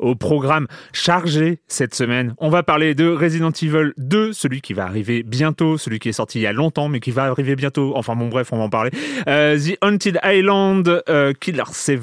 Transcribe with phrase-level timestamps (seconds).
[0.00, 4.84] Au programme chargé cette semaine, on va parler de Resident Evil 2, celui qui va
[4.84, 7.92] arriver bientôt, celui qui est sorti il y a longtemps mais qui va arriver bientôt.
[7.94, 8.90] Enfin bon bref, on va en parler.
[9.28, 12.00] Euh, The Haunted Island, euh, Killer 7,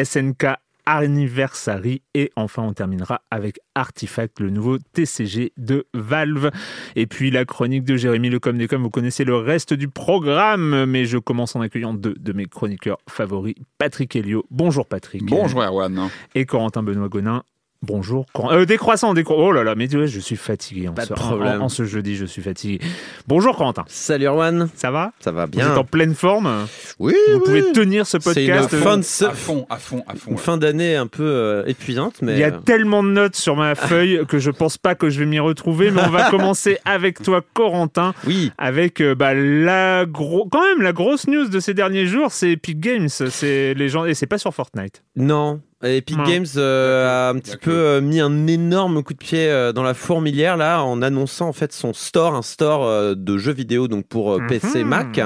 [0.00, 0.46] SNK
[0.86, 6.50] Anniversary et enfin on terminera avec Artifact, le nouveau TCG de Valve.
[6.96, 11.18] Et puis la chronique de Jérémy Lecom vous connaissez le reste du programme, mais je
[11.18, 14.44] commence en accueillant deux de mes chroniqueurs favoris, Patrick Helio.
[14.50, 15.24] Bonjour Patrick.
[15.24, 16.08] Bonjour Erwan.
[16.34, 17.42] Et Corentin Benoît Gonin.
[17.84, 18.26] Bonjour.
[18.50, 20.88] Euh, décroissant, décro- Oh là là, mais ouais, je suis fatigué.
[20.88, 21.60] En Pas ce, en- problème.
[21.60, 22.80] En, en ce jeudi, je suis fatigué.
[23.28, 23.84] Bonjour Corentin.
[23.88, 25.12] Salut Erwan, Ça va?
[25.20, 26.66] Ça va Vous êtes bien en pleine forme?
[26.98, 27.40] Oui, Vous oui.
[27.44, 30.14] pouvez tenir ce C'est une podcast euh, fin de se- À fond, à fond, à
[30.14, 30.30] fond.
[30.30, 30.42] une ouais.
[30.42, 33.56] fin d'année un peu euh, épuisante, mais Il y a euh, tellement de notes sur
[33.56, 36.78] ma feuille que je pense pas que je vais m'y retrouver, mais on va commencer
[36.84, 41.60] avec toi, Corentin, oui, avec euh, bah, la gros, quand même la grosse news de
[41.60, 45.02] ces derniers jours, c'est Epic Games, c'est les gens et c'est pas sur Fortnite.
[45.16, 45.60] non.
[45.84, 46.16] Epic.
[46.26, 49.82] Games euh, a un petit peu euh, mis un énorme coup de pied euh, dans
[49.82, 53.88] la fourmilière là en annonçant en fait son store, un store euh, de jeux vidéo
[53.88, 54.88] donc pour euh, PC, Mhm.
[54.88, 55.20] Mac.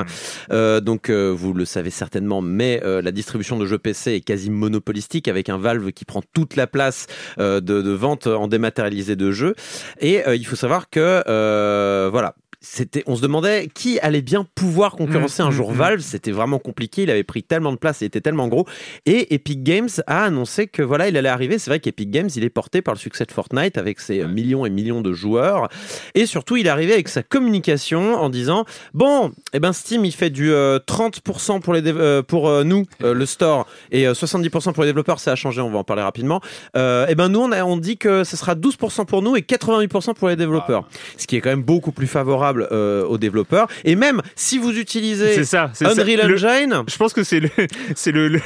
[0.51, 4.21] Euh, donc euh, vous le savez certainement, mais euh, la distribution de jeux PC est
[4.21, 7.07] quasi monopolistique avec un Valve qui prend toute la place
[7.39, 9.55] euh, de, de vente en dématérialisé de jeux.
[10.01, 12.35] Et euh, il faut savoir que euh, voilà.
[12.71, 15.77] C'était, on se demandait qui allait bien pouvoir concurrencer un mm, jour mm.
[15.77, 16.01] Valve.
[16.01, 17.05] C'était vraiment compliqué.
[17.05, 18.67] Il avait pris tellement de place, il était tellement gros.
[19.07, 21.59] Et Epic Games a annoncé que voilà, il allait arriver.
[21.59, 24.29] C'est vrai qu'Epic Games, il est porté par le succès de Fortnite avec ses euh,
[24.29, 25.69] millions et millions de joueurs.
[26.15, 30.13] Et surtout, il est arrivé avec sa communication en disant bon, eh ben Steam, il
[30.13, 34.13] fait du euh, 30% pour les euh, pour euh, nous, euh, le store, et euh,
[34.13, 35.21] 70% pour les développeurs.
[35.21, 35.61] Ça a changé.
[35.61, 36.41] On va en parler rapidement.
[36.77, 39.41] Euh, eh ben nous, on, a, on dit que ce sera 12% pour nous et
[39.41, 40.87] 88% pour les développeurs.
[41.17, 43.69] Ce qui est quand même beaucoup plus favorable euh, aux développeurs.
[43.85, 45.71] Et même si vous utilisez C'est ça.
[45.75, 45.91] c'est ça.
[45.93, 46.83] Unreal Le- Engine.
[46.89, 47.51] je pense que c'est le,
[47.95, 48.41] c'est le, le,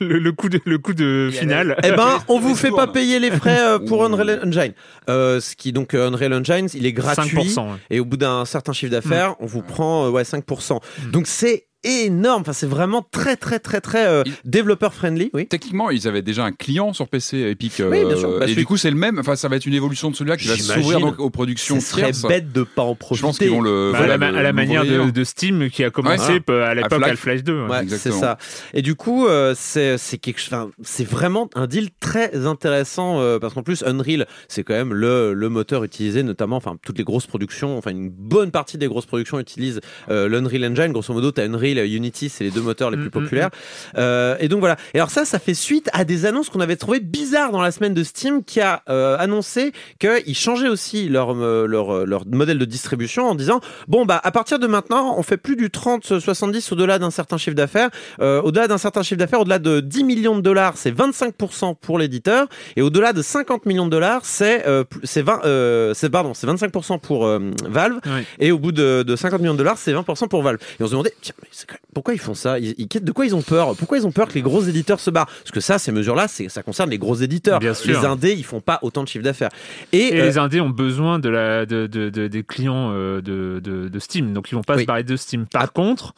[0.00, 1.76] le, le coup de, le coup de finale.
[1.84, 2.86] Eh ben, on vous fait tournes.
[2.86, 4.04] pas payer les frais euh, pour.
[4.04, 4.72] Unreal Engine.
[5.08, 7.60] Euh, ce qui donc euh, Unreal Engine, il est gratuit 5%.
[7.60, 7.76] ouais.
[7.90, 10.74] et au bout d'un certain chiffre d'affaires, on vous prend euh, ouais 5%.
[11.06, 11.10] Mm.
[11.10, 12.42] Donc c'est énorme.
[12.42, 15.30] Enfin, c'est vraiment très très très très euh, développeur friendly.
[15.34, 15.46] Oui.
[15.46, 17.80] Techniquement, ils avaient déjà un client sur PC Epic.
[17.80, 18.30] euh, Oui, bien sûr.
[18.38, 19.18] Bah, et celui- du coup, c'est le même.
[19.18, 21.86] Enfin, ça va être une évolution de celui-là qui va s'ouvrir donc aux productions Ce
[21.86, 22.22] serait tierces.
[22.22, 23.26] bête de pas en Je profiter.
[23.26, 23.90] pense qu'ils vont le.
[23.92, 26.60] Bah, voilà, à la, le- à la manière de, Steam qui a commencé Ouais.
[26.62, 27.10] à l'époque Half-Life.
[27.26, 27.62] Half-Life 2.
[27.64, 27.68] ouais.
[27.70, 28.38] Ouais, c'est ça.
[28.72, 30.52] Et du coup, euh, c'est c'est quelque chose.
[30.52, 34.92] enfin, C'est vraiment un deal très intéressant euh, parce qu'en plus Unreal, c'est quand même
[34.92, 38.86] le, le moteur utilisé, notamment, enfin toutes les grosses productions, enfin une bonne partie des
[38.86, 40.92] grosses productions utilisent euh, l'Unreal Engine.
[40.92, 43.50] Grosso modo, t'as Unreal Unreal, Unity, c'est les deux moteurs les Mm, plus mm, populaires.
[43.96, 44.76] Euh, et donc voilà.
[44.94, 47.70] Et alors ça, ça fait suite à des annonces qu'on avait trouvées bizarres dans la
[47.70, 52.26] semaine de Steam, qui a euh, annoncé qu'ils changeaient aussi leur, euh, leur, euh, leur
[52.26, 55.68] modèle de distribution en disant bon bah à partir de maintenant, on fait plus du
[55.68, 57.90] 30-70 au-delà d'un certain chiffre d'affaires.
[58.20, 61.98] Euh, au-delà d'un certain chiffre d'affaires, au-delà de 10 millions de dollars, c'est 25% pour
[61.98, 64.64] l'éditeur, et au-delà de 50 millions de dollars, c'est
[65.02, 67.26] c'est 20, euh, c'est pardon, c'est 25% pour
[67.68, 68.00] Valve,
[68.38, 70.58] et au bout de, de 50 millions de dollars, c'est 20% pour Valve.
[70.78, 71.48] Et on se demandait, tiens, mais
[71.94, 74.28] pourquoi ils font ça ils, ils- De quoi ils ont peur Pourquoi ils ont peur
[74.28, 77.14] que les gros éditeurs se barrent Parce que ça, ces mesures-là, ça concerne les gros
[77.16, 77.58] éditeurs.
[77.60, 77.98] Bien sûr.
[78.00, 79.50] Les indés, ils font pas autant de chiffre d'affaires.
[79.92, 83.20] Et, Et euh, les indés ont besoin de la, de, de- de- des clients euh,
[83.20, 84.82] de, Steam, donc ils vont pas Oui.
[84.82, 85.46] se barrer de Steam.
[85.46, 86.14] Par contre,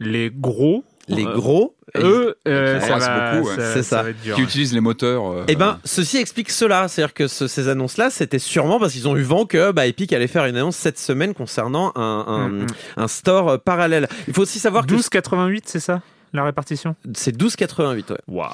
[0.00, 3.56] les gros, les euh, gros, eux, euh, ça, progressent va, beaucoup, ouais.
[3.56, 4.02] ça- C'est ça ça.
[4.04, 4.36] va être dur.
[4.36, 5.30] Qui utilisent les moteurs.
[5.32, 6.88] euh, Eh ben, ceci explique cela.
[6.88, 10.12] C'est-à-dire que ce- ces annonces-là, c'était sûrement parce qu'ils ont eu vent que bah, Epic
[10.12, 12.66] allait faire une annonce cette semaine concernant un, un, Mm, mm.
[12.98, 14.08] un store euh, parallèle.
[14.28, 16.02] Il faut aussi savoir que 12,88, c'est ça
[16.34, 16.96] la répartition?
[17.14, 18.10] C'est 12,88.
[18.10, 18.16] Ouais.
[18.28, 18.48] Waouh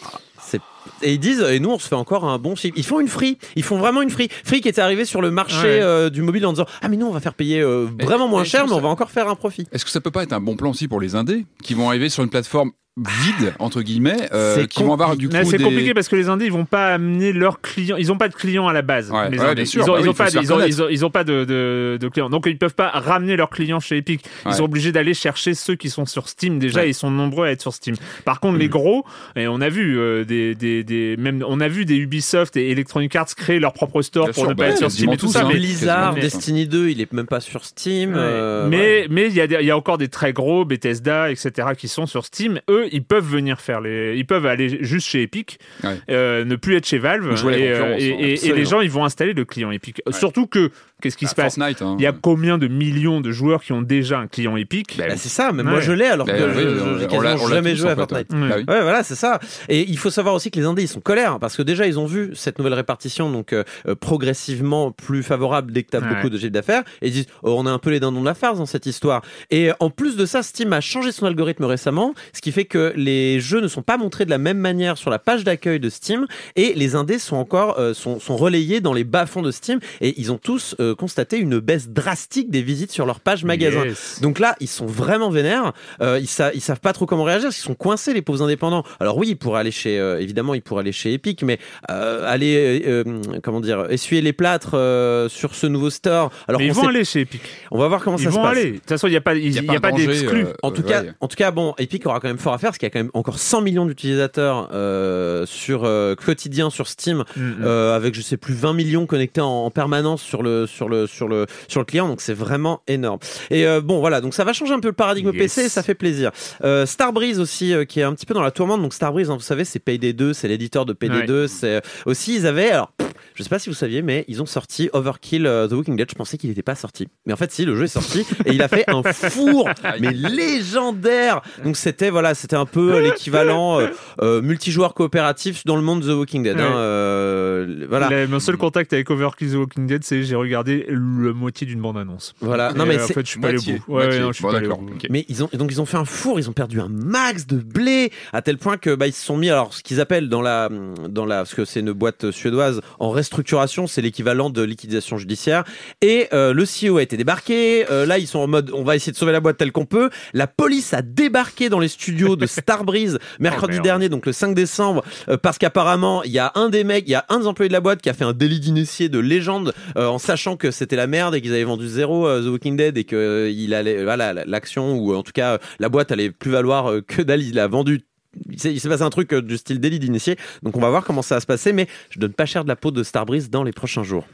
[1.03, 2.75] Et ils disent, et nous on se fait encore un bon chiffre.
[2.77, 4.29] Ils font une free, ils font vraiment une free.
[4.45, 5.81] Free qui était arrivé sur le marché Ouais.
[5.83, 8.45] euh, du mobile en disant Ah, mais nous on va faire payer euh, vraiment moins
[8.45, 9.67] cher, mais on va encore faire un profit.
[9.73, 11.89] Est-ce que ça peut pas être un bon plan aussi pour les indés qui vont
[11.89, 15.57] arriver sur une plateforme vide entre guillemets, euh, C'est qui vont avoir du coup c'est
[15.59, 18.29] des- compliqué parce que les indés ils vont pas amener leurs clients ils ont pas
[18.29, 19.55] de clients à la base Ouais, les ouais, indés.
[19.57, 20.57] bien sûr, ils ont, bah ils oui, ont il faut pas se faire ils ont,
[20.57, 20.69] connaître.
[20.77, 23.51] ils ont, ils ont pas de, de, de clients donc ils peuvent pas ramener leurs
[23.51, 24.55] clients chez Epic ils Ouais.
[24.55, 27.51] sont obligés d'aller chercher ceux qui sont sur Steam déjà et ils sont nombreux à
[27.53, 29.05] être sur Steam par contre les gros
[29.37, 32.71] et on a vu euh, des, des, des même on a vu des Ubisoft et
[32.71, 35.13] Electronic Arts créer leur propre store Bien pour sûr, ne pas bah, être sur Steam
[35.13, 35.49] et tout tous, ça hein.
[35.49, 38.11] mais Blizzard, mais- Destiny 2, il est même pas sur Steam.
[38.13, 38.17] Ouais.
[38.19, 39.07] euh, mais ouais.
[39.11, 41.89] mais il y, a des- il y a encore des très gros Bethesda etc qui
[41.89, 45.59] sont sur Steam eux ils peuvent venir faire les ils peuvent aller juste chez Epic
[45.85, 45.97] Ouais.
[46.11, 49.05] euh, ne plus être chez Valve et, euh, et- hein, et- les gens ils vont
[49.05, 50.03] installer le client Epic.
[50.11, 50.71] Surtout que
[51.03, 51.97] qu'est-ce qui Ah, se passe Fortnite, hein.
[51.99, 55.05] il y a combien de millions de joueurs qui ont déjà un client Epic Bah,
[55.17, 56.63] c'est ça, mais moi je l'ai alors que Bah, je- oui,
[57.11, 58.33] je- on- on jamais joué à Fortnite.
[58.33, 58.39] ouais.
[58.41, 58.49] Ouais.
[58.49, 58.65] Bah oui.
[58.69, 59.39] Ouais, voilà, c'est ça.
[59.69, 61.99] Et il faut savoir aussi que les indés, ils sont colères parce que déjà, ils
[61.99, 66.01] ont vu cette nouvelle répartition, donc euh, euh, progressivement plus favorable dès que tu as
[66.01, 66.09] Ouais.
[66.15, 66.83] beaucoup de chiffre d'affaires.
[67.03, 68.87] Et ils disent, oh, on est un peu les dindons de la farce dans cette
[68.87, 69.23] histoire.
[69.51, 72.93] Et en plus de ça, Steam a changé son algorithme récemment, ce qui fait que
[72.97, 75.89] les jeux ne sont pas montrés de la même manière sur la page d'accueil de
[75.89, 79.79] Steam et les indés sont encore euh, sont, sont relayés dans les bas-fonds de Steam
[80.01, 83.85] et ils ont tous euh, constaté une baisse drastique des visites sur leur page magasin.
[83.85, 84.21] Yes.
[84.23, 85.73] Donc là, ils sont vraiment vénères.
[86.01, 87.49] Euh, ils, sa- ils savent pas trop comment réagir.
[87.51, 88.85] Ils sont coincés, les pauvres indépendants.
[89.01, 91.59] Alors oui, ils pourraient aller chez, euh, évidemment, ils pourraient aller chez Epic, mais
[91.91, 96.31] euh, aller, euh, euh, comment dire, essuyer les plâtres euh, sur ce nouveau store.
[96.47, 98.35] Alors Mais ils vont sait- aller chez Epic on va voir comment ils ça se
[98.35, 98.57] vont passe.
[98.57, 100.71] aller de toute façon il n'y a pas il y a pas d'exclus euh, En
[100.71, 100.89] tout ouais.
[100.89, 102.91] cas, en tout cas, bon, Epic aura quand même fort à faire parce qu'il y
[102.91, 107.57] a quand même encore 100 millions d'utilisateurs euh, sur euh, quotidien sur Steam, Mm, mm.
[107.65, 111.07] euh, avec je sais plus 20 millions connectés en, en permanence sur le sur le
[111.07, 112.07] sur le sur le client.
[112.09, 113.19] Donc c'est vraiment énorme.
[113.51, 115.55] Et euh, bon, voilà, donc ça va changer un peu le paradigme Yes.
[115.55, 116.31] PC, ça fait plaisir.
[116.63, 118.83] Euh, Starbreeze aussi, euh, qui est un petit peu dans la tourmente.
[118.83, 121.27] Donc Starbreeze, hein, vous savez, c'est Payday 2, c'est l'éditeur de Payday Ouais.
[121.27, 121.47] 2.
[121.47, 122.93] C'est euh, aussi ils avaient alors.
[122.99, 126.09] pff, Je sais pas si vous saviez, mais ils ont sorti Overkill The Walking Dead.
[126.11, 127.09] Je pensais qu'il n'était pas sorti.
[127.25, 129.69] Mais en fait, si, le jeu est sorti et il a fait un four,
[130.01, 131.41] mais légendaire.
[131.65, 133.81] Donc c'était voilà, c'était un peu l'équivalent
[134.23, 136.59] multijoueur coopératif dans le monde de The Walking Dead.
[136.61, 137.87] hein, Ouais.
[137.89, 138.27] voilà.
[138.27, 142.35] Mon seul contact avec Overkill The Walking Dead, c'est j'ai regardé la moitié d'une bande-annonce.
[142.41, 142.73] Voilà.
[142.73, 143.93] Non mais en fait, je suis pas allé au Moitié, bout.
[143.95, 144.21] Ouais, moitié.
[144.21, 144.95] non, je suis Bon, pas allé au d'accord, bout.
[144.95, 145.07] ok.
[145.11, 147.57] Mais ils ont donc ils ont fait un four, ils ont perdu un max de
[147.57, 150.43] blé à tel point que bah ils se sont mis alors ce qu'ils appellent dans
[150.43, 150.69] la
[151.09, 155.65] dans la parce que c'est une boîte suédoise en restructuration, c'est l'équivalent de liquidation judiciaire
[156.03, 158.97] et euh, le CEO a été débarqué, euh, là ils sont en mode on va
[158.97, 160.11] essayer de sauver la boîte tel qu'on peut.
[160.33, 163.85] La police a débarqué dans les studios de Starbreeze mercredi Oh, merde.
[163.85, 167.11] dernier donc le 5 décembre euh, parce qu'apparemment il y a un des mecs, il
[167.11, 169.19] y a un des employés de la boîte qui a fait un délit d'initié de
[169.19, 172.49] légende euh, en sachant que c'était la merde et qu'ils avaient vendu zéro euh, The
[172.49, 175.89] Walking Dead et que euh, il allait voilà l'action ou en tout cas euh, la
[175.89, 178.03] boîte allait plus valoir euh, que dalle il a vendu
[178.51, 180.37] il s'est passé un truc euh, du style délit d'initié.
[180.63, 182.69] Donc on va voir comment ça va se passer mais je donne pas cher de
[182.69, 184.27] la peau de Starbreeze dans les prochains jours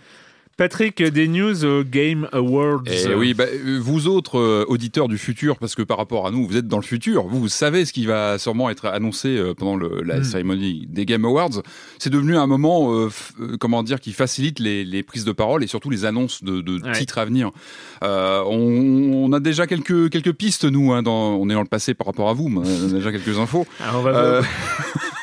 [0.57, 2.83] Patrick, des news Game Awards.
[2.87, 6.31] Et oui, bah, euh, vous autres euh, auditeurs du futur, parce que par rapport à
[6.31, 9.29] nous, vous êtes dans le futur, vous, vous savez ce qui va sûrement être annoncé
[9.37, 10.25] euh, pendant le- la Mm.
[10.25, 11.63] cérémonie des Game Awards.
[11.99, 13.09] C'est devenu un moment, euh,
[13.59, 16.81] comment dire, qui facilite les, les prises de parole et surtout les annonces de, de
[16.85, 16.93] Ouais.
[16.93, 17.51] titres à venir.
[18.03, 21.67] Euh, on, on a déjà quelques quelques pistes nous, hein, dans, on est dans le
[21.69, 23.67] passé par rapport à vous, mais on a déjà quelques infos.
[23.81, 24.43] Ah, on va Euh,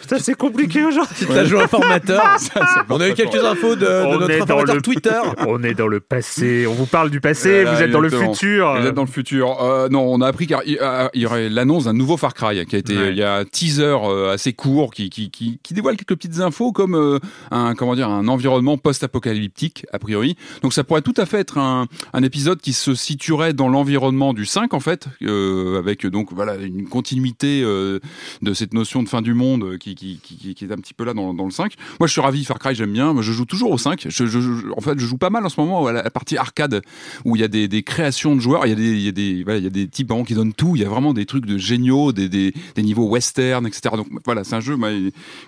[0.00, 1.26] Putain, c'est compliqué aujourd'hui.
[1.26, 2.22] Tu as joué un formateur.
[2.88, 5.10] on a eu quelques infos de, notre dans informateur le- Twitter.
[5.46, 6.66] On est dans le passé.
[6.66, 7.62] On vous parle du passé.
[7.62, 8.76] Voilà, vous êtes dans le futur.
[8.80, 9.62] Vous êtes dans le futur.
[9.62, 10.78] Euh, non, on a appris qu'il
[11.14, 12.96] y aurait l'annonce d'un nouveau Far Cry qui a été.
[12.96, 13.10] Ouais.
[13.10, 16.40] Il y a un teaser euh, assez court qui, qui, qui, qui dévoile quelques petites
[16.40, 17.18] infos comme euh,
[17.50, 20.36] un comment dire un environnement post-apocalyptique a priori.
[20.62, 24.32] Donc ça pourrait tout à fait être un, un épisode qui se situerait dans l'environnement
[24.32, 27.98] du 5 en fait, euh, avec donc voilà une continuité euh,
[28.42, 30.94] de cette notion de fin du monde euh, qui, qui, qui, qui est un petit
[30.94, 31.74] peu là dans, dans le 5.
[32.00, 33.12] Moi je suis ravi Far Cry, j'aime bien.
[33.12, 34.06] Moi, je joue toujours au 5.
[34.08, 36.10] Je, je- je- en fait je joue pas mal en ce moment à la, la
[36.10, 36.82] partie arcade
[37.24, 39.08] où il y a des, des créations de joueurs, il y a des, il y
[39.08, 40.88] a des, voilà, il y a des types vraiment qui donnent tout, il y a
[40.88, 43.94] vraiment des trucs de géniaux, des, des, des niveaux western, etc.
[43.96, 44.90] Donc voilà, c'est un jeu moi,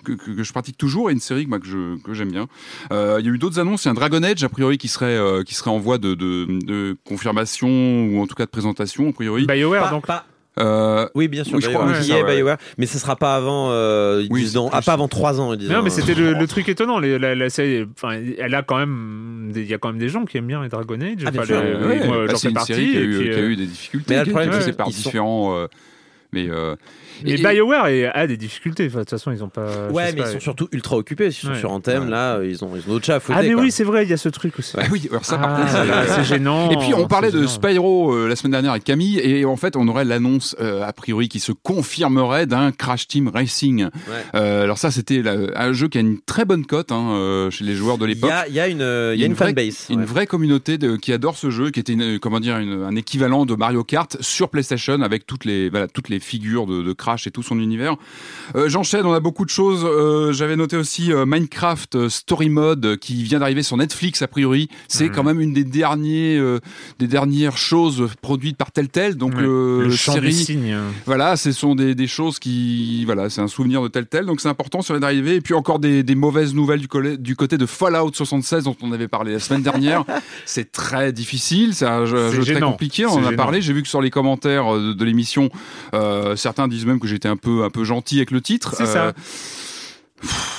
[0.03, 2.47] que, que, que je pratique toujours et une série moi, que je que j'aime bien.
[2.91, 4.77] Euh, il y a eu d'autres annonces, il y a un Dragon Age a priori
[4.77, 7.69] qui serait euh, qui serait en voie de, de, de confirmation
[8.07, 9.45] ou en tout cas de présentation a priori.
[9.45, 10.05] BioWare, Pas- donc.
[10.07, 10.25] pas-
[10.57, 11.55] Euh, Oui, bien sûr.
[11.57, 12.35] Oui, je crois, ouais, ça, ouais.
[12.35, 13.71] BioWare, mais ce sera pas avant.
[13.71, 15.55] Euh, Oui, c'est ah, pas avant 3 ans.
[15.55, 16.99] Disent, Non, mais c'était le, le truc étonnant.
[16.99, 20.09] Les- la, la série, enfin, elle a quand même, il y a quand même des
[20.09, 21.17] gens qui aiment bien les Dragon Age.
[21.25, 21.63] Ah, bien Enfin, sûr.
[21.63, 22.73] les- ouais, moi, bah, j'en c'est fais une partie.
[22.73, 24.29] série qui a, et eu, puis, qui a euh, eu des difficultés, Mais le qui
[24.29, 25.55] est problème, c'est par qu'ils sont- différents.
[25.57, 25.67] euh,
[26.31, 26.75] mais euh,
[27.23, 28.85] Mais et- BioWare a des difficultés.
[28.87, 29.89] Enfin, de toute façon, ils ont pas.
[29.91, 30.29] Ouais, mais pas.
[30.29, 31.27] ils sont surtout ultra occupés.
[31.27, 31.59] Ils sont Ouais.
[31.59, 32.09] sur Anthem, Ouais.
[32.09, 33.37] là, ils ont, ils ont d'autres chats à foutre.
[33.39, 34.75] Ah, mais oui, c'est vrai, il y a ce truc aussi.
[34.77, 35.71] bah oui, alors ça par Ah, contre,
[36.07, 36.69] c'est- c'est gênant.
[36.71, 37.45] Et puis on parlait de.
[37.47, 40.93] Spyro euh, la semaine dernière avec Camille et en fait on aurait l'annonce euh, a
[40.93, 43.87] priori qui se confirmerait d'un Crash Team Racing.
[44.35, 47.49] Euh, alors ça c'était la- un jeu qui a une très bonne cote hein, euh,
[47.49, 48.31] chez les joueurs de Il y l'époque.
[48.31, 49.87] a, il y a une, euh, il y a une vraie- fanbase.
[49.89, 50.05] Une ouais.
[50.05, 53.45] vraie communauté de, qui adore ce jeu, qui était une, comment dire une- un équivalent
[53.45, 57.27] de Mario Kart sur PlayStation avec toutes les voilà, toutes les figures de, de Crash
[57.27, 57.95] et tout son univers.
[58.55, 59.83] Euh, J'enchaîne, on a beaucoup de choses.
[59.85, 64.69] Euh, J'avais noté aussi euh, Minecraft Story Mode qui vient d'arriver sur Netflix a priori.
[64.87, 65.15] C'est Mhm.
[65.15, 66.39] quand même une des derniers
[66.99, 69.15] des dernières choses produites par Telltale.
[69.15, 70.39] Donc le série
[71.05, 74.41] voilà, ce sont des, des choses qui, voilà, c'est un souvenir de tel tel, donc
[74.41, 75.35] c'est important sur les d'arriver.
[75.35, 79.07] Et puis encore des, des mauvaises nouvelles du, côté de Fallout 76 dont on avait
[79.07, 80.03] parlé la semaine dernière.
[80.45, 83.05] c'est très difficile, c'est un jeu, très compliqué.
[83.05, 83.37] On en a gênant.
[83.37, 83.61] parlé.
[83.61, 85.49] J'ai vu que sur les commentaires de, de l'émission,
[85.93, 88.73] euh, certains disent même que j'étais un peu, un peu gentil avec le titre.
[88.77, 89.13] C'est ça.
[90.21, 90.55] pff,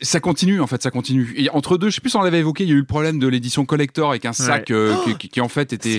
[0.00, 1.32] ça continue en fait, ça continue.
[1.36, 2.84] Et entre deux, je sais plus si on l'avait évoqué, il y a eu le
[2.84, 5.98] problème de l'édition collector avec un sac euh, qui, qui- qui, en fait était,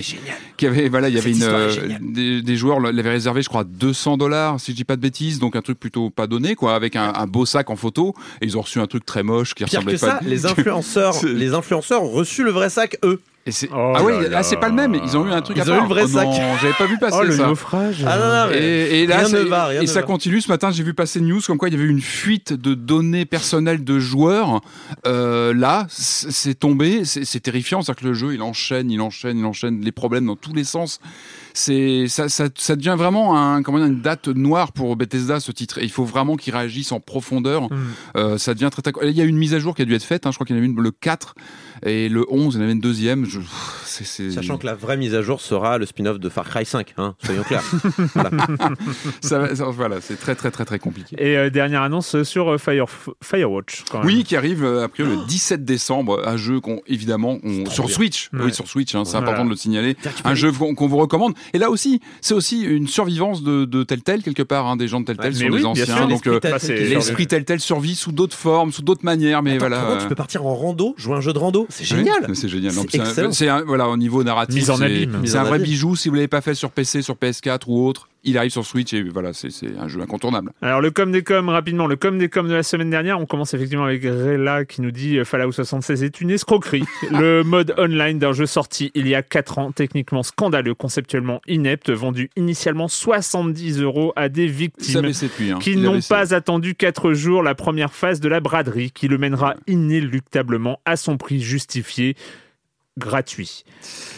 [0.56, 3.64] qui avait voilà, il y avait une euh, des, des joueurs l'avaient réservé, je crois,
[3.64, 6.74] 200 dollars si je dis pas de bêtises, donc un truc plutôt pas donné quoi,
[6.74, 8.14] avec un, un beau sac en photo.
[8.40, 10.18] Et ils ont reçu un truc très moche qui Pire ressemblait que pas.
[10.18, 13.20] ça, les influenceurs, les influenceurs ont reçu le vrai sac, eux.
[13.46, 14.94] Et c'est- Oh ah oui, là là c'est pas le même.
[15.02, 16.26] Ils ont eu un truc Ils à ont eu le vrai Oh sac.
[16.26, 17.46] Non, j'avais pas vu passer Oh, le ça.
[17.46, 18.04] naufrage.
[18.06, 20.00] Ah non, non, mais- Et, et là, Rien ne c'est- va, rien et ne ça
[20.00, 20.06] va.
[20.06, 20.40] continue.
[20.42, 22.52] Ce matin, j'ai vu passer une news comme quoi il y avait eu une fuite
[22.52, 24.60] de données personnelles de joueurs.
[25.06, 27.04] Euh, là, c'est tombé.
[27.06, 27.80] C'est c'est terrifiant.
[27.80, 30.64] C'est-à-dire que le jeu, il enchaîne, il enchaîne, il enchaîne les problèmes dans tous les
[30.64, 31.00] sens.
[31.54, 35.50] C'est ça, ça, ça devient vraiment un, comment dire, une date noire pour Bethesda ce
[35.50, 35.78] titre.
[35.78, 37.64] Et il faut vraiment qu'ils réagissent en profondeur.
[37.64, 37.76] Mm.
[38.16, 38.92] Euh, ça devient très, très.
[39.08, 40.26] Il y a eu une mise à jour qui a dû être faite.
[40.26, 40.30] hein.
[40.30, 41.34] Je crois qu'il y en avait une le 4
[41.84, 42.54] et le 11.
[42.54, 43.24] Il y en avait une deuxième.
[43.26, 43.40] Je...
[44.30, 47.14] Sachant que la vraie mise à jour sera le spin-off de Far Cry 5, hein,
[47.24, 47.62] soyons clairs.
[49.20, 51.16] ça, va- ça- voilà, c'est très très très très compliqué.
[51.18, 52.86] Et euh, dernière annonce sur euh, Fire,
[53.22, 53.84] Firewatch.
[53.90, 54.06] Quand même.
[54.06, 57.94] Oui, qui arrive euh, après le 17 décembre, un jeu qu'on évidemment on- sur bien.
[57.94, 58.40] Switch, Ouais.
[58.46, 59.26] oui sur Switch, hein, c'est Voilà.
[59.28, 59.96] important de le signaler.
[60.24, 61.34] Un jeu qu'on vous recommande.
[61.52, 65.00] Et là aussi, c'est aussi une survivance de, de Telltale quelque part, hein, des gens
[65.00, 68.36] de Telltale Ouais, sont des anciens, sûr, donc l'esprit euh, l'esprit Telltale survit sous d'autres
[68.36, 69.84] formes, sous d'autres manières, mais Attends, voilà.
[69.90, 72.26] euh, tu peux partir en rando, jouer un jeu de rando, c'est oui, génial.
[72.34, 72.72] c'est génial.
[73.32, 75.22] C'est voilà au niveau narratif, Mise en c'est- abîme.
[75.34, 75.96] Un vrai bijou.
[75.96, 78.92] Si vous l'avez pas fait sur PC, sur PS4 ou autre, il arrive sur Switch
[78.92, 80.52] et voilà, c'est un jeu incontournable.
[80.62, 83.26] Alors le com des com rapidement, le com des com de la semaine dernière, on
[83.26, 86.84] commence effectivement avec Rela qui nous dit euh, Fallout 76 est une escroquerie.
[87.10, 91.90] le mode online d'un jeu sorti il y a 4 ans, techniquement scandaleux, conceptuellement inepte,
[91.90, 95.04] vendu initialement 70 euros à des victimes.
[95.04, 95.58] Hein.
[95.60, 99.54] qui n'ont pas attendu 4 jours la première phase de la braderie qui le mènera
[99.66, 102.16] inéluctablement à son prix justifié
[102.98, 103.64] gratuit.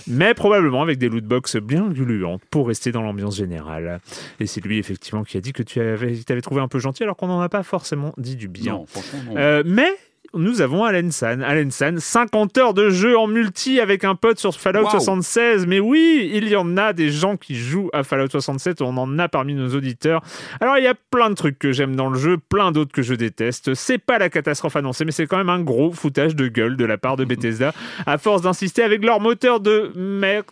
[0.06, 4.00] Mais probablement avec des lootbox bien gluantes pour rester dans l'ambiance générale.
[4.40, 7.16] Et c'est lui effectivement qui a dit que tu avais, trouvé un peu gentil alors
[7.16, 8.72] qu'on n'en a pas forcément dit du bien.
[8.72, 8.86] Non,
[9.26, 9.36] non.
[9.36, 9.90] Euh, mais
[10.34, 11.42] nous avons Alan San.
[11.42, 14.90] Alan San, 50 heures de jeu en multi avec un pote sur Fallout Wow.
[14.90, 15.66] 76.
[15.66, 18.82] Mais oui, il y en a des gens qui jouent à Fallout 67.
[18.82, 20.22] On en a parmi nos auditeurs.
[20.60, 23.02] Alors, il y a plein de trucs que j'aime dans le jeu, plein d'autres que
[23.02, 23.74] je déteste.
[23.74, 26.84] C'est pas la catastrophe annoncée, mais c'est quand même un gros foutage de gueule de
[26.84, 27.72] la part de Bethesda,
[28.06, 30.46] à force d'insister avec leur moteur de merde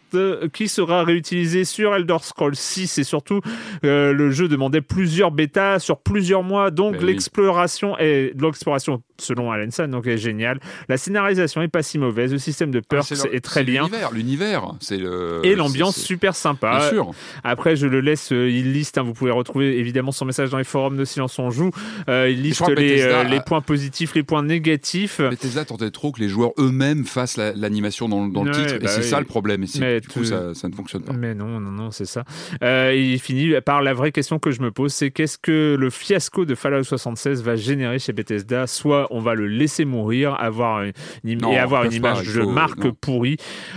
[0.52, 3.40] qui sera réutilisé sur Elder Scrolls 6 et surtout
[3.84, 7.06] euh, le jeu demandait plusieurs bêtas sur plusieurs mois, donc Ben oui.
[7.06, 10.60] l'exploration et l'exploration selon Alan donc est génial.
[10.88, 13.82] La scénarisation est pas si mauvaise, le système de Ah, perks est très bien.
[13.84, 15.40] L'univers, l'univers, c'est le.
[15.44, 16.78] Et l'ambiance super sympa.
[16.78, 17.10] Bien sûr.
[17.44, 20.58] Après, je le laisse, euh, il liste, hein, vous pouvez retrouver évidemment son message dans
[20.58, 21.70] les forums de Silence on Joue.
[22.08, 25.20] Euh, il liste les, euh, les points positifs, les points négatifs.
[25.20, 28.88] Bethesda tentait trop que les joueurs eux-mêmes fassent la- l'animation dans, le titre, et bah
[28.88, 29.06] c'est oui.
[29.08, 29.62] ça le problème.
[29.62, 31.12] Et c'est- Mais du coup, ça, ça ne fonctionne pas.
[31.12, 32.24] Mais non, non, non, c'est ça.
[32.62, 36.44] Il finit par la vraie question que je me pose, c'est qu'est-ce que le fiasco
[36.44, 41.38] de Fallout 76 va générer chez Bethesda Soit on va le laisser mourir, avoir une,
[41.40, 42.92] Non, et avoir une pas, image de faut- marque non.
[43.00, 43.36] pourrie,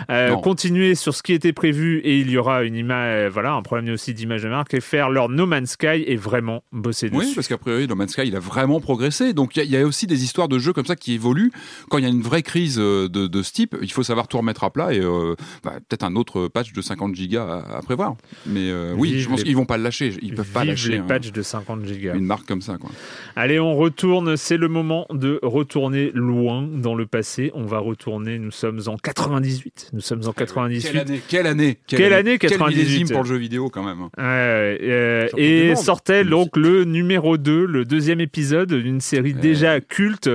[0.10, 3.62] euh, continuer sur ce qui était prévu et il y aura une image, voilà, un
[3.62, 7.20] problème aussi d'image de marque et faire leur No Man's Sky et vraiment bosser Oui,
[7.26, 7.36] dessus.
[7.36, 9.34] parce qu'a priori, No Man's Sky, il a vraiment progressé.
[9.34, 11.14] Donc, il y a- il y, a aussi des histoires de jeux comme ça qui
[11.14, 11.52] évoluent.
[11.90, 14.28] Quand il y a une vraie crise euh, de, de ce type, il faut savoir
[14.28, 17.78] tout remettre à plat et euh, bah, peut-être un autre patch de 50 gigas à,
[17.78, 18.16] à prévoir.
[18.46, 20.14] Mais euh, oui, je pense les- qu'ils vont pas le lâcher.
[20.22, 22.16] Ils peuvent pas lâcher les un- patchs de 50 gigas.
[22.16, 22.78] une marque comme ça.
[22.78, 22.90] Quoi.
[23.36, 24.38] Allez, on retourne.
[24.38, 27.52] C'est le moment de retourner loin dans le passé.
[27.54, 28.40] On va retourner.
[28.40, 29.90] Nous sommes en 98.
[29.94, 30.82] Nous sommes en 98.
[30.92, 32.76] Quelle année Quelle année Quelle année, 98?
[32.76, 34.10] Quel millésime pour le jeu vidéo quand même.
[34.20, 40.30] Euh, du et sortait donc le numéro 2, le deuxième épisode d'une série déjà culte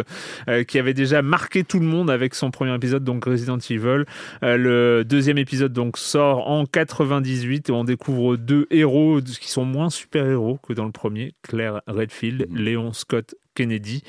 [0.49, 4.04] euh, qui avait déjà marqué tout le monde avec son premier épisode, donc Resident Evil.
[4.42, 9.64] Euh, le deuxième épisode donc sort en 98 et on découvre deux héros qui sont
[9.64, 12.57] moins super-héros que dans le premier, Claire Redfield, Mhm.
[12.59, 14.02] Léon Scott Kennedy.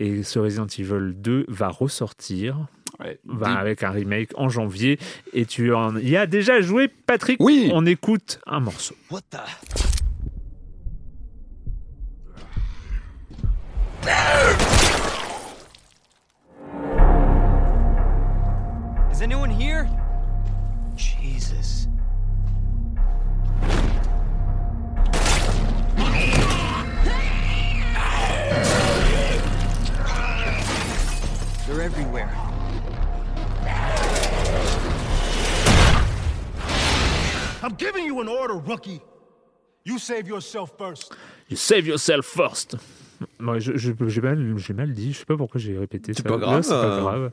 [0.00, 2.66] Et ce Resident Evil 2 va ressortir
[3.00, 3.20] Ouais.
[3.26, 4.98] va avec un remake en janvier.
[5.32, 7.70] Et tu en y as déjà joué, Patrick Oui.
[7.72, 8.94] On écoute un morceau.
[9.10, 9.38] What the?
[19.10, 19.88] Is anyone here?
[20.96, 21.77] Jesus.
[31.78, 32.28] They're everywhere.
[37.62, 39.00] I'm giving you an order, rookie.
[39.84, 41.12] You save yourself first.
[41.46, 42.74] You save yourself first.
[43.40, 46.22] Moi, je- je- j'ai mal, j'ai mal dit, je sais pas pourquoi j'ai répété ça.
[46.22, 47.00] pas grave, C'est pas euh.
[47.00, 47.30] grave.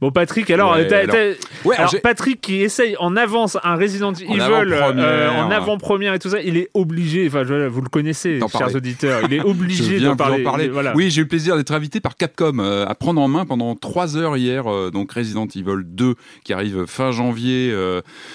[0.00, 3.16] Bon, Patrick, alors, Ouais, t'as- alors- t'as- Ouais, alors alors, j'ai- Patrick qui essaye en
[3.16, 7.80] avance un Resident Evil euh, en avant-première et tout ça, il est obligé, enfin, vous
[7.82, 8.76] le connaissez, chers parler.
[8.76, 10.42] auditeurs, il est obligé d'en parler.
[10.42, 10.68] parler.
[10.68, 10.92] Voilà.
[10.96, 13.74] Oui, j'ai eu le plaisir d'être invité par Capcom euh, à prendre en main pendant
[13.76, 16.14] trois heures hier, donc Resident Evil 2
[16.44, 17.72] qui arrive fin janvier,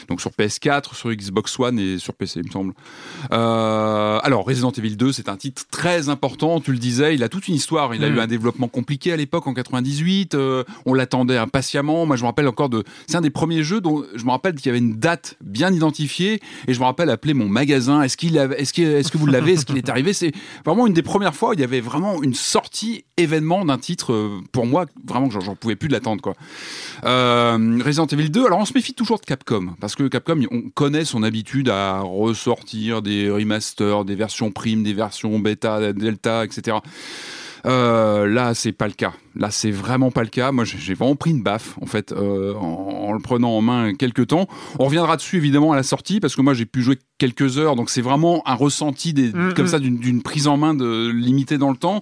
[0.07, 2.73] donc sur PS4, sur Xbox One et sur PC, il me semble.
[3.31, 6.59] Alors Resident Evil 2, c'est un titre très important.
[6.59, 7.93] Tu le disais, il a toute une histoire.
[7.95, 10.35] Il a eu un développement compliqué à l'époque en 98.
[10.35, 12.05] euh, on l'attendait impatiemment.
[12.05, 12.83] Moi, je me rappelle encore de.
[13.07, 15.71] C'est un des premiers jeux dont je me rappelle qu'il y avait une date bien
[15.73, 18.01] identifiée et je me rappelle appeler mon magasin.
[18.01, 20.13] Est-ce qu'il avait, est-ce que, est-ce que vous l'avez, est-ce qu'il est arrivé?
[20.13, 20.31] C'est
[20.65, 24.13] vraiment une des premières fois où il y avait vraiment une sortie événement d'un titre
[24.13, 26.33] euh, pour moi vraiment que j'en- pouvais plus de l'attendre quoi.
[27.05, 28.45] Euh, Resident Evil 2.
[28.45, 31.99] Alors on se méfie toujours de Capcom parce que Capcom on connaît son habitude à
[31.99, 36.77] ressortir des remasters, des versions prime, des versions bêta, delta, etc.
[37.65, 39.13] Euh, là, c'est pas le cas.
[39.37, 40.51] Là, c'est vraiment pas le cas.
[40.51, 43.93] Moi, j'ai vraiment pris une baffe, en fait, euh, en, en le prenant en main
[43.93, 44.47] quelques temps.
[44.79, 47.77] On reviendra dessus, évidemment, à la sortie, parce que moi, j'ai pu jouer quelques heures,
[47.77, 49.53] donc c'est vraiment un ressenti des, Mhm.
[49.53, 52.01] comme ça d'une d'une prise en main de limitée dans le temps.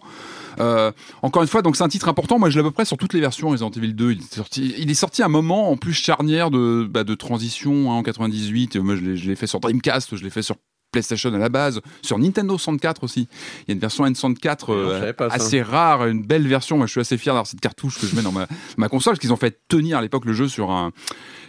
[0.59, 2.39] Euh, encore une fois, donc c'est un titre important.
[2.39, 4.11] Moi, je l'ai à peu près sur toutes les versions Resident Evil 2.
[4.13, 7.15] Il est sorti, il est sorti à un moment en plus charnière de, bah, de
[7.15, 8.75] transition hein, en 98.
[8.77, 10.55] Moi, je l'ai- fait sur Dreamcast, je l'ai fait sur
[10.91, 13.29] PlayStation à la base, sur Nintendo 64 aussi.
[13.61, 16.75] Il y a une version N64 Non, euh, assez rare, une belle version.
[16.75, 19.13] Moi, je suis assez fier d'avoir cette cartouche que je mets dans ma, ma console,
[19.13, 20.91] parce qu'ils ont fait tenir à l'époque le jeu sur un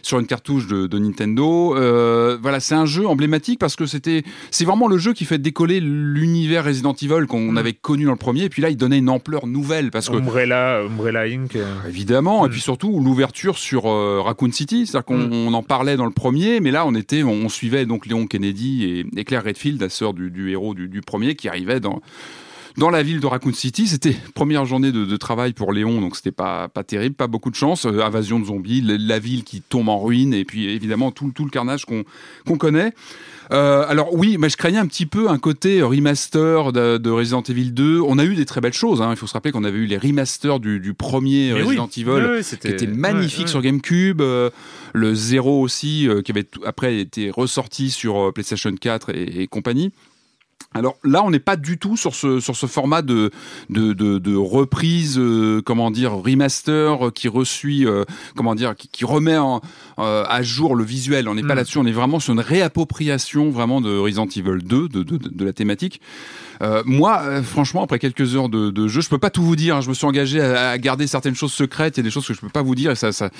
[0.02, 1.74] sur une cartouche de, de Nintendo.
[1.76, 5.38] Euh, voilà, c'est un jeu emblématique parce que c'était c'est vraiment le jeu qui fait
[5.38, 7.58] décoller l'univers Resident Evil qu'on Mm.
[7.58, 8.44] avait connu dans le premier.
[8.44, 11.56] Et puis là, il donnait une ampleur nouvelle parce que Umbrella, Umbrella Inc.
[11.56, 12.52] euh, Évidemment, et Mm.
[12.52, 15.32] puis surtout l'ouverture sur euh, Raccoon City, c'est-à-dire qu'on Mm.
[15.32, 18.84] on en parlait dans le premier, mais là on était, on, suivait donc Léon Kennedy
[18.84, 22.00] et, et Claire Redfield, la sœur du, du héros du, du premier, qui arrivait dans
[22.76, 23.86] dans la ville de Raccoon City.
[23.86, 27.50] C'était première journée de, de travail pour Léon, donc c'était pas pas terrible, pas beaucoup
[27.50, 27.86] de chance.
[27.86, 31.32] Euh, invasion de zombies, la, la ville qui tombe en ruine, et puis évidemment tout,
[31.34, 32.04] tout le carnage qu'on
[32.46, 32.92] qu'on connaît.
[33.50, 37.42] Euh, alors oui, mais je craignais un petit peu un côté remaster de, de Resident
[37.42, 38.00] Evil 2.
[38.00, 39.02] On a eu des très belles choses.
[39.02, 39.08] hein.
[39.10, 41.76] Il faut se rappeler qu'on avait eu les remasters du, du premier Mais oui.
[41.78, 44.48] Resident Evil qui était magnifique sur GameCube, euh,
[44.94, 49.90] le Zero aussi, qui avait après été ressorti sur PlayStation 4 et, et compagnie.
[50.74, 53.30] Alors là, on n'est pas du tout sur ce sur ce format de
[53.70, 58.04] de, de, de reprise, euh, comment dire, remaster euh, qui reçuit, euh,
[58.36, 59.60] comment dire, qui, qui remet en,
[59.98, 61.28] euh, à jour le visuel.
[61.28, 61.56] On n'est pas Mm.
[61.56, 61.78] là-dessus.
[61.78, 65.52] On est vraiment sur une réappropriation vraiment de Resident Evil 2, de de, de, la
[65.52, 66.00] thématique.
[66.62, 69.76] Euh, moi, franchement, après quelques heures de, de jeu, je peux pas tout vous dire.
[69.76, 69.80] hein.
[69.80, 71.96] Je me suis engagé à, à garder certaines choses secrètes.
[71.96, 73.30] Il y a des choses que je peux pas vous dire et ça ça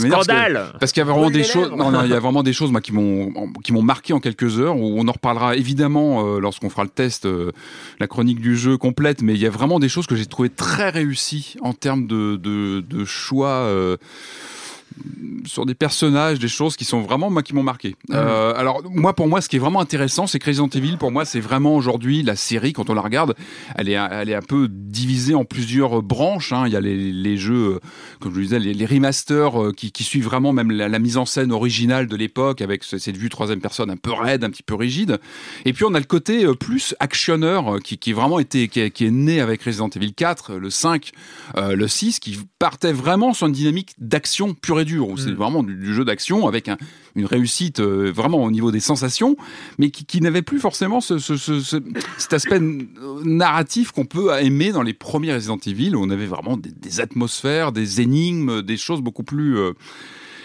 [0.00, 2.20] ça que- Scandale parce qu'il y a vraiment des choses, non, non, il y a
[2.20, 4.76] vraiment des choses moi qui m'ont qui m'ont marqué en quelques heures.
[4.76, 7.52] Où on en reparlera évidemment euh, lorsqu'on fera le test, euh,
[8.00, 9.22] la chronique du jeu complète.
[9.22, 12.36] Mais il y a vraiment des choses que j'ai trouvé très réussies en termes de
[12.36, 13.48] de, de choix.
[13.48, 13.96] euh,
[15.46, 17.96] sur des personnages, des choses qui sont vraiment moi qui m'ont marqué.
[18.12, 21.24] Euh, alors moi pour moi ce qui est vraiment intéressant c'est Resident Evil pour moi
[21.24, 23.34] c'est vraiment aujourd'hui la série quand on la regarde
[23.76, 26.52] elle est elle est un peu divisée en plusieurs branches.
[26.52, 26.64] hein.
[26.66, 27.80] Il y a les, les jeux euh,
[28.20, 30.98] comme je le disais les, les remasters euh, qui, qui suivent vraiment même la, la
[30.98, 34.44] mise en scène originale de l'époque avec ce- cette vue troisième personne un peu raide,
[34.44, 35.18] un petit peu rigide.
[35.64, 38.80] Et puis on a le côté euh, plus actionneur euh, qui, qui vraiment été qui
[38.80, 41.12] est, qui est né avec Resident Evil 4, le 5,
[41.56, 45.30] euh, le 6 qui partait vraiment sur une dynamique d'action pure et dure où c'est
[45.32, 45.34] Mm.
[45.36, 46.76] vraiment du, du jeu d'action avec un-
[47.16, 49.36] une réussite euh, vraiment au niveau des sensations
[49.78, 51.76] mais qui, qui n'avait plus forcément ce, ce- ce- ce-
[52.18, 52.60] cet aspect
[53.24, 57.00] narratif qu'on peut aimer dans les premiers Resident Evil où on avait vraiment des, des
[57.00, 59.72] atmosphères, des énigmes, des choses beaucoup plus euh,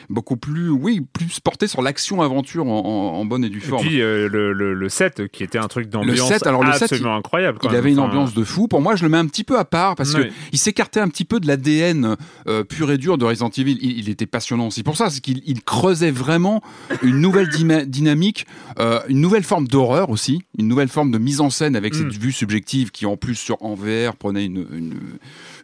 [0.09, 3.61] beaucoup plus oui plus portées sur l'action aventure en, en- en bonne et due Et
[3.61, 3.81] forme.
[3.85, 6.83] puis euh, le, le, le 7 qui était un truc d'ambiance 7, alors le 7,
[6.83, 7.59] absolument incroyable.
[7.61, 7.79] quand Il même.
[7.79, 8.67] avait une ambiance de fou.
[8.67, 10.27] Pour moi, je le mets un petit peu à part parce Oui.
[10.27, 12.15] que il s'écartait un petit peu de l'ADN
[12.47, 13.77] euh, pur et dur de Resident Evil.
[13.81, 16.61] Il, il était passionnant aussi pour ça, c'est qu'il il creusait vraiment
[17.03, 17.49] une nouvelle
[17.87, 18.45] dynamique,
[18.79, 21.97] euh, une nouvelle forme d'horreur aussi, une nouvelle forme de mise en scène avec Mm.
[21.97, 24.93] cette vue subjective qui en plus sur en VR prenait une, une,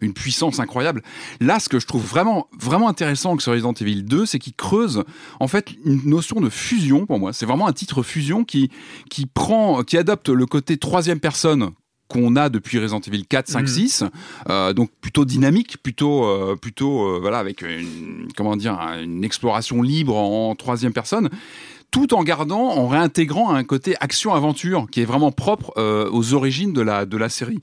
[0.01, 1.01] une puissance incroyable.
[1.39, 4.53] Là, ce que je trouve vraiment vraiment intéressant que ce Resident Evil 2, c'est qu'il
[4.53, 5.03] creuse
[5.39, 7.33] en fait une notion de fusion pour moi.
[7.33, 8.69] C'est vraiment un titre fusion qui
[9.09, 11.71] qui prend, qui adopte le côté troisième personne
[12.07, 13.67] qu'on a depuis Resident Evil 4, 5, Mhm.
[13.67, 14.03] 6,
[14.49, 19.81] euh, donc plutôt dynamique, plutôt, euh, plutôt, euh, voilà, avec une, comment dire, une exploration
[19.81, 21.29] libre en troisième personne,
[21.95, 26.73] tout en gardant, en réintégrant un côté action-aventure qui est vraiment propre euh, aux origines
[26.73, 27.59] de la de la série.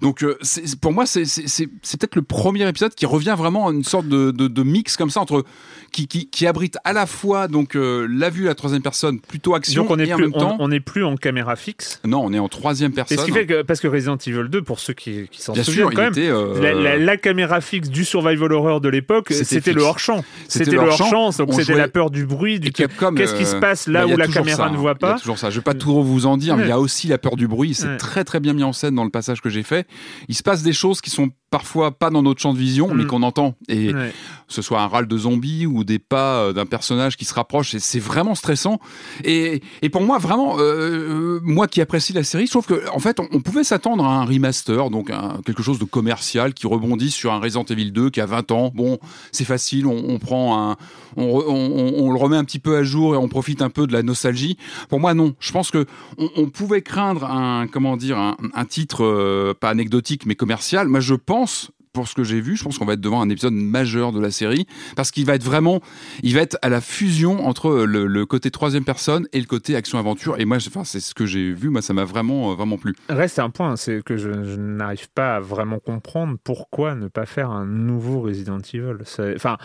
[0.00, 0.36] Donc, euh,
[0.80, 3.84] pour moi, c'est c'est- c'est- c'est peut-être le premier épisode qui revient vraiment à une
[3.84, 5.44] sorte de, de, de mix comme ça entre
[5.92, 9.20] qui, qui, qui abrite à la fois donc euh, la vue à la troisième personne,
[9.20, 11.14] plutôt action, Donc on est et en plus même temps, on, on est plus en
[11.16, 12.00] caméra fixe.
[12.04, 13.18] non, on est en troisième personne.
[13.18, 15.74] ce qui fait que parce que Resident Evil 2 pour ceux qui, qui s'en souviennent
[15.74, 16.12] sûr, quand même.
[16.12, 16.28] était.
[16.28, 19.84] euh, La, la- la caméra fixe du survival horror de l'époque, C'était le fixe.
[19.88, 20.24] hors-champ.
[20.48, 21.04] C'était le hors-champ.
[21.04, 24.06] hors-champ, donc On c'était la peur du bruit, du qu'est-ce qui euh, se passe là
[24.06, 24.78] bah, où la caméra ça, ne hein.
[24.78, 25.18] voit Il y a pas.
[25.18, 25.50] toujours ça.
[25.50, 27.46] Je vais pas trop vous en dire, mais il y a aussi la peur du
[27.48, 27.74] bruit.
[27.74, 27.96] C'est Ouais.
[27.98, 29.86] très très bien mis en scène dans le passage que j'ai fait.
[30.28, 33.04] Il se passe des choses qui sont parfois pas dans notre champ de vision, mais
[33.04, 33.06] Mm.
[33.06, 33.54] qu'on entend.
[33.68, 34.12] Et Ouais.
[34.46, 37.74] ce soit un râle de zombie ou des pas euh, d'un personnage qui se rapproche,
[37.74, 38.78] et c'est vraiment stressant.
[39.24, 42.98] Et, et pour moi, vraiment, euh, moi qui apprécie la série, je trouve que en
[42.98, 46.66] fait, on, on pouvait s'attendre à un remaster, donc un- quelque chose de commercial qui
[46.66, 48.70] rebondit sur un Resident Evil 2 qui a 20 ans.
[48.74, 48.98] Bon,
[49.32, 50.76] c'est facile, on, on prend un,
[51.16, 54.02] on, le remet un petit peu à jour et on profite un peu de la
[54.02, 54.58] nostalgie.
[54.90, 55.34] Pour moi, non.
[55.40, 55.86] Je pense que
[56.18, 60.88] on, on pouvait craindre un, comment dire, un, un titre euh, pas anecdotique mais commercial.
[60.88, 61.45] Moi, je pense
[61.92, 64.20] pour ce que j'ai vu, je pense qu'on va être devant un épisode majeur de
[64.20, 65.80] la série parce qu'il va être vraiment,
[66.22, 69.74] il va être à la fusion entre le, le côté troisième personne et le côté
[69.76, 70.38] action aventure.
[70.38, 71.70] Et moi, enfin, c'est ce que j'ai vu.
[71.70, 72.94] Moi, ça m'a vraiment, euh, vraiment plu.
[73.08, 77.24] Reste un point, c'est que je, je n'arrive pas à vraiment comprendre pourquoi ne pas
[77.24, 78.96] faire un nouveau Resident Evil.
[79.34, 79.56] Enfin.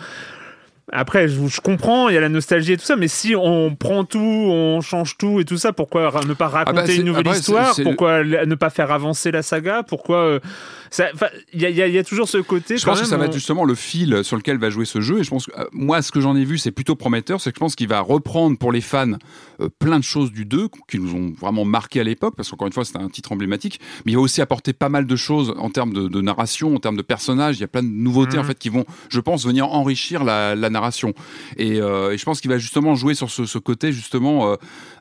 [0.90, 3.74] Après, je, je comprends, il y a la nostalgie et tout ça, mais si on
[3.76, 7.04] prend tout, on change tout et tout ça, pourquoi ne pas raconter bah, c'est- une
[7.04, 7.74] nouvelle histoire?
[7.82, 9.84] Pourquoi ne pas faire avancer la saga?
[9.84, 10.40] Pourquoi euh,
[11.54, 12.76] Il y, a- y y toujours ce côté.
[12.76, 15.00] Je pense que ça va on- être justement le fil sur lequel va jouer ce
[15.00, 15.20] jeu.
[15.20, 17.40] Et je pense que euh, moi, ce que j'en ai vu, c'est plutôt prometteur.
[17.40, 19.12] C'est que je pense qu'il va reprendre pour les fans
[19.60, 22.66] euh, plein de choses du 2 qui nous ont vraiment marqué à l'époque, parce qu'encore
[22.66, 23.80] une fois, c'était un titre emblématique.
[24.04, 26.78] Mais il va aussi apporter pas mal de choses en termes de, de narration, en
[26.78, 27.56] termes de personnages.
[27.56, 28.42] Il y a plein de nouveautés Mhm.
[28.42, 31.14] en fait qui vont, je pense, venir enrichir la, la narration.
[31.56, 34.56] Et, euh, et je pense qu'il va justement jouer sur ce, ce côté justement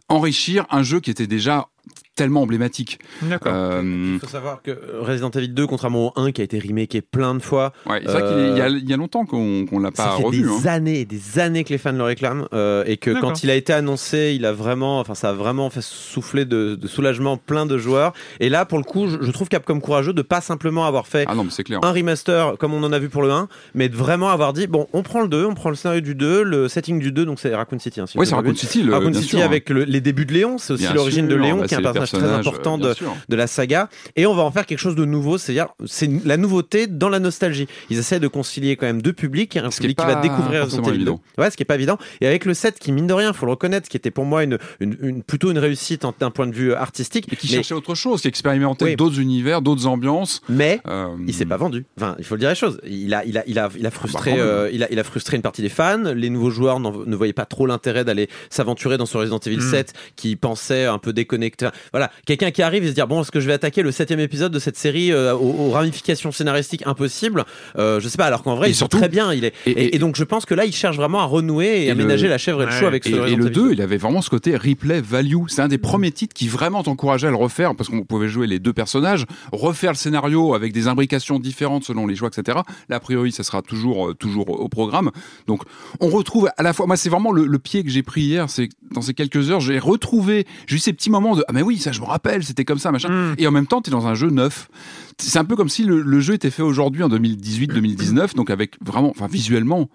[0.10, 1.68] enrichir un jeu qui était déjà
[2.16, 3.00] tellement emblématique.
[3.22, 3.54] D'accord.
[3.56, 3.82] Euh,
[4.16, 7.34] Il faut savoir que Resident Evil 2, contrairement au 1 qui a été remaké plein
[7.36, 9.90] de fois, ouais, c'est vrai qu'il y a, il y a longtemps qu'on qu'on l'a
[9.94, 10.42] ça pas fait revu.
[10.44, 10.72] des hein.
[10.74, 13.56] années et des années que les fans le réclament euh, et que quand il a
[13.56, 17.66] été annoncé, il a vraiment, enfin ça a vraiment fait souffler de, de soulagement plein
[17.66, 18.14] de joueurs.
[18.40, 21.26] Et là, pour le coup, je, je trouve Capcom courageux de pas simplement avoir fait
[21.28, 21.80] Ah non, mais c'est clair.
[21.82, 24.68] un remaster comme on en a vu pour le 1, mais de vraiment avoir dit
[24.68, 27.26] bon, on prend le 2, on prend le scénario du 2, le setting du 2,
[27.26, 28.02] donc c'est Raccoon City.
[28.02, 28.54] Hein, si Oui, c'est Raccoon.
[28.56, 28.84] City.
[28.84, 29.46] Le, Raccoon City sûr, hein.
[29.46, 32.01] avec le- les débuts de Léon, c'est aussi l'origine de Léon bah, qui est un
[32.10, 32.96] personnage, très important euh, de,
[33.30, 36.38] de la saga et on va en faire quelque chose de nouveau c'est-à-dire c'est la
[36.38, 39.82] nouveauté dans la nostalgie ils essaient de concilier quand même deux publics un Ce qui
[39.84, 41.22] public qui va pas découvrir Resident Evil 2 évident.
[41.38, 43.46] ouais ce qui est pas évident et avec le set qui mine de rien faut
[43.46, 46.54] le reconnaître qui était pour moi une, une, une- plutôt une réussite d'un point de
[46.56, 48.96] vue artistique Et qui mais, cherchait autre chose, qui expérimentait Oui.
[48.96, 50.42] d'autres univers, d'autres ambiances.
[50.50, 51.86] mais Euh, il s'est pas vendu.
[51.98, 52.80] Enfin, il faut le dire les choses.
[52.86, 54.46] Il a, il a, il a, il a frustré, bah, même.
[54.46, 56.02] euh, il a, il a frustré une partie des fans.
[56.16, 59.70] Les nouveaux joueurs ne voyaient pas trop l'intérêt d'aller s'aventurer dans ce Resident Evil Mm.
[59.72, 61.68] 7 qui pensait un peu déconnecté.
[61.92, 64.20] Voilà, quelqu'un qui arrive et se dire bon, est-ce que je vais attaquer le septième
[64.22, 67.46] épisode de cette série euh, aux, aux ramifications scénaristiques impossibles
[67.78, 68.26] euh, Je sais pas.
[68.26, 69.34] Alors qu'en vrai, Et il joue surtout- très bien.
[69.34, 69.54] Il est.
[69.66, 71.92] et- Et, et donc, je pense que là, il cherche vraiment à renouer et, Et
[71.92, 72.80] à le- ménager la chèvre et le Ouais.
[72.80, 75.36] chou avec ce Et, le Evil 2, il avait vraiment ce côté replay value.
[75.48, 78.48] C'est un des premiers titres qui vraiment t'encourageait à le refaire parce qu'on pouvait jouer
[78.48, 82.60] les deux personnages, refaire le scénario avec des imbrications différentes selon les choix, etc.
[82.90, 85.12] Là, a priori, ça sera toujours, euh, toujours au programme.
[85.48, 85.64] Donc,
[86.00, 88.50] on retrouve à la fois, moi, c'est vraiment le, le pied que j'ai pris hier,
[88.50, 91.62] c'est dans ces quelques heures, j'ai retrouvé, j'ai eu ces petits moments de, ah, mais
[91.62, 93.10] oui, ça, je me rappelle, c'était comme ça, machin.
[93.10, 93.36] Mm.
[93.38, 94.70] Et en même temps, t'es dans un jeu neuf.
[95.18, 98.76] C'est un peu comme si le, le jeu était fait aujourd'hui en 2018-2019, donc avec
[98.84, 99.90] vraiment, enfin, visuellement.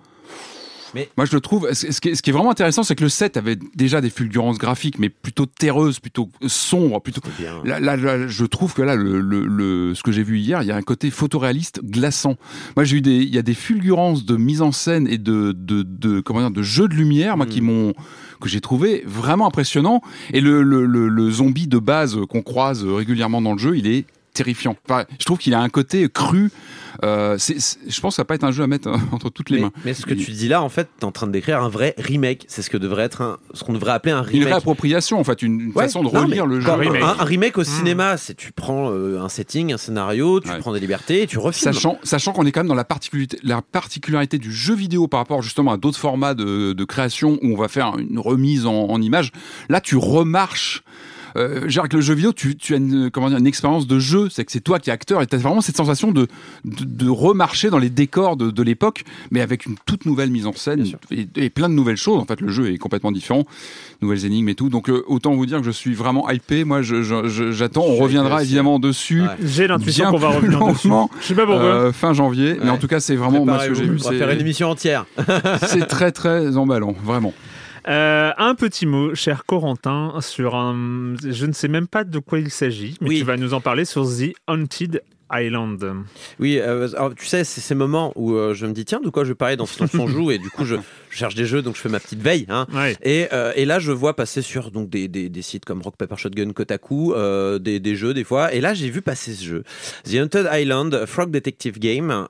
[0.94, 1.68] Mais- Moi, je le trouve.
[1.74, 5.08] Ce qui est, vraiment intéressant, c'est que le set avait déjà des fulgurances graphiques, mais
[5.10, 7.20] plutôt terreuses, plutôt sombres, plutôt.
[7.38, 7.60] Bien.
[7.64, 10.62] Là, là, là, je trouve que là, le, le, le- ce que j'ai vu hier,
[10.62, 12.36] il y a un côté photoréaliste glaçant.
[12.76, 15.52] Moi, j'ai eu des, il y a des fulgurances de mise en scène et de,
[15.52, 17.92] de, de comment dire, de jeux de lumière, moi, qui m'ont,
[18.40, 20.00] que j'ai trouvé vraiment impressionnant.
[20.32, 24.06] Et le, le, le, zombie de base qu'on croise régulièrement dans le jeu, il est
[24.36, 24.76] terrifiant.
[24.88, 26.50] Enfin, je trouve qu'il a un côté cru.
[27.04, 29.56] Euh, je pense que ça va pas être un jeu à mettre entre toutes les
[29.56, 29.72] Mais, mains.
[29.84, 31.94] mais ce que tu dis là, en fait, t'es en train de décrire un vrai
[31.98, 32.44] remake.
[32.48, 34.48] C'est ce que devrait être un, ce qu'on devrait appeler un Une remake.
[34.48, 36.70] réappropriation, en fait, une, une Ouais, façon de relire le jeu.
[36.70, 37.02] Un remake.
[37.02, 37.64] Un, un remake au Mm.
[37.64, 40.58] cinéma, c'est tu prends euh, un setting, un scénario, tu Ouais.
[40.58, 41.72] prends des libertés et tu refilmes.
[41.72, 45.20] Sachant, sachant qu'on est quand même dans la particularité, la particularité du jeu vidéo par
[45.20, 48.72] rapport justement à d'autres formats de, de création où on va faire une remise en,
[48.86, 49.32] en image.
[49.68, 50.82] Là, tu remarches.
[51.36, 54.28] Euh, avec le jeu vidéo, tu, tu as une, comment dire, une expérience de jeu,
[54.30, 56.26] c'est que c'est toi qui es acteur et tu as vraiment cette sensation de,
[56.64, 60.46] de, de remarcher dans les décors de, de l'époque, mais avec une toute nouvelle mise
[60.46, 62.20] en scène et, et plein de nouvelles choses.
[62.20, 63.44] En fait, le jeu est complètement différent,
[64.02, 64.68] nouvelles énigmes et tout.
[64.68, 66.64] Donc, euh, autant vous dire que je suis vraiment hypé.
[66.64, 67.84] Moi, je- je- je- j'attends.
[67.86, 69.22] Je On reviendra évidemment dessus.
[69.22, 69.28] Ouais.
[69.44, 70.88] J'ai l'intuition qu'on va revenir dessus.
[71.20, 71.64] Je sais pas pourquoi.
[71.64, 72.56] Euh, fin janvier.
[72.62, 73.98] Mais en tout cas, c'est vraiment moi ce que j'ai vu.
[74.04, 75.06] On va faire une émission entière.
[75.66, 77.34] c'est très très emballant, vraiment.
[77.88, 81.14] Euh, un petit mot, cher Corentin, sur un.
[81.24, 83.18] Je ne sais même pas de quoi il s'agit, mais Oui.
[83.18, 85.84] tu vas nous en parler sur The Haunted Island.
[86.38, 89.08] Oui, euh, alors, tu sais, c'est ces moments où euh, je me dis, tiens, de
[89.08, 90.76] quoi je vais parler dans Silence on joue Et du coup, je,
[91.10, 92.46] je cherche des jeux, donc je fais ma petite veille.
[92.48, 92.66] Hein.
[92.72, 92.96] Ouais.
[93.02, 95.96] Et, euh, et là, je vois passer sur donc, des, des, des sites comme Rock
[95.96, 97.12] Paper Shotgun, Kotaku,
[97.58, 98.52] des, des jeux des fois.
[98.54, 99.64] Et là, j'ai vu passer ce jeu.
[100.04, 102.26] The Haunted Island, Frog Detective Game,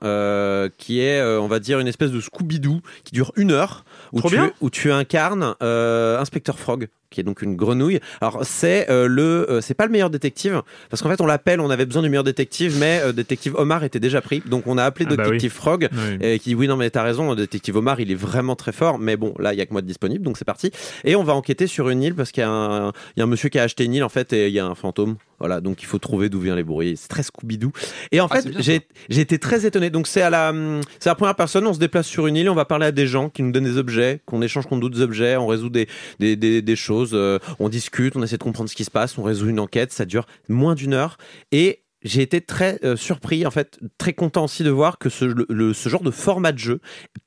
[0.79, 4.29] qui est, on va dire, une espèce de Scooby-Doo qui dure une heure, où, Trop
[4.29, 4.51] tu, bien.
[4.61, 7.99] où tu incarnes euh, Inspecteur Frog qui est donc une grenouille.
[8.21, 11.59] Alors c'est euh, le, euh, c'est pas le meilleur détective parce qu'en fait on l'appelle,
[11.59, 14.77] on avait besoin du meilleur détective, mais euh, détective Omar était déjà pris, donc on
[14.77, 15.89] a appelé Ah bah détective Frog
[16.21, 18.99] et qui dit oui non mais t'as raison, détective Omar il est vraiment très fort,
[18.99, 20.71] mais bon là il y a que moi de disponible donc c'est parti
[21.03, 23.23] et on va enquêter sur une île parce qu'il y a un, il y a
[23.23, 25.15] un monsieur qui a acheté une île en fait et il y a un fantôme.
[25.39, 26.95] Voilà, donc il faut trouver d'où vient les bruits.
[26.97, 27.71] C'est très Scooby-Doo.
[28.11, 29.91] Et en Ah, fait, j'ai été très étonné.
[29.91, 30.51] Donc c'est à la,
[30.99, 31.67] c'est la première personne.
[31.67, 33.65] On se déplace sur une île, on va parler à des gens qui nous donnent
[33.65, 37.39] des objets, qu'on échange contre d'autres objets, on résout des des, des, des choses, euh,
[37.59, 39.91] on discute, on essaie de comprendre ce qui se passe, on résout une enquête.
[39.91, 41.17] Ça dure moins d'une heure
[41.51, 45.25] et j'ai été très euh, surpris, en fait, très content aussi de voir que ce,
[45.25, 46.79] le- le- ce genre de format de jeu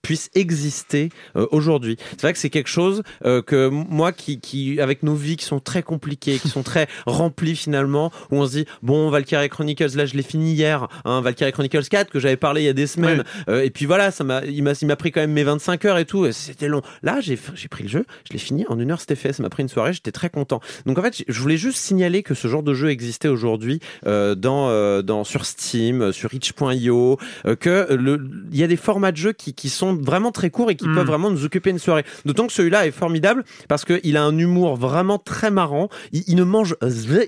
[0.02, 1.96] puisse exister euh, aujourd'hui.
[2.12, 5.44] C'est vrai que c'est quelque chose euh, que moi, qui, qui, avec nos vies qui
[5.44, 9.96] sont très compliquées, qui sont très remplies finalement, où on se dit, bon, Valkyrie Chronicles,
[9.96, 12.72] là, je l'ai fini hier, hein, Valkyrie Chronicles 4, que j'avais parlé il y a
[12.72, 15.44] des semaines, et puis voilà, ça m'a, il m'a, il m'a pris quand même mes
[15.44, 16.83] 25 heures et tout, et c'était long.
[17.02, 19.42] Là, j'ai, j'ai pris le jeu, je l'ai fini, en une heure, c'était fait, ça
[19.42, 20.61] m'a pris une soirée, j'étais très content.
[20.87, 24.35] Donc en fait, je voulais juste signaler que ce genre de jeu existait aujourd'hui euh,
[24.61, 28.20] dans, euh, dans, sur Steam, euh, sur itch.io, euh, que le,
[28.53, 30.87] il y a des formats de jeux qui, qui sont vraiment très courts et qui
[30.88, 30.94] Mm.
[30.94, 32.05] peuvent vraiment nous occuper une soirée.
[32.25, 35.88] D'autant que celui-là est formidable parce qu'il a un humour vraiment très marrant.
[36.12, 36.77] Il, il ne mange,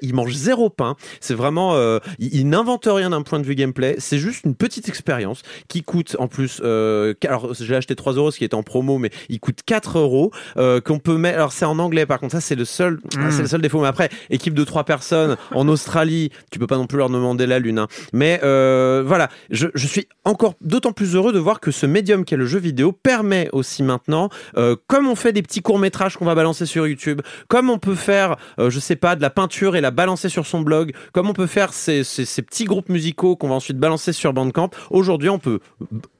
[0.02, 0.96] il mange zéro pain.
[1.20, 3.94] C'est vraiment, euh, il, il n'invente rien d'un point de vue gameplay.
[3.98, 6.60] C'est juste une petite expérience qui coûte en plus.
[6.64, 9.98] Euh, alors j'ai acheté 3 euros, ce qui était en promo, mais il coûte 4
[9.98, 11.36] euros qu'on peut mettre.
[11.38, 13.30] Alors c'est en anglais, par contre ça c'est le seul, Mm.
[13.30, 13.80] c'est le seul défaut.
[13.80, 17.21] Mais après, équipe de trois personnes en Australie, tu peux pas non plus leur demander
[17.22, 17.78] demander la lune.
[17.78, 17.88] hein.
[18.12, 22.36] Mais euh, voilà, je, suis encore d'autant plus heureux de voir que ce médium qu'est
[22.36, 26.24] le jeu vidéo permet aussi maintenant, euh, comme on fait des petits courts métrages qu'on
[26.24, 29.76] va balancer sur YouTube, comme on peut faire, euh, je sais pas, de la peinture
[29.76, 32.02] et la balancer sur son blog, comme on peut faire ces,
[32.42, 34.70] petits groupes musicaux qu'on va ensuite balancer sur Bandcamp.
[34.90, 35.60] Aujourd'hui, on peut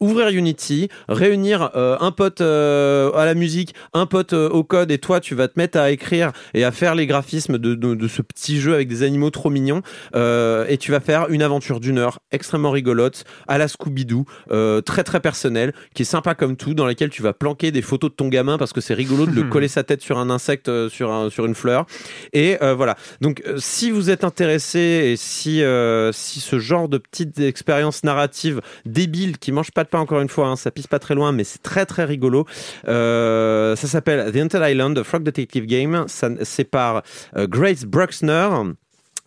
[0.01, 5.35] ouvrir Unity, réunir un pote à la musique, un pote au code, et toi, tu
[5.35, 8.75] vas te mettre à écrire et à faire les graphismes de, de- ce petit jeu
[8.75, 9.83] avec des animaux trop mignons,
[10.15, 15.02] et tu vas faire une aventure d'une heure extrêmement rigolote à la Scooby-Doo, euh, très
[15.05, 18.14] très personnelle, qui est sympa comme tout, dans laquelle tu vas planquer des photos de
[18.16, 20.88] ton gamin parce que c'est rigolo de le coller sa tête sur un insecte, euh,
[20.88, 21.87] sur, un, sur une fleur.
[22.33, 22.96] Et euh, voilà.
[23.20, 25.62] Donc, si vous êtes intéressé et si,
[26.12, 30.28] si ce genre de petites expériences narratives débiles qui mangent pas de pain, encore une
[30.28, 32.46] fois, hein, ça pisse pas très loin, mais c'est très très rigolo.
[32.85, 36.05] Ça s'appelle The Haunted Island, The Frog Detective Game.
[36.09, 37.02] Ça- C'est par
[37.37, 38.48] Grace Bruxner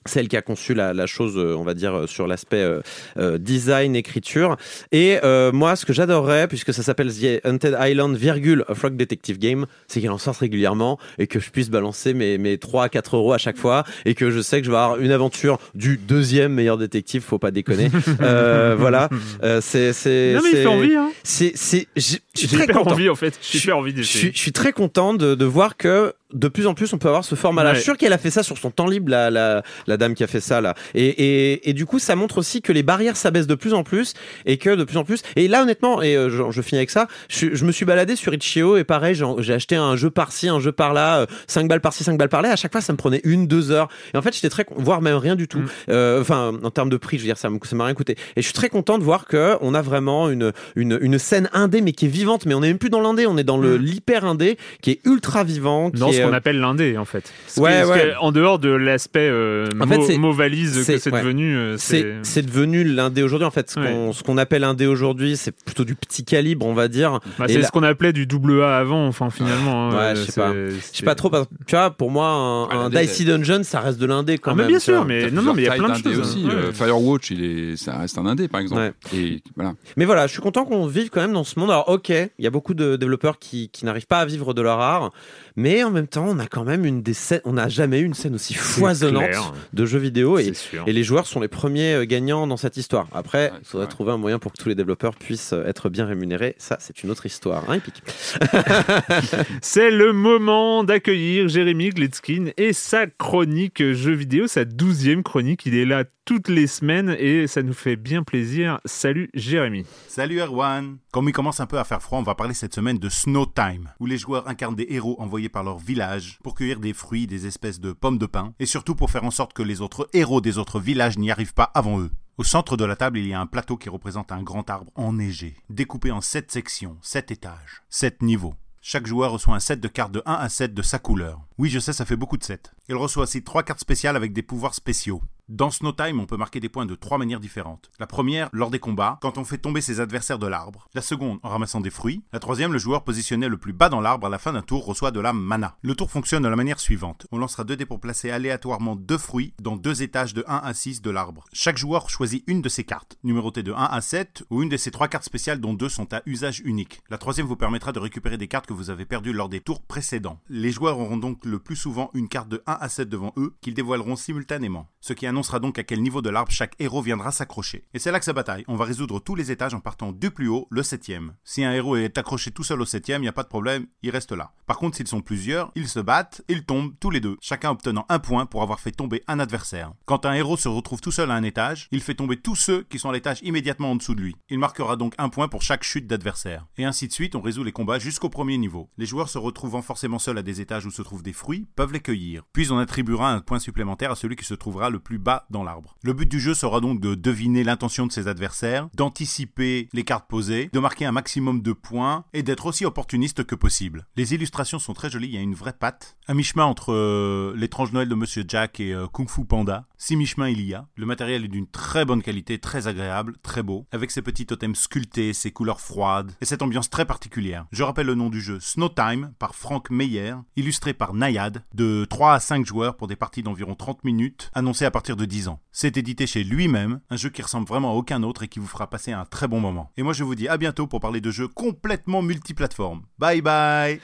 [0.07, 2.81] celle qui a conçu la, la chose, euh, on va dire, euh, sur l'aspect euh,
[3.17, 4.55] euh, design, écriture.
[4.91, 8.95] Et euh, moi, ce que j'adorerais, puisque ça s'appelle The Haunted Island, virgule, a Frog
[8.97, 12.83] Detective Game, c'est qu'elle en sorte régulièrement et que je puisse balancer mes, mes 3
[12.85, 15.11] à 4 euros à chaque fois et que je sais que je vais avoir une
[15.11, 17.89] aventure du deuxième meilleur détective, faut pas déconner.
[18.21, 19.09] Euh, voilà,
[19.43, 19.91] Euh, c'est...
[19.93, 21.09] c'est Non mais il c'est- fait envie, hein.
[21.23, 21.51] C'est...
[21.55, 22.91] c'est- j'ai- Je suis J'ai très content.
[22.91, 23.37] envie en fait.
[23.41, 24.31] J'ai Je- hyper envie Je suis, d'essayer.
[24.33, 27.23] je suis très content de, de voir que de plus en plus on peut avoir
[27.23, 27.69] ce format-là.
[27.69, 27.75] Ouais.
[27.75, 30.13] Je suis sûr qu'elle a fait ça sur son temps libre, la, la, la dame
[30.15, 30.75] qui a fait ça là.
[30.93, 33.83] Et, et, et du coup, ça montre aussi que les barrières s'abaissent de plus en
[33.83, 34.13] plus
[34.45, 35.21] et que de plus en plus.
[35.35, 38.33] Et là, honnêtement, et euh, je, je finis avec ça, je, me suis baladé sur
[38.33, 42.17] Itch.io et pareil, j'ai acheté un jeu par-ci, un jeu par-là, 5 balles par-ci, 5
[42.17, 42.51] balles par-là.
[42.51, 43.89] À chaque fois, ça me prenait une, deux heures.
[44.13, 45.59] Et en fait, j'étais très, voire même rien du tout.
[45.59, 45.67] Mm.
[45.89, 48.13] Euh, Enfin, en termes de prix, je veux dire, ça m'a rien coûté.
[48.35, 51.49] Et je suis très content de voir que on a vraiment une, une, une scène
[51.53, 52.45] indé, mais qui est vivante.
[52.45, 53.81] Mais on n'est même plus dans l'indé, on est dans le Mm.
[53.81, 55.91] l'hyper indé, qui est ultra vivant.
[55.91, 57.31] Qui Dans ce qu'on euh, appelle l'indé en fait.
[57.47, 58.13] Ce Ouais, ouais.
[58.19, 61.21] en dehors de l'aspect euh, En fait, mot, c'est- mot valise que c'est- ouais.
[61.21, 61.55] devenu.
[61.55, 64.11] euh, c'est devenu l'indé aujourd'hui en fait ce Ouais.
[64.25, 67.65] qu'on appelle indé aujourd'hui c'est plutôt du petit calibre on va dire Bah, c'est là-
[67.67, 69.89] ce qu'on appelait du double A avant, enfin finalement.
[69.89, 70.53] hein, Ouais, euh, je sais pas.
[70.53, 71.29] je sais pas trop
[71.65, 74.55] tu vois pour moi un, Ah, un Dicey Dungeon ça reste de l'indé quand Ah,
[74.55, 74.99] mais même bien tu vois.
[75.01, 76.19] sûr, mais non, non, mais il y a plein de choses.
[76.19, 76.45] aussi.
[76.45, 76.51] Ouais.
[76.53, 78.81] euh, Firewatch, il est, ça reste un indé, par exemple.
[78.81, 78.93] Ouais.
[79.17, 79.73] Et voilà.
[79.97, 81.71] Mais voilà, je suis content qu'on vive quand même dans ce monde.
[81.71, 84.61] Alors, ok, il y a beaucoup de développeurs qui, qui n'arrivent pas à vivre de
[84.61, 85.11] leur art,
[85.55, 88.05] mais en même temps, on a quand même une des scènes, on n'a jamais eu
[88.05, 90.51] une scène aussi foisonnante de jeux vidéo et,
[90.87, 93.07] les joueurs sont les premiers euh, gagnants dans cette histoire.
[93.13, 95.65] Après, Ouais, il c'est faudrait trouver un moyen pour que tous les développeurs puissent euh,
[95.65, 96.55] être bien rémunérés.
[96.57, 97.69] Ça, c'est une autre histoire.
[97.69, 97.79] Hein,
[99.61, 105.65] C'est le moment d'accueillir Jérémy Gletskin et sa chronique jeux vidéo, sa douzième chronique.
[105.65, 108.79] Il est là toutes les semaines et ça nous fait bien plaisir.
[108.83, 109.85] Salut Jérémy.
[110.07, 112.97] Salut Erwan Comme il commence un peu à faire froid, on va parler cette semaine
[112.97, 116.79] de Snow Time, où les joueurs incarnent des héros envoyés par leur village pour cueillir
[116.79, 119.61] des fruits, des espèces de pommes de pin, et surtout pour faire en sorte que
[119.61, 122.09] les autres héros des autres villages n'y arrivent pas avant eux.
[122.37, 124.91] Au centre de la table, il y a un plateau qui représente un grand arbre
[124.95, 128.55] enneigé, découpé en 7 sections, 7 étages, 7 niveaux.
[128.81, 131.41] Chaque joueur reçoit un set de cartes de 1 à 7 de sa couleur.
[131.57, 132.71] Oui, je sais, ça fait beaucoup de 7.
[132.87, 135.23] Il reçoit aussi 3 cartes spéciales avec des pouvoirs spéciaux.
[135.47, 137.91] Dans Snow Time, on peut marquer des points de trois manières différentes.
[137.99, 140.87] La première, lors des combats, quand on fait tomber ses adversaires de l'arbre.
[140.95, 142.23] La seconde, en ramassant des fruits.
[142.33, 144.83] La troisième, le joueur positionné le plus bas dans l'arbre à la fin d'un tour
[144.83, 145.77] reçoit de la mana.
[145.83, 147.27] Le tour fonctionne de la manière suivante.
[147.31, 150.73] On lancera 2 dés pour placer aléatoirement deux fruits dans deux étages de 1 à
[150.73, 151.45] 6 de l'arbre.
[151.53, 154.77] Chaque joueur choisit une de ses cartes, numérotée de 1 à 7, ou une de
[154.77, 157.01] ses trois cartes spéciales dont deux sont à usage unique.
[157.11, 159.83] La troisième vous permettra de récupérer des cartes que vous avez perdues lors des tours
[159.83, 160.39] précédents.
[160.49, 163.53] Les joueurs auront donc le plus souvent une carte de 1 à 7 devant eux,
[163.61, 164.89] qu'ils dévoileront simultanément.
[165.01, 167.83] Ce qui annoncera donc à quel niveau de l'arbre chaque héros viendra s'accrocher.
[167.93, 168.63] Et c'est là que ça bataille.
[168.69, 171.33] On va résoudre tous les étages en partant du plus haut, le septième.
[171.43, 173.87] Si un héros est accroché tout seul au septième, il n'y a pas de problème,
[174.01, 174.53] il reste là.
[174.65, 178.05] Par contre, s'ils sont plusieurs, ils se battent, ils tombent tous les deux, chacun obtenant
[178.07, 179.91] un point pour avoir fait tomber un adversaire.
[180.05, 182.83] Quand un héros se retrouve tout seul à un étage, il fait tomber tous ceux
[182.83, 184.37] qui sont à l'étage immédiatement en dessous de lui.
[184.49, 186.65] Il marquera donc un point pour chaque chute d'adversaire.
[186.77, 188.89] Et ainsi de suite, on résout les combats jusqu'au premier niveau.
[188.97, 191.91] Les joueurs se retrouvant forcément seuls à des étages où se trouvent des fruits peuvent
[191.91, 192.43] les cueillir.
[192.53, 195.63] Puis on attribuera un point supplémentaire à celui qui se trouvera le plus bas dans
[195.63, 195.97] l'arbre.
[196.03, 200.29] Le but du jeu sera donc de deviner l'intention de ses adversaires, d'anticiper les cartes
[200.29, 204.05] posées, de marquer un maximum de points et d'être aussi opportuniste que possible.
[204.15, 206.15] Les illustrations sont très jolies, il y a une vraie patte.
[206.27, 210.15] À mi-chemin entre euh, l'étrange Noël de Monsieur Jack et euh, Kung Fu Panda, si
[210.15, 210.87] mi-chemin il y a.
[210.95, 214.75] Le matériel est d'une très bonne qualité, très agréable, très beau, avec ses petits totems
[214.75, 217.65] sculptés, ses couleurs froides et cette ambiance très particulière.
[217.71, 222.05] Je rappelle le nom du jeu Snow Time par Frank Meyer, illustré par Nayad, de
[222.05, 225.47] 3 à 5 joueurs pour des parties d'environ 30 minutes, annoncé à partir de 10
[225.47, 225.59] ans.
[225.71, 228.67] C'est édité chez lui-même, un jeu qui ressemble vraiment à aucun autre et qui vous
[228.67, 229.91] fera passer un très bon moment.
[229.97, 233.03] Et moi je vous dis à bientôt pour parler de jeux complètement multiplateformes.
[233.19, 233.99] Bye bye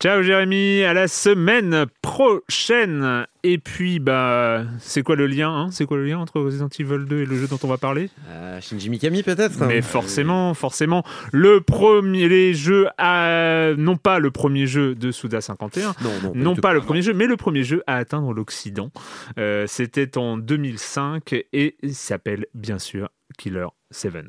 [0.00, 3.26] Ciao Jérémy, à la semaine prochaine.
[3.46, 7.04] Et puis, bah, c'est quoi le lien hein C'est quoi le lien entre Resident Evil
[7.06, 8.08] 2 et le jeu dont on va parler?
[8.30, 13.72] Euh, Shinji Mikami peut-être Mais forcément, forcément, le premier les jeux, à...
[13.76, 17.12] non pas le premier jeu de Suda 51, Non, non, non pas le premier jeu,
[17.12, 18.90] mais le premier jeu à atteindre l'Occident.
[19.38, 24.24] Euh, C'était en 2005 et il s'appelle bien sûr Killer 7.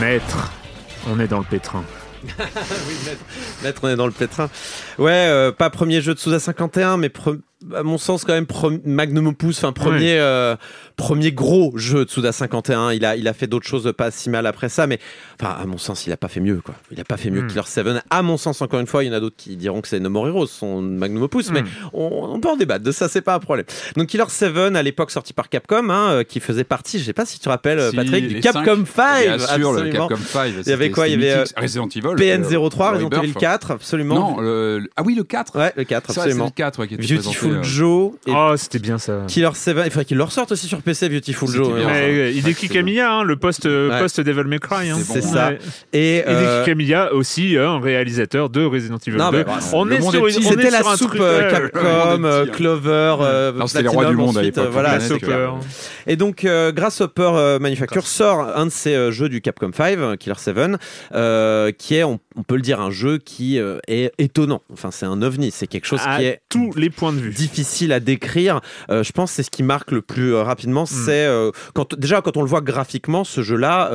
[0.00, 0.52] Maître,
[1.08, 1.84] on est dans le pétrin.
[3.62, 4.50] Maître, on est dans le pétrin.
[4.98, 7.40] Ouais, euh, pas premier jeu de Souza 51, mais pre-
[7.76, 8.46] à mon sens quand même
[8.84, 10.56] magnum opus, enfin premier, euh,
[10.96, 12.92] premier gros jeu de Suda 51.
[12.92, 14.98] Il a, il a fait d'autres choses pas si mal après ça, mais
[15.40, 16.74] enfin à mon sens il a pas fait mieux quoi.
[16.90, 17.46] Il a pas fait mieux Mm.
[17.46, 17.86] que Killer 7.
[18.10, 20.00] À mon sens encore une fois, il y en a d'autres qui diront que c'est
[20.00, 21.66] No More Heroes, son magnum opus, mais Mm.
[21.92, 23.66] on, on peut en débattre de ça, c'est pas un problème.
[23.96, 27.12] Donc Killer 7 à l'époque sorti par Capcom, hein, euh, qui faisait partie, je sais
[27.12, 30.08] pas si tu te rappelles Si, Patrick, du Capcom 5, Bien sûr, le absolument.
[30.08, 30.52] Capcom 5.
[30.66, 31.08] Il y avait quoi?
[31.08, 32.00] Il y avait, euh, Resident Evil.
[32.16, 33.38] PN03, euh, Resident Evil Rebirth.
[33.40, 34.14] 4, absolument.
[34.14, 35.58] Non, le- le- ah oui, le 4.
[35.58, 36.44] Ouais, le 4, Ça, c'est absolument.
[36.46, 39.20] le 4 ouais, qui était Beautiful euh, Joe et Oh, c'était bien ça.
[39.28, 39.76] Killer 7.
[39.84, 41.74] Il faudrait qu'ils le ressortent aussi sur PC, Beautiful Joe.
[41.74, 41.86] bien.
[41.86, 41.90] hein.
[41.92, 43.98] Mais, euh, Hideki Kamiya, hein, le post, euh, Ouais.
[44.00, 44.90] post Devil May Cry.
[44.90, 44.98] hein.
[45.02, 45.48] C'est ça.
[45.50, 45.58] Ouais.
[45.92, 49.38] Et euh, Hideki Kamiya aussi, hein, réalisateur de Resident Evil Non, 2.
[49.38, 52.52] mais voilà, on est sur une, c'était la un soupe euh, ouais, Capcom.
[52.52, 53.16] Clover,
[53.66, 54.98] c'était les rois du monde à l'époque, voilà.
[56.06, 60.56] Et donc, Grasshopper Manufacture sort un de ces jeux du Capcom 5, euh, Killer 7,
[61.14, 64.62] euh, qui est, on, peut le dire, un jeu qui est étonnant.
[64.72, 65.50] Enfin, c'est un ovni.
[65.50, 67.32] C'est quelque chose à qui est tous les points de vue.
[67.42, 68.60] Difficile à décrire.
[68.90, 70.86] Euh, je pense que c'est ce qui marque le plus euh, rapidement.
[70.86, 73.90] C'est euh, quand déjà quand on le voit graphiquement, ce jeu-là,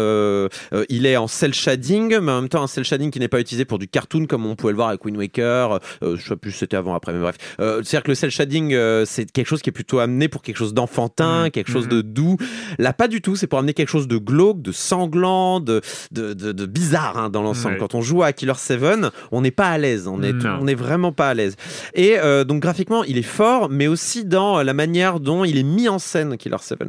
[0.90, 3.40] il est en cel shading, mais en même temps un cel shading qui n'est pas
[3.40, 5.80] utilisé pour du cartoon comme on pouvait le voir avec Wind Waker.
[6.02, 7.36] Je sais plus si c'était avant, après, mais bref.
[7.58, 8.76] C'est-à-dire que le cel shading,
[9.06, 11.52] c'est quelque chose qui est plutôt amené pour quelque chose d'enfantin, Mm.
[11.52, 12.38] quelque chose de doux.
[12.80, 13.36] Là, pas du tout.
[13.36, 15.82] C'est pour amener quelque chose de glauque, de sanglant, de
[16.12, 17.76] de, de, de bizarre hein, dans l'ensemble.
[17.76, 17.80] Ouais.
[17.80, 18.80] Quand on joue à Killer 7,
[19.32, 20.08] on n'est pas à l'aise.
[20.08, 20.60] On est Non.
[20.62, 21.56] on est vraiment pas à l'aise.
[21.94, 23.22] Et euh, donc graphiquement, il est
[23.70, 26.80] mais aussi dans la manière dont il est mis en scène, Killer 7.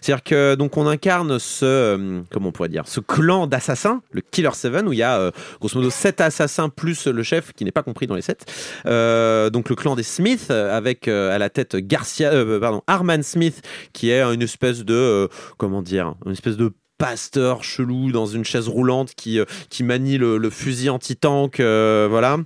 [0.00, 4.50] C'est-à-dire que donc on incarne ce euh, comment pourrait dire, ce clan d'assassins, le Killer
[4.52, 5.30] 7, où il y a euh,
[5.60, 8.44] grosso modo 7 assassins plus le chef qui n'est pas compris dans les 7.
[8.86, 12.82] Euh, donc le clan des Smith euh, avec euh, à la tête Garcia, euh, pardon,
[12.86, 18.10] Arman Smith, qui est une espèce de euh, comment dire, une espèce de pasteur chelou
[18.10, 22.38] dans une chaise roulante qui, euh, qui manie le, le fusil anti-tank, euh, voilà.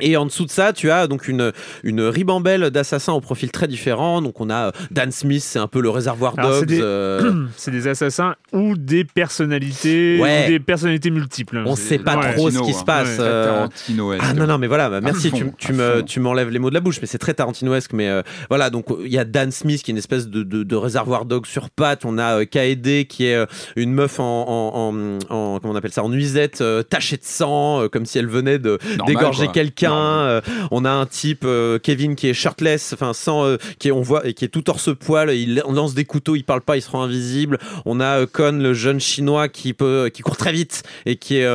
[0.00, 3.68] Et en dessous de ça, tu as donc une, une ribambelle d'assassins au profil très
[3.68, 4.22] différent.
[4.22, 6.68] Donc on a euh, Dan Smith, c'est un peu le réservoir Alors, c'est dogs.
[6.68, 10.44] des- euh, C'est des assassins ou des personnalités, Ouais.
[10.46, 11.62] ou des personnalités multiples.
[11.66, 12.34] On C'est- sait pas ouais.
[12.34, 12.84] trop ce qui se hein.
[12.86, 13.08] passe.
[13.18, 13.24] Ouais.
[13.24, 14.24] euh, Tarantino-esque.
[14.26, 16.74] Ah non, non, mais voilà, bah, merci, fond, tu, me, tu m'enlèves les mots de
[16.74, 17.92] la bouche, mais c'est très Tarantinoesque.
[17.92, 20.62] Mais euh, voilà, donc il y a Dan Smith qui est une espèce de, de,
[20.62, 22.04] de réservoir dog sur pattes.
[22.04, 25.76] On a euh, Kaede qui est euh, une meuf en, en, en, en- comment on
[25.76, 29.06] appelle ça, en nuisette euh, tachée de sang, euh, comme si elle venait de Normal,
[29.06, 29.83] d'égorger quelqu'un.
[29.92, 33.92] Euh, on a un type, euh, Kevin, qui est shirtless, enfin sans, euh, qui est,
[33.92, 35.30] on voit, et qui est tout torse-poil.
[35.34, 37.58] Il on lance des couteaux, il parle pas, il se rend invisible.
[37.84, 41.48] On a Kon, le jeune chinois, qui peut, qui court très vite et qui est,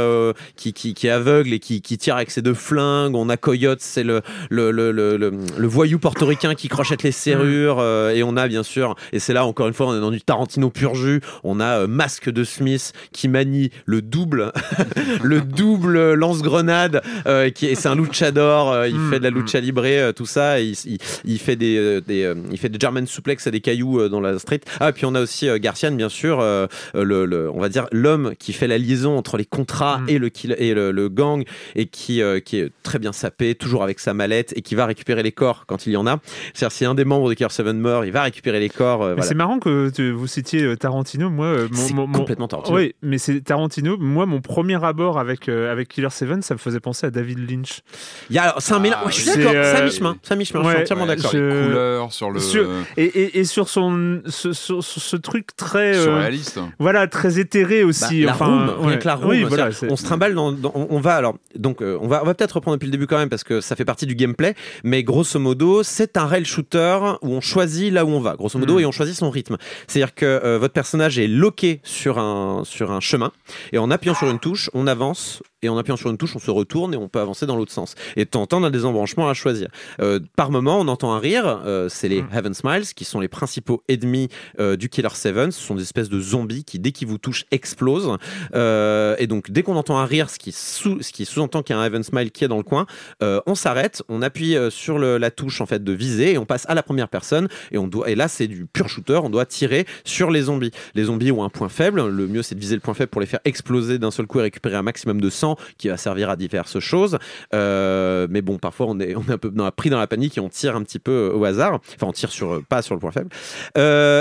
[0.56, 3.16] qui, qui, qui est aveugle et qui, qui tire avec ses deux flingues.
[3.16, 7.82] On a Coyote, c'est le, le, le, le, le- voyou portoricain qui crochette les serrures.
[8.14, 10.22] et on a bien sûr, et c'est là encore une fois, on est dans du
[10.22, 11.22] Tarantino pur jus.
[11.44, 14.52] On a Masque de Smith qui manie le double,
[15.24, 17.02] le double lance-grenade.
[17.28, 18.72] euh, qui est- c'est un luchador.
[18.72, 19.36] euh, il Mm, fait de la mm.
[19.40, 20.60] lucha libre, euh, tout ça.
[20.60, 23.62] et il, il, il fait des, euh, des il fait des German suplex à des
[23.62, 24.62] cailloux dans la street.
[24.80, 28.34] Ah, et puis on a aussi Garcian, bien sûr, le, le- on va dire l'homme
[28.38, 30.10] qui fait la liaison entre les contrats Mm.
[30.10, 31.44] et le kill- et le, le gang
[31.76, 35.24] et qui qui est très bien sapé, toujours avec sa mallette et qui va récupérer
[35.24, 36.20] les corps quand il y en a.
[36.54, 38.98] C'est-à-dire si un des membres de Killer 7 meurt, il va récupérer les corps.
[39.00, 39.22] voilà.
[39.22, 41.30] C'est marrant que tu- vous citiez Tarantino.
[41.30, 42.78] Moi, mon, C'est mon- mon- complètement Tarantino.
[42.78, 43.98] Oui, mais c'est Tarantino.
[43.98, 47.50] Moi, mon premier abord avec, euh, avec Killer 7, ça me faisait penser à David
[47.50, 47.82] Lynch.
[48.30, 48.99] Il y a c'est un mélange.
[49.01, 49.51] Ah, ouais, je suis d'accord.
[49.51, 50.18] C'est, euh, C'est à mi-chemin.
[50.24, 50.64] C'est à mi-chemin.
[50.64, 51.32] je suis entièrement Ouais, d'accord.
[51.32, 52.39] Sur les couleurs, sur le.
[52.39, 56.60] Sur- Et, et, et sur son ce, ce- ce- ce truc très euh, Surréaliste.
[56.80, 58.22] voilà très éthéré aussi.
[58.22, 58.99] Bah, la enfin, room, rien ouais.
[58.99, 61.16] que la room, Oui, voilà, c'est-à-dire, c'est- on se trimballe dans, dans- on on va
[61.16, 63.43] alors donc euh, on va on va peut-être reprendre depuis le début quand même parce
[63.43, 67.41] que ça fait partie du gameplay mais grosso modo c'est un rail shooter où on
[67.41, 68.80] choisit là où on va grosso modo Mm.
[68.82, 69.57] et on choisit son rythme
[69.88, 73.32] c'est-à-dire que euh, votre personnage est loqué sur un sur un chemin
[73.72, 76.39] et en appuyant sur une touche on avance et en appuyant sur une touche, on
[76.39, 77.95] se retourne et on peut avancer dans l'autre sens.
[78.16, 79.68] Et de temps en temps, on a des embranchements à choisir.
[80.01, 81.62] Euh, par moment, on entend un rire.
[81.66, 82.30] euh, c'est les Mm.
[82.34, 84.30] Heaven Smiles qui sont les principaux ennemis
[84.60, 85.51] euh, du Killer 7.
[85.51, 88.18] Ce sont des espèces de zombies qui, dès qu'ils vous touchent, explosent.
[88.53, 91.80] Et donc, dès qu'on entend un rire, ce qui, sous, ce qui sous-entend qu'il y
[91.80, 92.86] a un Heaven Smile qui est dans le coin,
[93.22, 96.66] on s'arrête, on appuie sur le- la touche en fait de viser et on passe
[96.68, 97.47] à la première personne.
[97.72, 99.20] Et, on doit, et là, c'est du pur shooter.
[99.24, 100.72] On doit tirer sur les zombies.
[100.95, 102.07] Les zombies ont un point faible.
[102.07, 104.39] Le mieux, c'est de viser le point faible pour les faire exploser d'un seul coup
[104.39, 107.18] et récupérer un maximum de sang qui va servir à diverses choses.
[107.54, 110.76] Euh, mais bon, parfois, on est, un peu pris dans la panique et on tire
[110.76, 111.80] un petit peu euh, au hasard.
[111.95, 113.30] Enfin, on tire sur, euh, pas sur le point faible.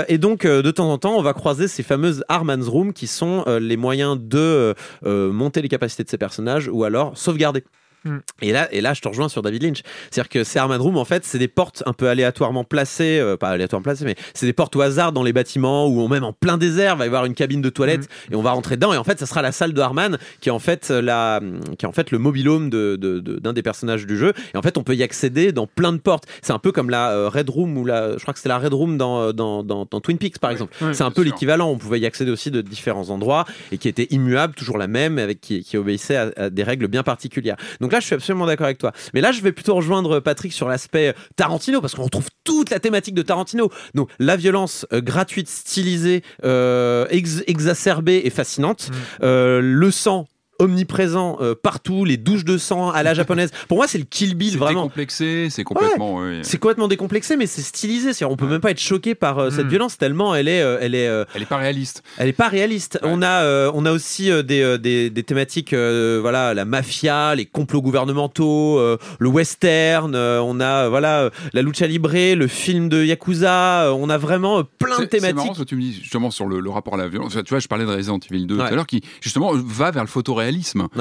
[0.09, 3.43] Et donc, de temps en temps, on va croiser ces fameuses Arman's Room qui sont
[3.47, 7.63] les moyens de monter les capacités de ces personnages ou alors sauvegarder.
[8.05, 8.19] Hmm.
[8.41, 9.81] Et là, et là, je te rejoins sur David Lynch.
[10.09, 13.35] C'est-à-dire que ces Armad Room, en fait, c'est des portes un peu aléatoirement placées, euh,
[13.35, 16.31] pas aléatoirement placées, mais c'est des portes au hasard dans les bâtiments ou même en
[16.31, 18.93] plein désert, il va y avoir une cabine de toilette et on va rentrer dedans.
[18.93, 21.41] Et en fait, ça sera la salle de Harman qui est en fait euh, la,
[21.77, 24.33] qui est en fait le mobilhome de, de- de- d'un des personnages du jeu.
[24.53, 26.23] Et en fait, on peut y accéder dans plein de portes.
[26.41, 28.59] C'est un peu comme la euh, Red Room ou la, je crois que c'était la
[28.59, 30.73] Red Room dans, dans, dans, dans Twin Peaks par exemple.
[30.93, 31.69] C'est un peu l'équivalent.
[31.69, 33.43] On pouvait y accéder aussi de différents endroits
[33.73, 36.87] et qui était immuable, toujours la même, avec qui, qui obéissait à, à des règles
[36.87, 37.57] bien particulières.
[37.81, 38.91] Donc là, je suis absolument d'accord avec toi.
[39.13, 42.79] Mais là, je vais plutôt rejoindre Patrick sur l'aspect Tarantino parce qu'on retrouve toute la
[42.79, 43.69] thématique de Tarantino.
[43.95, 48.89] Donc la violence euh, gratuite, stylisée, euh, ex- exacerbée et fascinante.
[49.21, 50.27] Euh, le sang
[50.59, 53.51] omniprésent euh, partout, les douches de sang à la japonaise.
[53.67, 54.83] Pour moi, c'est le Kill Bill C'est vraiment.
[54.83, 56.17] décomplexé, c'est complètement.
[56.17, 56.39] ouais.
[56.43, 58.11] C'est complètement décomplexé, mais c'est stylisé.
[58.25, 59.69] On peut même pas être choqué par euh, cette Mm.
[59.69, 61.05] violence tellement elle est, euh, elle est,
[61.35, 62.03] Elle est pas réaliste.
[62.17, 62.99] elle est pas réaliste.
[63.01, 63.09] Ouais.
[63.11, 68.79] On a, on a aussi des, des, des thématiques, voilà, la mafia, les complots gouvernementaux,
[69.19, 70.15] le western.
[70.15, 73.93] on a, voilà, la lucha libre, le film de yakuza.
[73.95, 75.55] on a vraiment plein de C'est- C'est marrant thématiques.
[75.57, 77.33] ce que tu me dis justement sur le, le rapport à la violence.
[77.33, 78.67] Tu vois, je parlais de Resident Evil 2 Ouais.
[78.67, 80.07] tout à l'heure qui justement va vers le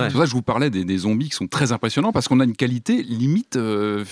[0.07, 2.29] C'est pour ça que je vous parlais des, des zombies qui sont très impressionnants parce
[2.29, 3.57] qu'on a une qualité limite.
[3.57, 4.05] euh,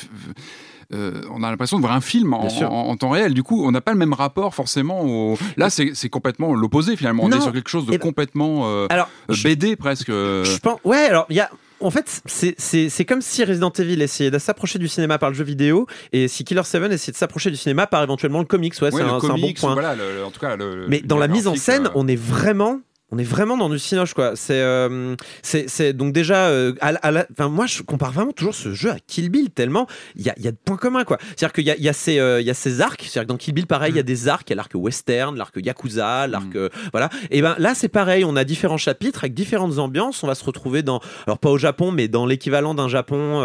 [0.95, 3.35] euh, on a l'impression de voir un film en, temps réel.
[3.35, 5.03] Du coup, on n'a pas le même rapport forcément.
[5.05, 5.37] Au...
[5.57, 7.25] Là, c'est complètement l'opposé finalement.
[7.25, 7.39] On Non.
[7.39, 10.09] est sur quelque chose de Et- complètement euh, Alors, je- BD presque.
[10.11, 11.51] Je pense, ouais, alors il y a.
[11.81, 15.45] En fait, c'est- comme si Resident Evil essayait de s'approcher du cinéma par le jeu
[15.45, 18.73] vidéo et si Killer 7 essayait de s'approcher du cinéma par éventuellement le comics.
[18.81, 19.75] Ouais, c'est un, un bon point.
[19.75, 20.57] voilà, le- le- en tout cas.
[20.57, 22.81] le- Mais dans la mise en scène, euh, on est vraiment.
[23.13, 24.33] On est vraiment dans du cinoche quoi.
[24.35, 28.33] C'est euh, c'est donc déjà euh, à, la- à la- enfin moi je compare vraiment
[28.33, 29.87] toujours ce jeu à Kill Bill tellement
[30.17, 31.19] il y a, y a de points communs quoi.
[31.37, 33.23] C'est-à-dire qu'il y a, il y a ces euh, il y a ces arcs, c'est-à-dire
[33.23, 35.37] que dans Kill Bill pareil il y a des arcs, il y a l'arc western,
[35.37, 36.69] l'arc yakuza, l'arc Mm.
[36.93, 37.09] voilà.
[37.31, 40.25] Et ben là c'est pareil, on a différents chapitres avec différentes ambiances.
[40.25, 43.41] On va se retrouver dans alors pas au Japon mais dans l'équivalent d'un Japon.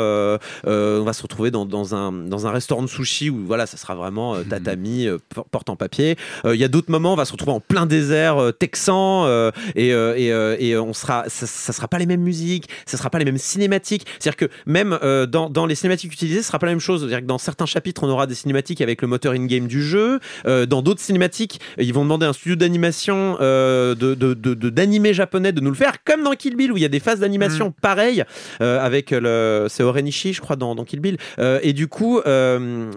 [0.66, 3.78] on va se retrouver dans, dans un dans un restaurant de sushi où voilà ça
[3.78, 5.08] sera vraiment euh, tatami
[5.52, 6.16] porte en papier.
[6.46, 10.16] Il y a d'autres moments, on va se retrouver en plein désert texan et, euh,
[10.18, 13.20] et, euh, et on sera, ça, ça sera pas les mêmes musiques, ça sera pas
[13.20, 14.06] les mêmes cinématiques.
[14.20, 17.02] C'est-à-dire que même euh, dans, dans les cinématiques utilisées, ce sera pas la même chose.
[17.02, 20.20] C'est-à-dire que dans certains chapitres, on aura des cinématiques avec le moteur in-game du jeu.
[20.46, 24.34] Euh, dans d'autres cinématiques, ils vont demander à un studio d'animation euh, de, de,
[24.70, 27.00] d'animé japonais de nous le faire, comme dans Kill Bill où il y a des
[27.00, 28.24] phases d'animation pareilles
[28.62, 31.18] euh, avec le, c'est Orenishi, je crois, dans, dans Kill Bill.
[31.40, 32.92] Euh, et du coup, euh,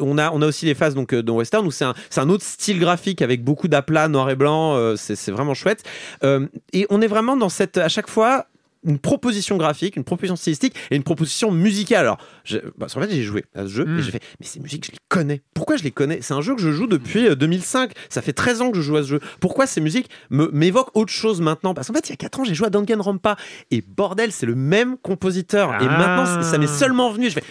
[0.00, 2.20] on a on a aussi les phases donc euh, dans Western où c'est un, c'est
[2.20, 4.76] un autre style graphique avec beaucoup d'aplats noir et blanc.
[4.76, 5.82] euh, c'est vraiment chouette.
[6.24, 8.46] Euh, et on est vraiment dans cette à chaque fois
[8.84, 12.02] une proposition graphique, une proposition stylistique et une proposition musicale.
[12.02, 13.98] Alors, je, parce qu'en fait, j'ai joué à ce jeu Mm.
[13.98, 15.42] et j'ai fait, mais ces musiques, je les connais.
[15.54, 16.20] Pourquoi je les connais?
[16.22, 17.90] C'est un jeu que je joue depuis euh, 2005.
[18.08, 19.20] Ça fait 13 ans que je joue à ce jeu.
[19.40, 21.74] Pourquoi ces musiques m'évoquent autre chose maintenant?
[21.74, 23.34] Parce qu'en fait, il y a 4 ans, j'ai joué à Danganronpa
[23.72, 25.70] et bordel, c'est le même compositeur.
[25.82, 25.98] Et Ah.
[25.98, 27.28] maintenant, ça m'est seulement venu.
[27.28, 27.44] Je fais,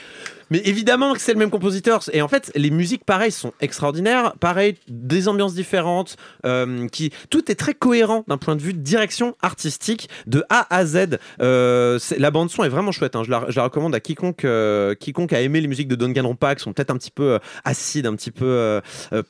[0.50, 2.02] mais évidemment que c'est le même compositeur.
[2.14, 4.34] Et en fait, les musiques, pareil, sont extraordinaires.
[4.39, 6.18] Pareil, des ambiances différentes.
[6.46, 10.68] euh, qui Tout est très cohérent d'un point de vue de direction artistique de A
[10.76, 11.18] à Z.
[11.41, 13.16] Euh, la bande-son est vraiment chouette.
[13.16, 13.24] hein.
[13.24, 16.74] Je, la, recommande à quiconque, euh, quiconque a aimé les musiques de Danganronpa, qui sont
[16.74, 18.82] peut-être un petit peu acides, un petit peu.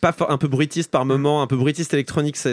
[0.01, 0.49] pas un peu
[0.87, 1.55] par moment, un peu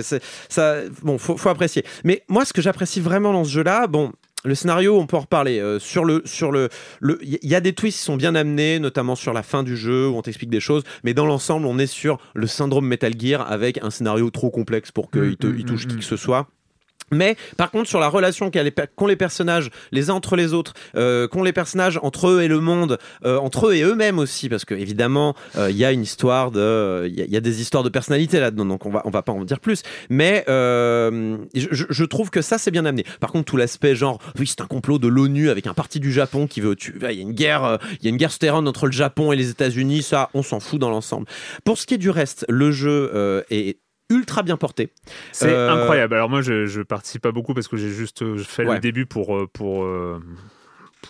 [0.02, 1.84] c'est- ça, bon, faut apprécier.
[2.04, 4.12] Mais moi, ce que j'apprécie vraiment dans ce jeu-là, bon.
[4.44, 5.60] Le scénario, on peut en reparler.
[5.60, 6.68] Euh, sur le, sur le,
[7.00, 9.76] le, il y a des twists qui sont bien amenés, notamment sur la fin du
[9.76, 10.82] jeu où on t'explique des choses.
[11.04, 14.90] Mais dans l'ensemble, on est sur le syndrome Metal Gear avec un scénario trop complexe
[14.90, 16.48] pour qu'il te, Mm, il mm, touche mm, qui que ce soit.
[17.12, 21.28] Mais par contre, sur la relation qu'ont les personnages les uns entre les autres, euh,
[21.28, 24.64] qu'ont les personnages entre eux et le monde, euh, entre eux et eux-mêmes aussi, parce
[24.64, 27.88] que évidemment, euh, il y a une histoire de, il y, a- des histoires de
[27.88, 29.82] personnalité là-dedans, donc on va, on va pas en dire plus.
[30.10, 33.04] Mais euh, je, trouve que ça c'est bien amené.
[33.20, 36.12] Par contre, tout l'aspect genre, oui, c'est un complot de l'ONU avec un parti du
[36.12, 36.94] Japon qui veut tuer.
[37.10, 39.32] Il y a une guerre, euh, il y a une guerre souterraine entre le Japon
[39.32, 40.02] et les États-Unis.
[40.02, 41.26] Ça, on s'en fout dans l'ensemble.
[41.64, 43.78] Pour ce qui est du reste, le jeu euh, est
[44.12, 44.92] ultra bien porté.
[45.32, 46.14] C'est Euh, incroyable.
[46.14, 48.74] Alors moi, je, je participe pas beaucoup parce que j'ai juste euh, fait Ouais.
[48.74, 50.20] le début pour pour euh,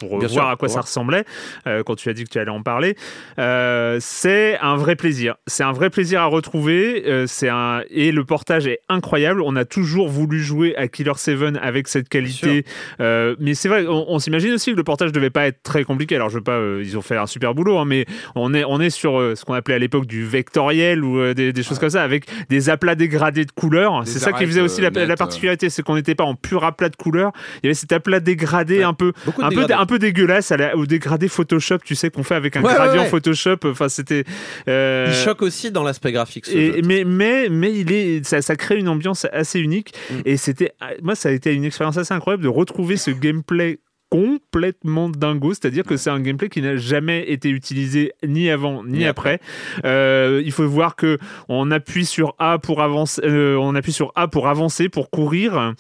[0.09, 0.85] pour euh, Bien voir sûr, à quoi ça voir.
[0.85, 1.25] ressemblait
[1.67, 2.97] euh, quand tu as dit que tu allais en parler.
[3.39, 5.37] Euh, c'est un vrai plaisir.
[5.47, 7.05] C'est un vrai plaisir à retrouver.
[7.07, 9.43] euh, c'est un et le portage est incroyable.
[9.43, 12.65] On a toujours voulu jouer à Killer 7 avec cette qualité.
[12.99, 16.17] Mais c'est vrai, on, on s'imagine aussi que le portage devait pas être très compliqué.
[16.17, 18.81] Alors je veux pas, ils ont fait un super boulot, hein, mais on est on
[18.81, 22.03] est sur ce qu'on appelait à l'époque du vectoriel ou des, des choses comme ça
[22.03, 24.03] avec des aplats dégradés de couleurs.
[24.05, 26.97] C'est ça qui faisait aussi la, particularité, c'est qu'on n'était pas en pur aplat de
[26.97, 27.33] couleurs.
[27.63, 28.85] Il y avait cet aplat dégradé Ouais.
[28.85, 29.75] un peu Beaucoup de un peu, dégradés.
[29.75, 32.69] un peu dégueulasse à la- au dégradé Photoshop, tu sais, qu'on fait avec un Ouais,
[32.71, 33.09] ouais, gradient ouais.
[33.09, 33.59] Photoshop.
[33.65, 34.25] Enfin, c'était.
[34.69, 36.47] euh, Il choque aussi dans l'aspect graphique.
[36.47, 36.81] ce et- jeu.
[36.85, 40.15] mais mais mais il est ça, ça crée une ambiance assez unique Mm.
[40.25, 40.73] et c'était
[41.03, 43.79] moi ça a été une expérience assez incroyable de retrouver ce gameplay
[44.13, 48.99] complètement dingo, c'est-à-dire que c'est un gameplay qui n'a jamais été utilisé ni avant ni,
[48.99, 49.41] Ni après.
[49.85, 54.13] Euh, il faut voir que on appuie sur A pour avancer, euh, on appuie sur
[54.15, 55.73] A pour avancer, pour courir.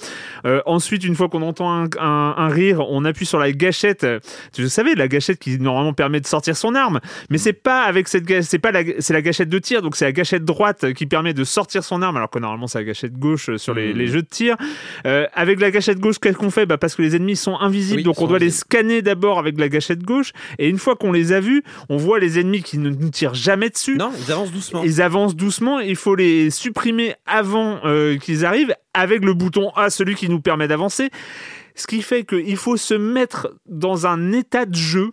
[0.46, 4.06] Euh, ensuite, une fois qu'on entend un, un- un rire, on appuie sur la gâchette.
[4.54, 8.08] Tu savais la gâchette qui normalement permet de sortir son arme, mais c'est pas avec
[8.08, 11.06] cette c'est pas la, c'est la gâchette de tir, donc c'est la gâchette droite qui
[11.06, 14.06] permet de sortir son arme, alors que normalement c'est la gâchette gauche sur les, les
[14.06, 14.56] jeux de tir.
[15.34, 16.64] Avec la gâchette gauche, qu'est-ce qu'on fait?
[16.66, 19.58] Bah Parce que les ennemis sont invisibles, Oui, donc on doit les scanner d'abord avec
[19.58, 22.78] la gâchette gauche, et une fois qu'on les a vus, on voit les ennemis qui
[22.78, 23.96] ne nous tirent jamais dessus.
[23.96, 24.82] Non, ils avancent doucement.
[24.82, 29.90] Ils avancent doucement, il faut les supprimer avant euh, qu'ils arrivent avec le bouton A,
[29.90, 31.10] celui qui nous permet d'avancer.
[31.74, 35.12] Ce qui fait qu'il faut se mettre dans un état de jeu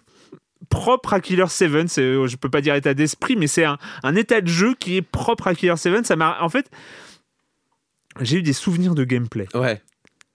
[0.70, 1.88] propre à Killer 7.
[1.88, 4.76] C'est, euh, je peux pas dire état d'esprit, mais c'est un, un état de jeu
[4.80, 6.06] qui est propre à Killer 7.
[6.06, 6.70] Ça m'a, en fait,
[8.22, 9.48] j'ai eu des souvenirs de gameplay.
[9.54, 9.82] Ouais.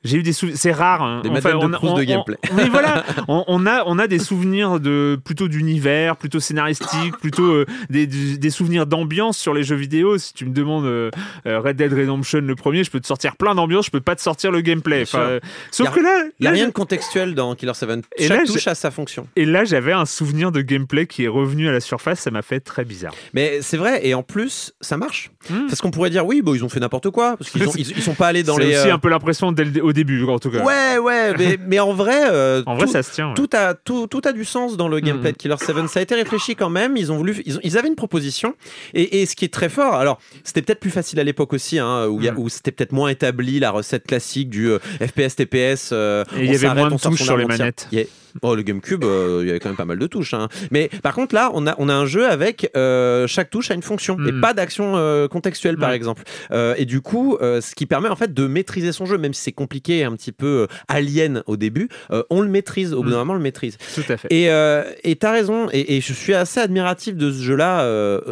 [0.05, 0.59] J'ai eu des souvenirs.
[0.59, 1.03] C'est rare.
[1.03, 1.21] hein.
[1.23, 2.37] Des de Proust de gameplay.
[2.53, 3.05] Oui, voilà.
[3.29, 8.07] On, on a, on a des souvenirs de plutôt d'univers, plutôt scénaristique, plutôt euh, des,
[8.07, 10.19] des- souvenirs d'ambiance sur les jeux vidéo.
[10.19, 11.11] Si tu me demandes euh,
[11.47, 13.87] euh, Red Dead Redemption le premier, je peux te sortir plein d'ambiance.
[13.87, 15.03] Je peux pas te sortir le gameplay.
[15.03, 15.41] Enfin, euh,
[15.71, 17.91] sauf a- que là, Il n'y a rien de contextuel dans Killer 7.
[18.17, 19.27] Et Chaque là, touche j'ai- a sa fonction.
[19.37, 22.21] et là, j'avais un souvenir de gameplay qui est revenu à la surface.
[22.21, 23.15] Ça m'a fait très bizarre.
[23.33, 25.31] Mais c'est vrai, et en plus, ça marche.
[25.51, 25.67] Hmm.
[25.69, 28.03] Parce qu'on pourrait dire, oui, bon, ils ont fait n'importe quoi, parce qu'ils ils, ils
[28.03, 28.77] sont pas allés dans C'est les.
[28.79, 30.63] aussi euh, un peu l'impression dès le- au début, en tout cas.
[30.63, 33.29] Ouais, ouais, mais, mais en vrai, euh, En vrai, tout, ça se tient.
[33.29, 33.35] ouais.
[33.35, 35.89] tout a tout, tout a du sens dans le gameplay de Killer 7.
[35.89, 36.97] Ça a été réfléchi quand même.
[36.99, 38.55] Ils ont voulu, ils, ont- ils avaient une proposition.
[38.93, 41.79] Et, et ce qui est très fort, alors c'était peut-être plus facile à l'époque aussi,
[41.79, 42.35] hein, où, Mhm.
[42.37, 45.91] où c'était peut-être moins établi la recette classique du euh, FPS TPS.
[45.93, 47.89] euh, Et il y on avait moins de touches sur les manettes.
[48.43, 50.35] Oh, le GameCube, euh, il y avait quand même pas mal de touches.
[50.35, 50.49] hein.
[50.71, 53.75] Mais par contre, là, on a, on a un jeu avec euh, chaque touche a
[53.75, 54.41] une fonction et Mhm.
[54.41, 56.23] pas d'action euh, contextuelle, par exemple.
[56.77, 59.53] Et du coup, ce qui permet en fait de maîtriser son jeu, même si c'est
[59.53, 61.89] compliqué, et un petit peu alien au début,
[62.31, 62.93] on le maîtrise.
[62.93, 63.19] Au bout d'un Mhm.
[63.21, 63.77] moment, on le maîtrise.
[63.95, 64.29] Tout à fait.
[64.31, 64.45] Et
[65.05, 65.69] et t'as raison.
[65.73, 67.87] Et, et je suis assez admiratif de ce jeu-là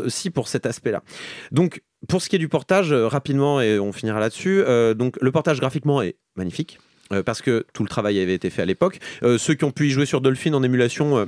[0.04, 1.02] aussi pour cet aspect-là.
[1.50, 1.82] Donc.
[2.08, 4.60] Pour ce qui est du portage, rapidement, et on finira là-dessus,
[4.96, 6.80] donc le portage graphiquement est magnifique.
[7.12, 8.98] Euh, parce que tout le travail avait été fait à l'époque.
[9.22, 11.24] Euh, ceux qui ont pu y jouer sur Dolphin en émulation, euh,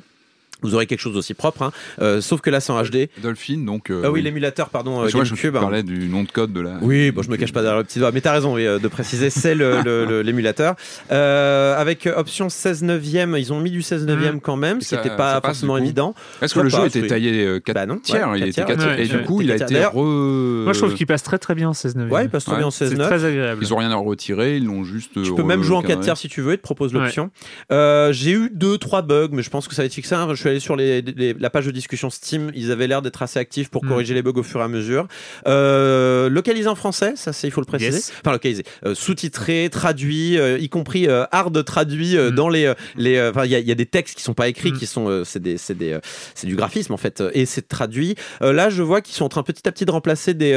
[0.62, 1.62] vous aurez quelque chose d'aussi propre.
[1.62, 1.72] hein.
[2.00, 3.08] Euh, sauf que là, c'est en HD.
[3.22, 3.90] Dolphin, donc.
[3.90, 5.54] euh, Ah oui, l'émulateur, pardon, euh, Je vois, je GameCube.
[5.54, 6.78] parlais du nom de code de la.
[6.80, 8.78] Oui, bon, je me cache pas derrière le petit doigt, mais t'as raison oui, euh,
[8.78, 10.74] de préciser, c'est le- le- le- l'émulateur.
[11.12, 14.90] Euh, avec euh, option 16 neuvième, ils ont mis du 16 neuvième quand même, ce
[14.90, 16.14] qui n'était pas forcément évident.
[16.40, 17.08] Est-ce que le jeu était oui.
[17.08, 18.66] taillé 4 Bah non, tiers ouais, Il quatre était tiers.
[18.66, 19.94] 4 Ouais, Et du coup, il a été re.
[19.94, 22.56] Moi, je trouve qu'il passe très très bien en 16 9 Ouais, il passe très
[22.56, 23.60] bien en 16 C'est 9 très agréable.
[23.62, 25.22] Ils ont rien à retirer, ils l'ont juste.
[25.22, 26.04] Tu peux même jouer en 4 recadré.
[26.04, 27.30] tiers si tu veux, ils te proposent l'option.
[27.70, 30.14] J'ai eu 2-3 bugs, mais je pense que ça va être fixé.
[30.44, 33.22] Je suis allé sur les, les- la page de discussion Steam, ils avaient l'air d'être
[33.22, 33.88] assez actifs pour Mm.
[33.88, 35.08] corriger les bugs au fur et à mesure.
[35.46, 37.92] Euh, localisé en français, ça c'est il faut le préciser.
[37.92, 38.12] Yes.
[38.20, 42.34] Enfin localisé, euh, sous-titré, traduit, euh, y compris euh, hard traduit euh, Mm.
[42.34, 43.20] dans les les.
[43.30, 44.76] Enfin il y, a- il y a des textes qui sont pas écrits, Mm.
[44.78, 45.98] qui sont c'est des c'est des
[46.34, 48.16] c'est du graphisme en fait, et c'est traduit.
[48.42, 50.54] Là je vois qu'ils sont en train petit à petit de remplacer des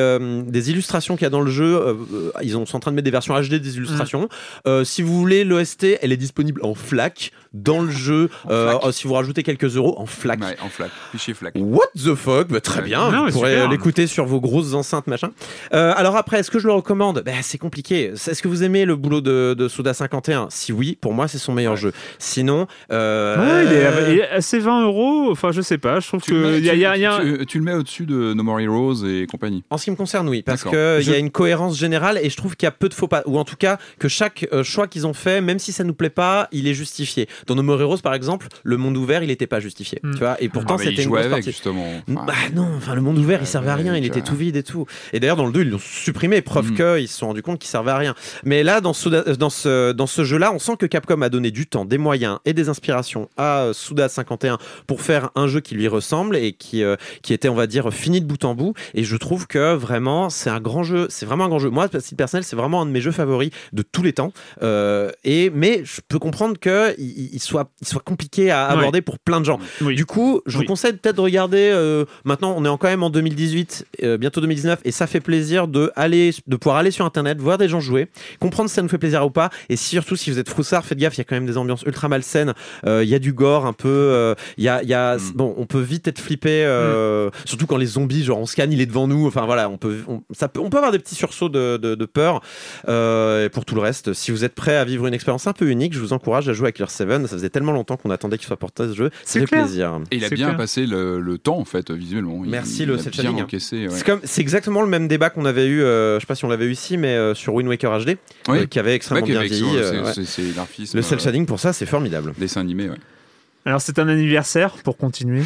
[0.47, 1.79] des illustrations qu'il y a dans le jeu.
[2.43, 4.27] Ils ont- sont en train de mettre des versions HD des illustrations.
[4.83, 8.30] Si vous voulez l'OST, elle est disponible en FLAC dans le jeu.
[8.50, 10.41] Euh, euh, si vous rajoutez quelques euros en FLAC.
[10.41, 10.89] Ouais, en flac.
[11.12, 11.54] Fichier flac.
[11.58, 12.48] What the fuck?
[12.50, 12.86] Bah, Très Ouais.
[12.86, 15.32] bien, Non, vous pourrez l'écouter sur vos grosses enceintes, machin.
[15.74, 17.24] Euh, alors après, est-ce que je le recommande?
[17.26, 18.12] Bah, C'est compliqué.
[18.14, 21.38] Est-ce que vous aimez le boulot de, de Suda 51 Si oui, pour moi, c'est
[21.38, 21.78] son meilleur Ouais.
[21.80, 21.93] jeu.
[22.20, 22.68] Sinon...
[22.91, 25.30] euh, Ouais, il est, il est assez 20 euros.
[25.32, 26.00] Enfin, je sais pas.
[26.00, 27.06] Je trouve Tu, le que mets- il y a, tu- il y a- il y
[27.06, 29.64] a- tu- tu le mets au-dessus de No More Heroes et compagnie.
[29.70, 32.30] En ce qui me concerne, oui, parce qu'il y a Je- une cohérence générale et
[32.30, 34.48] je trouve qu'il y a peu de faux pas, ou en tout cas que chaque
[34.54, 37.28] euh, choix qu'ils ont fait, même si ça nous plaît pas, il est justifié.
[37.45, 39.99] Dans No More Heroes, par exemple, le monde ouvert, il n'était pas justifié.
[40.03, 40.11] Mm.
[40.13, 41.51] Tu vois, et pourtant Ah, c'était une grosse avec partie.
[41.51, 41.85] justement.
[42.09, 44.55] Enfin, Bah non, enfin le monde ouvert il servait à rien, il était tout vide
[44.55, 44.85] et tout.
[45.13, 46.75] Et d'ailleurs dans le 2 ils l'ont supprimé, preuve Mm.
[46.97, 48.15] qu'ils se sont rendus compte qu'il servait à rien.
[48.43, 51.29] Mais là dans, Suda- euh, dans ce, dans ce jeu-là, on sent que Capcom a
[51.29, 54.57] donné du temps, des moyens et des inspirations à euh, Suda 51
[54.88, 57.91] pour faire un jeu qui lui ressemble et qui, euh, qui était on va dire
[57.93, 58.73] fini de bout en bout.
[58.93, 61.69] Et je trouve que vraiment c'est un grand jeu, c'est vraiment un grand jeu.
[61.69, 64.31] Moi, à titre personnel, c'est vraiment un de mes jeux favoris de tous les temps.
[64.63, 66.93] Euh, et mais je peux comprendre que
[67.30, 68.80] il, il soit, il soit compliqué à Ouais.
[68.80, 69.59] aborder pour plein de gens.
[69.82, 69.95] Oui.
[69.95, 70.63] Du coup, je Oui.
[70.63, 71.57] vous conseille peut-être de regarder.
[71.73, 75.19] euh, maintenant, on est en- quand même en 2018, euh, bientôt 2019, et ça fait
[75.19, 78.07] plaisir de aller, de pouvoir aller sur Internet, voir des gens jouer,
[78.39, 80.97] comprendre si ça nous fait plaisir ou pas, et surtout si vous êtes froussard, faites
[80.97, 82.53] gaffe, il y a quand même des ambiances ultra malsaines.
[82.86, 83.88] euh, Il y a du gore un peu.
[83.89, 85.32] euh, Il y a, il y a Mm.
[85.36, 88.82] bon, on peut vite être flippé, euh, surtout quand les zombies, genre on scanne, il
[88.82, 89.28] est devant nous.
[89.28, 91.95] Enfin voilà, on peut, on, ça peut, on peut avoir des petits sursauts de, de,
[91.95, 92.41] de peur.
[92.88, 95.53] Euh, et pour tout le reste, si vous êtes prêt à vivre une expérience un
[95.53, 98.09] peu unique, je vous encourage à jouer avec Clear 7 Ça faisait tellement longtemps qu'on
[98.11, 99.09] attendait qu'il soit porté ce jeu.
[99.24, 99.99] C'est plaisir.
[100.11, 100.57] Et il a bien clair.
[100.57, 102.41] passé le, le temps en fait visuellement.
[102.43, 103.43] Il- Merci, il le a cel bien shading, hein.
[103.43, 103.88] encaissé.
[103.88, 104.20] ouais.
[104.24, 106.65] C'est exactement le même débat qu'on avait eu, euh, je sais pas si on l'avait
[106.65, 108.18] eu ici, mais euh, sur Wind Waker HD,
[108.49, 108.59] Oui.
[108.59, 109.78] euh, qui avait extrêmement bien avec- vieilli.
[109.78, 110.13] euh.
[110.93, 112.34] Le cel shading pour ça, c'est formidable.
[112.38, 112.97] Dessin animé, ouais.
[113.65, 115.41] Alors c'est un anniversaire pour continuer.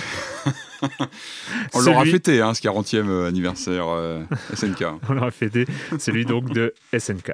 [1.73, 4.21] On l'aura fêté, hein, ce 40e anniversaire euh,
[4.55, 4.83] SNK.
[5.09, 5.65] On l'aura fêté.
[5.99, 7.31] Celui donc de SNK.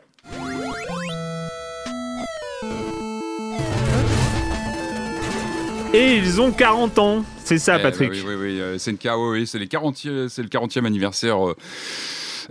[5.97, 7.25] Et ils ont 40 ans.
[7.43, 8.11] C'est ça, Eh, Patrick.
[8.11, 8.77] bah oui, oui, oui, euh,
[9.31, 11.39] oui, c'est les 40e, c'est le 40e anniversaire.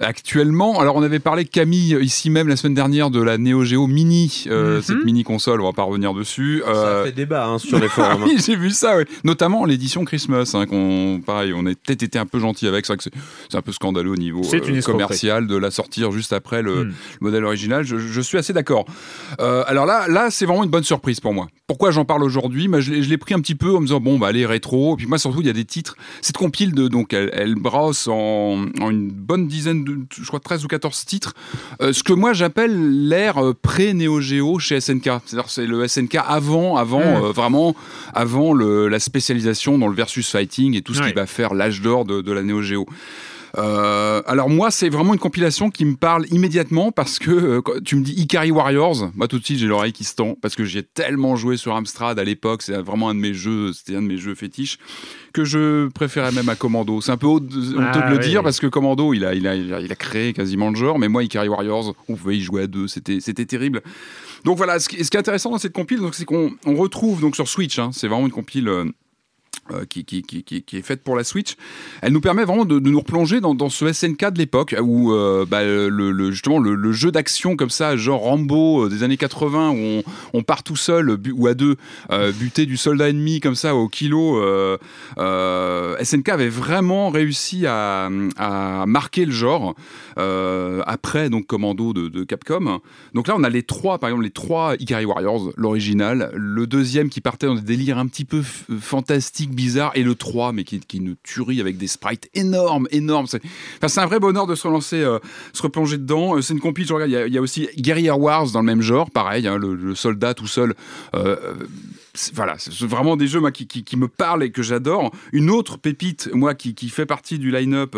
[0.01, 3.64] Actuellement, alors on avait parlé Camille euh, ici même la semaine dernière de la Neo
[3.64, 4.82] Geo Mini, euh, Mhm.
[4.82, 6.62] cette mini console, on va pas revenir dessus.
[6.66, 8.22] Euh, Ça fait débat hein, sur les forums.
[8.24, 9.07] oui, j'ai vu ça, ouais.
[9.24, 12.97] notamment l'édition Christmas, hein, qu'on, pareil, on a peut-être été un peu gentil avec, c'est
[13.49, 16.88] c'est, un peu scandaleux au niveau euh, commercial de la sortir juste après le, Hmm.
[16.88, 17.84] le modèle original.
[17.84, 18.84] Je, je suis assez d'accord.
[19.38, 21.49] Alors là, là, c'est vraiment une bonne surprise pour moi.
[21.66, 22.68] Pourquoi j'en parle aujourd'hui?
[22.68, 24.94] Bah, je, l'ai, pris un petit peu en me disant bon, bah allez rétro.
[24.94, 25.97] Et puis moi surtout, il y a des titres.
[26.20, 29.86] Cette compile de donc elle, elle brosse en, en une bonne dizaine de,
[30.18, 31.34] je crois 13 ou 14 titres.
[31.80, 35.05] Euh, ce que moi j'appelle l'ère euh, pré-Neo Geo chez SNK.
[35.26, 37.74] C'est-à-dire c'est le SNK avant, avant euh, vraiment
[38.14, 41.09] avant le, la spécialisation dans le versus fighting et tout ce Ouais.
[41.09, 42.87] qui va faire l'âge d'or de, de la Neo Geo.
[43.59, 47.82] Euh, alors moi, c'est vraiment une compilation qui me parle immédiatement parce que euh, quand
[47.82, 50.54] tu me dis Ikari Warriors, moi tout de suite j'ai l'oreille qui se tend parce
[50.57, 53.72] que j'y ai tellement joué sur Amstrad à l'époque, c'est vraiment un de mes jeux,
[53.72, 54.78] c'était un de mes jeux fétiches
[55.32, 57.00] que je préférais même à Commando.
[57.00, 59.54] C'est un peu honteux de Ah, le dire parce que Commando, il a, il a,
[59.54, 62.42] il a, il a créé quasiment le genre, mais moi Ikari Warriors, on pouvait y
[62.42, 63.82] jouer à deux, c'était, c'était terrible.
[64.44, 67.20] Donc voilà, ce qui, ce qui est intéressant dans cette compile, c'est qu'on on retrouve
[67.20, 68.68] donc sur Switch, hein, c'est vraiment une compile.
[68.68, 68.84] euh,
[69.89, 71.57] qui, qui, est faite pour la Switch,
[72.03, 75.62] elle nous permet vraiment de, nous replonger dans, ce SNK de l'époque où euh, bah,
[76.31, 80.03] justement le, jeu d'action comme ça, genre Rambo euh, des années 80 où
[80.33, 81.77] on, part tout seul ou à deux
[82.11, 84.39] euh, buter du soldat ennemi comme ça au kilo.
[84.39, 84.79] euh,
[85.19, 88.09] euh, SNK avait vraiment réussi à,
[88.87, 89.75] marquer le genre
[90.19, 92.81] euh, après donc Commando de, de Capcom.
[93.14, 97.09] Donc là on a les trois, par exemple les trois Ikari Warriors, l'original, le deuxième
[97.09, 98.43] qui partait dans des délires un petit peu
[98.81, 103.26] fantastiques, bizarres, et le 3 mais qui, qui une tuerie avec des sprites énormes, énormes.
[103.26, 105.18] C'est un vrai bonheur de se relancer, euh,
[105.52, 106.36] se replonger dedans.
[106.36, 108.82] Euh, C'est une compil, je regarde, il y a- aussi Guerrilla Wars dans le même
[108.82, 110.74] genre, pareil, hein, le, soldat tout seul.
[111.14, 111.54] euh,
[112.32, 115.11] voilà, c'est vraiment des jeux moi, qui, qui, me parlent et que j'adore.
[115.32, 117.94] Une autre pépite, moi, qui, qui fait partie du line-up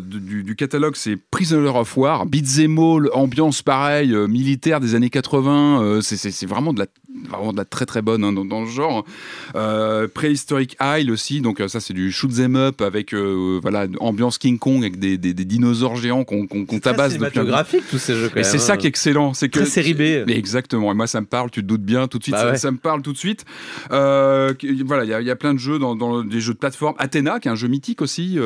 [0.00, 5.82] du, catalogue, c'est Prisoner of War, Beat'em All, ambiance pareil, euh, militaire des années 80.
[5.82, 6.86] euh, c'est- c'est c'est vraiment de la
[7.28, 9.04] vraiment de la très très bonne hein, dans, dans le genre.
[9.56, 13.86] Euh, Prehistoric Isle aussi, donc euh, ça c'est du shoot 'em up avec euh, voilà
[14.00, 17.82] ambiance King Kong avec des, des- des dinosaures géants qu'on qu'on Très tabasse un cinématographique
[17.90, 18.30] tous ces jeux.
[18.36, 18.76] et c'est ça hein.
[18.76, 20.24] qui est excellent, c'est que Très série B.
[20.26, 20.90] Mais exactement.
[20.92, 21.50] Et moi, ça me parle.
[21.50, 22.34] Tu te doutes bien tout de suite.
[22.34, 22.58] Bah ça, ouais.
[22.58, 23.44] ça me parle tout de suite.
[23.92, 24.54] Euh,
[24.84, 26.58] voilà, il y, a- il y a plein de jeux dans, dans des jeux de
[26.58, 26.94] plateforme.
[26.98, 28.38] Athéna, qui est un jeu mythique aussi.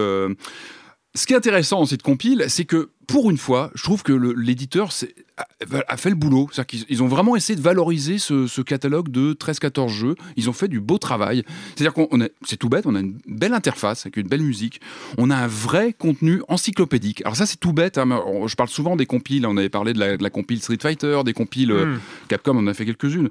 [1.17, 4.13] Ce qui est intéressant dans cette compile, c'est que pour une fois, je trouve que
[4.13, 4.91] l'éditeur
[5.37, 5.45] a,
[5.89, 6.49] a fait le boulot.
[6.53, 10.15] C'est-à-dire qu'ils ils ont vraiment essayé de valoriser ce, ce catalogue de 13-14 jeux.
[10.37, 11.45] Ils ont fait du beau travail.
[11.77, 12.09] C'est-à-dire qu'on
[12.45, 14.81] c'est tout bête, on a une belle interface avec une belle musique.
[15.19, 17.23] On a un vrai contenu encyclopédique.
[17.25, 17.99] Alors ça, c'est tout bête.
[17.99, 18.07] hein,
[18.47, 19.47] je parle souvent des compiles.
[19.47, 21.99] On avait parlé de la, de la compile Street Fighter, des compiles euh, Hmm.
[22.29, 23.29] Capcom, on en a fait quelques-unes.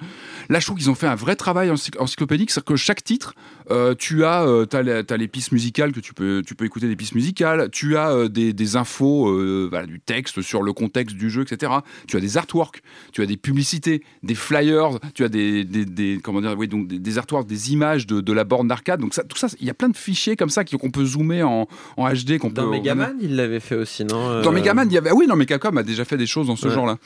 [0.50, 2.52] Là, je trouve qu'ils ont fait un vrai travail ency- encyclopédique.
[2.52, 3.34] C'est-à-dire que chaque titre,
[3.72, 4.66] euh, tu as, euh,
[5.18, 7.70] les, pistes musicales que tu peux, tu peux écouter des pistes musicales.
[7.72, 9.30] Tu as euh, des, des infos
[9.64, 11.72] de, voilà, du texte sur le contexte du jeu, etc.
[12.08, 16.20] Tu as des artworks, tu as des publicités, des flyers, tu as des, des, des-
[16.24, 19.00] comment dire, oui, donc des, des artworks, des images de, de la borne d'arcade.
[19.00, 21.44] Donc ça, tout ça, il y a plein de fichiers comme ça qu'on peut zoomer
[21.44, 22.62] en, en HD, qu'on peut.
[22.62, 25.10] Dans Megaman, il l'avait fait aussi, non Dans Euh, Megaman, il y avait.
[25.10, 26.74] Ah oui, non, mais Capcom a déjà fait des choses dans ce Ouais.
[26.74, 26.98] genre-là.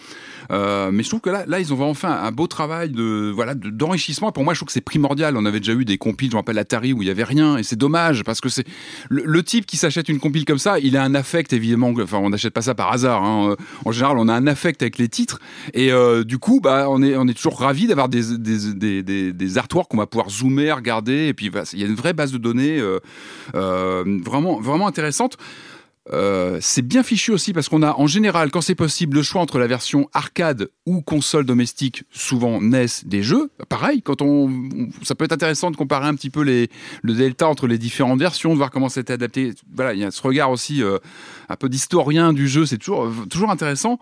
[0.51, 3.55] Euh, mais je trouve que là, là, ils ont fait un, beau travail de voilà
[3.55, 4.31] de- d'enrichissement.
[4.31, 5.35] Pour moi, je trouve que c'est primordial.
[5.37, 7.57] On avait déjà eu des compiles, je me rappelle Atari où il y avait rien,
[7.57, 8.65] et c'est dommage parce que c'est
[9.09, 11.93] le, type qui s'achète une compile comme ça, il a un affect évidemment.
[12.01, 13.23] Enfin, on n'achète pas ça par hasard.
[13.23, 13.55] hein.
[13.85, 15.39] En général, on a un affect avec les titres,
[15.73, 19.33] et euh, du coup, bah, on est on est toujours ravi d'avoir des des, des,
[19.33, 22.13] des, artworks qu'on va pouvoir zoomer, regarder, et puis voilà, il y a une vraie
[22.13, 22.99] base de données euh,
[23.55, 25.37] euh, vraiment vraiment intéressante.
[26.13, 29.41] Euh, c'est bien fichu aussi parce qu'on a en général, quand c'est possible, le choix
[29.41, 33.49] entre la version arcade ou console domestique, souvent NES des jeux.
[33.69, 34.49] Pareil, quand on,
[35.03, 36.69] ça peut être intéressant de comparer un petit peu les,
[37.01, 39.53] le delta entre les différentes versions, de voir comment c'était adapté.
[39.73, 40.97] Voilà, il y a ce regard aussi euh,
[41.49, 43.99] un peu d'historien du jeu, c'est toujours, toujours intéressant.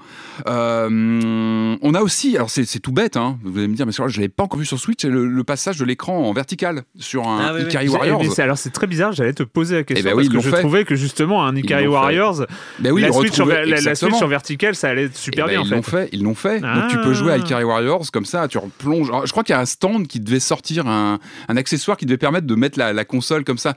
[0.48, 4.22] Euh, on a aussi, alors c'est tout bête, hein, vous allez me dire, mais je
[4.22, 7.40] l'ai pas encore vu sur Switch, le, le passage de l'écran en vertical sur un
[7.42, 7.64] Ah oui.
[7.64, 8.40] Ikari Warriors.
[8.40, 10.62] alors c'est très bizarre, j'allais te poser la question ben oui, parce que je fait.
[10.62, 11.88] trouvais que justement un Ikari.
[11.88, 12.46] Warriors,
[12.80, 14.24] Ben oui, la, Switch en, la- la Switch exactement.
[14.24, 16.60] en vertical, ça allait super Eh bien ben, en ils l'ont fait, ils l'ont fait.
[16.62, 17.38] Donc tu peux jouer à Ah.
[17.38, 19.10] Ikari Warriors comme ça, tu replonges.
[19.10, 22.06] Alors, je crois qu'il y a un stand qui devait sortir un, un accessoire qui
[22.06, 23.76] devait permettre de mettre la, la console comme ça.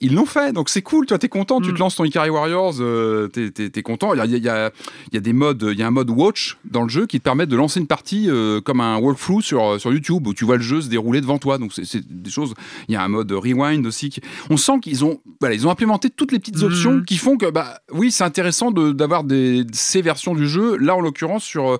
[0.00, 1.06] Ils l'ont fait, donc c'est cool.
[1.06, 1.74] Tu vois, t'es content, tu Mm.
[1.74, 4.12] te lances ton Ikari Warriors, euh, t'es, t'es content.
[4.14, 4.70] Il y a, il y, a,
[5.10, 7.18] il y a des modes, il y a un mode watch dans le jeu qui
[7.18, 10.44] te permet de lancer une partie euh, comme un walkthrough sur sur YouTube où tu
[10.44, 11.58] vois le jeu se dérouler devant toi.
[11.58, 12.54] Donc c'est, des choses.
[12.88, 14.10] Il y a un mode rewind aussi.
[14.10, 14.20] qui-
[14.50, 17.04] On sent qu'ils ont, voilà, ils ont implémenté toutes les petites options Mm.
[17.04, 19.22] qui font que, bah, oui, c'est intéressant de, d'avoir
[19.72, 20.76] ces versions du jeu.
[20.76, 21.78] Là, en l'occurrence, sur, euh,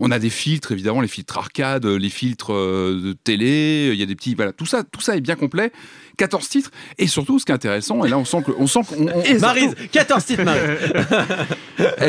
[0.00, 3.90] on a des filtres évidemment, les filtres arcade, euh, les filtres euh, de télé.
[3.92, 5.72] Il y a des petits, voilà, tout ça, tout ça est bien complet.
[6.18, 8.80] 14 titres et surtout, ce qui est intéressant, et là, on sent que, on sent
[8.88, 10.62] qu'on, on- Et Maryse, 14 titres, Maryse.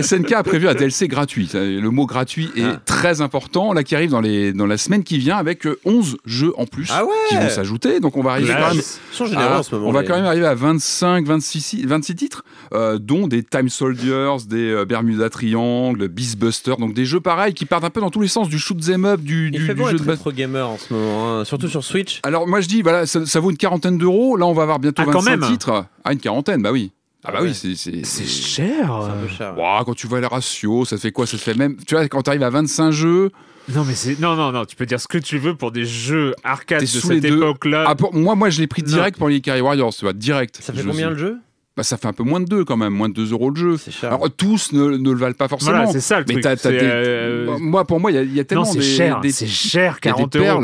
[0.02, 1.50] SNK a prévu un DLC gratuit.
[1.54, 2.82] Le mot gratuit est Ah.
[2.86, 3.72] très important.
[3.74, 6.66] Là, qui arrive dans, les, dans la semaine qui vient avec euh, 11 jeux en
[6.66, 8.00] plus Ah ouais qui vont s'ajouter.
[8.00, 8.62] Donc, on va arriver Classe.
[8.62, 9.88] quand même Ils sont généreux à- en ce moment.
[9.88, 12.44] on va les- quand même arriver à 25, 26, si- 26 titres,
[12.74, 17.66] euh, dont des Time Soldiers, des euh, Bermuda Triangle, Beastbuster, donc des jeux pareils qui
[17.66, 19.74] partent un peu dans tous les sens du shoot 'em up, du, Il du, fait
[19.76, 22.20] du bon jeu être de gamer en ce moment, hein, surtout sur Switch.
[22.24, 24.36] Alors moi je dis voilà ça, ça vaut une quarantaine d'euros.
[24.38, 25.50] Là on va avoir bientôt Ah, quand 25 même.
[25.52, 25.86] titres.
[26.04, 26.92] Ah une quarantaine bah oui.
[27.24, 27.50] Ah bah Ah ouais.
[27.50, 28.72] oui c'est cher.
[29.04, 29.54] C'est un peu cher.
[29.58, 31.28] Ouah, quand tu vois les ratios, ça fait quoi?
[31.28, 31.76] Ça fait même.
[31.86, 33.30] Tu vois, quand tu arrives à 25 jeux,
[33.76, 35.86] Non mais c'est non non non, tu peux dire ce que tu veux pour des
[35.86, 37.84] jeux arcade de cette époque-là.
[37.88, 38.88] ah, pour- moi, moi, je l'ai pris Non.
[38.88, 40.58] direct pour les Ikari Warriors, tu vois, direct.
[40.62, 41.14] Ça fait Je combien sais.
[41.14, 41.38] le jeu?
[41.78, 43.56] Bah, Ça fait un peu moins de 2 quand même, moins de 2 euros le
[43.56, 43.78] jeu.
[43.78, 44.12] C'est cher.
[44.14, 45.78] Alors, tous ne, ne le valent pas forcément.
[45.78, 46.44] Voilà, c'est ça le mais truc.
[46.44, 48.64] t'as, t'as C'est, des- euh, Moi, pour moi, il y a- il y, a tellement
[48.66, 50.62] non, c'est des, cher, des, c'est cher, il y a des 40 euros.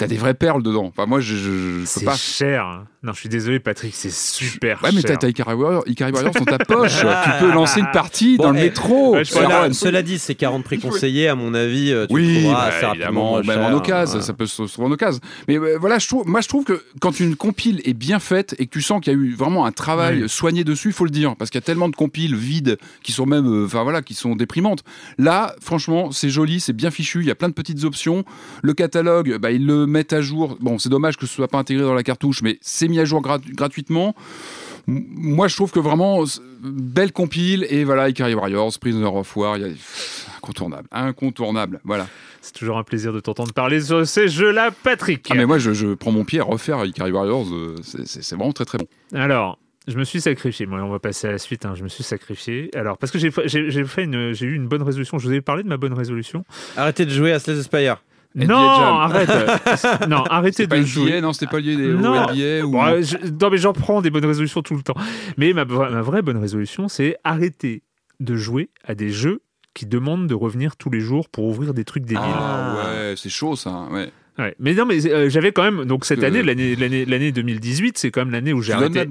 [0.00, 0.86] T'as des vraies perles dedans.
[0.86, 2.16] Enfin, moi, je, je, je peux C'est pas.
[2.16, 2.84] cher.
[3.02, 5.18] Non, je suis désolé, Patrick, c'est super Ouais, mais t'as, cher.
[5.20, 7.00] t'as Ikari Warriors, Ikari Warriors dans ta poche.
[7.24, 9.14] tu peux lancer une partie Bon, dans le eh, métro.
[9.14, 9.72] ouais, je Alors, Cela, Ouais.
[9.72, 11.92] cela dit, c'est 40 prix conseillés, à mon avis.
[11.92, 14.22] euh, Tu le Oui, bah, assez évidemment, même cher, en occasion, hein.
[14.22, 15.20] ça peut se trouver en occasion.
[15.48, 18.54] Mais euh, voilà, je trouve, moi je trouve que quand une compile est bien faite
[18.58, 20.28] et que tu sens qu'il y a eu vraiment un travail Oui.
[20.28, 23.12] soigné dessus, il faut le dire, parce qu'il y a tellement de compiles vides qui
[23.12, 24.84] sont même, euh, enfin voilà, qui sont déprimantes.
[25.18, 28.24] Là, franchement, c'est joli, c'est bien fichu, il y a plein de petites options.
[28.62, 30.56] Le catalogue, bah, ils le mettent à jour.
[30.60, 33.04] Bon, c'est dommage que ce soit pas intégré dans la cartouche, mais c'est mis à
[33.04, 34.14] jour grat- gratuitement.
[34.88, 36.24] M- Moi, je trouve que vraiment
[36.62, 39.68] belle compile et voilà, Ikari Warriors, Prisoner of War, y a-
[40.38, 42.06] incontournable, incontournable, voilà.
[42.40, 45.26] C'est toujours un plaisir de t'entendre parler sur ces jeux-là, Patrick.
[45.30, 48.52] Ah mais moi je, je prends mon pied à refaire Ikari Warriors, euh, c'est- vraiment
[48.52, 48.86] très très bon.
[49.12, 50.64] Alors, je me suis sacrifié.
[50.66, 51.66] Moi, on va passer à la suite.
[51.66, 51.74] hein.
[51.76, 52.70] Je me suis sacrifié.
[52.74, 55.18] Alors, parce que j'ai eu une bonne résolution.
[55.18, 56.44] Je vous avais parlé de ma bonne résolution.
[56.76, 58.02] Arrêtez de jouer à Slay the Spire.
[58.36, 58.96] NBA non, Jam.
[59.00, 60.08] arrête.
[60.08, 61.20] non, arrêtez pas de le jouer.
[61.20, 62.26] non c'était pas lié des Non.
[62.32, 62.70] NBA ou...
[62.70, 64.94] Bon, je- non, mais j'en prends des bonnes résolutions tout le temps.
[65.36, 67.82] Mais ma, vra- ma vraie bonne résolution, c'est arrêter
[68.20, 69.42] de jouer à des jeux
[69.74, 72.22] qui demandent de revenir tous les jours pour ouvrir des trucs débiles.
[72.24, 73.86] Ah ouais, c'est chaud ça.
[73.90, 74.12] Ouais.
[74.40, 74.54] Ouais.
[74.58, 75.84] Mais non, mais euh, j'avais quand même.
[75.84, 76.26] Donc cette Euh.
[76.26, 79.04] année, l'année, l'année, l'année 2018, c'est quand même l'année où j'ai arrêté.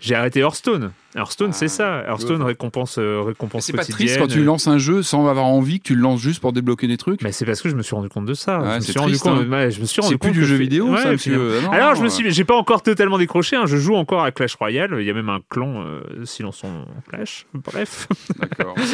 [0.00, 0.92] J'ai arrêté Hearthstone.
[1.14, 2.04] Hearththone, Ah, c'est ça.
[2.08, 2.48] Hearthstone ouais.
[2.48, 5.84] récompense, euh, récompense C'est pas triste quand tu lances un jeu sans avoir envie que
[5.88, 7.20] tu le lances juste pour débloquer des trucs.
[7.20, 8.60] Mais c'est parce que je me suis rendu compte de ça.
[8.60, 9.40] Ouais, je me suis rendu triste, compte.
[9.46, 9.50] hein.
[9.50, 11.14] ouais, je me suis rendu C'est plus compte du jeu vidéo Ouais, ça.
[11.16, 13.56] que- non, Alors je me non, suis, j'ai pas encore totalement décroché.
[13.56, 13.64] hein.
[13.66, 14.96] Je joue encore à Clash Royale.
[15.00, 17.44] Il y a même un clan euh, silence en Clash.
[17.52, 18.08] Bref.
[18.40, 18.74] D'accord.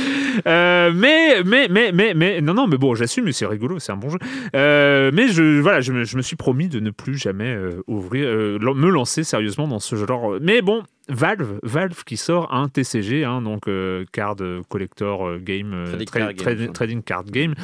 [0.46, 3.96] Euh, mais, mais, mais, mais, mais, non, non, mais bon, j'assume, c'est rigolo, c'est un
[3.96, 4.18] bon jeu.
[4.54, 8.58] Euh, mais je, voilà, je me, suis promis de ne plus jamais euh, ouvrir, euh,
[8.58, 10.38] me lancer sérieusement dans ce genre.
[10.40, 14.36] Mais bon, Valve, Valve qui sort un TCG, hein, donc euh, card
[14.68, 16.72] collector game, Trading tra- card game, tra- ça.
[16.72, 17.54] trading card game.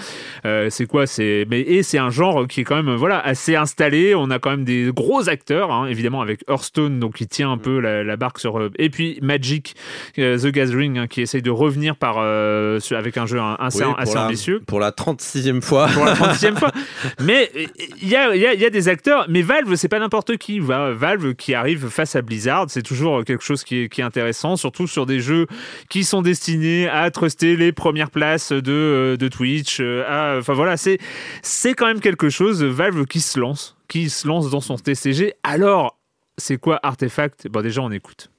[0.47, 3.57] Euh, c'est quoi C'est mais et c'est un genre qui est quand même voilà assez
[3.57, 4.15] installé.
[4.15, 7.59] On a quand même des gros acteurs, hein, évidemment avec Hearthstone, donc qui tient un
[7.59, 9.75] peu la, la barque sur euh, et puis Magic,
[10.19, 12.15] euh, The Gathering, hein, qui essaye de revenir par
[12.81, 15.89] sur- avec un jeu assez, Oui, assez la- ambitieux Pour la 36e fois.
[15.89, 16.73] pour la 36e fois.
[17.21, 17.51] Mais
[18.01, 20.61] il y a, y a- y a des acteurs, mais Valve, c'est pas n'importe qui.
[20.61, 24.87] Va- Valve qui arrive face à Blizzard, c'est toujours quelque chose qui est, intéressant, surtout
[24.87, 25.47] sur des jeux
[25.89, 29.79] qui sont destinés à truster les premières places de, euh, de Twitch.
[29.81, 30.99] euh, Enfin voilà, c'est
[31.43, 32.63] c'est quand même quelque chose.
[32.63, 35.35] Valve qui se lance, qui se lance dans son TCG.
[35.43, 35.99] Alors,
[36.39, 37.49] c'est quoi Artefact?
[37.49, 38.31] Bon, déjà, on écoute.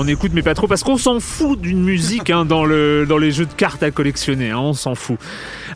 [0.00, 3.18] On écoute, mais pas trop, parce qu'on s'en fout d'une musique hein, dans, le, dans
[3.18, 4.50] les jeux de cartes à collectionner.
[4.50, 5.18] hein, on s'en fout.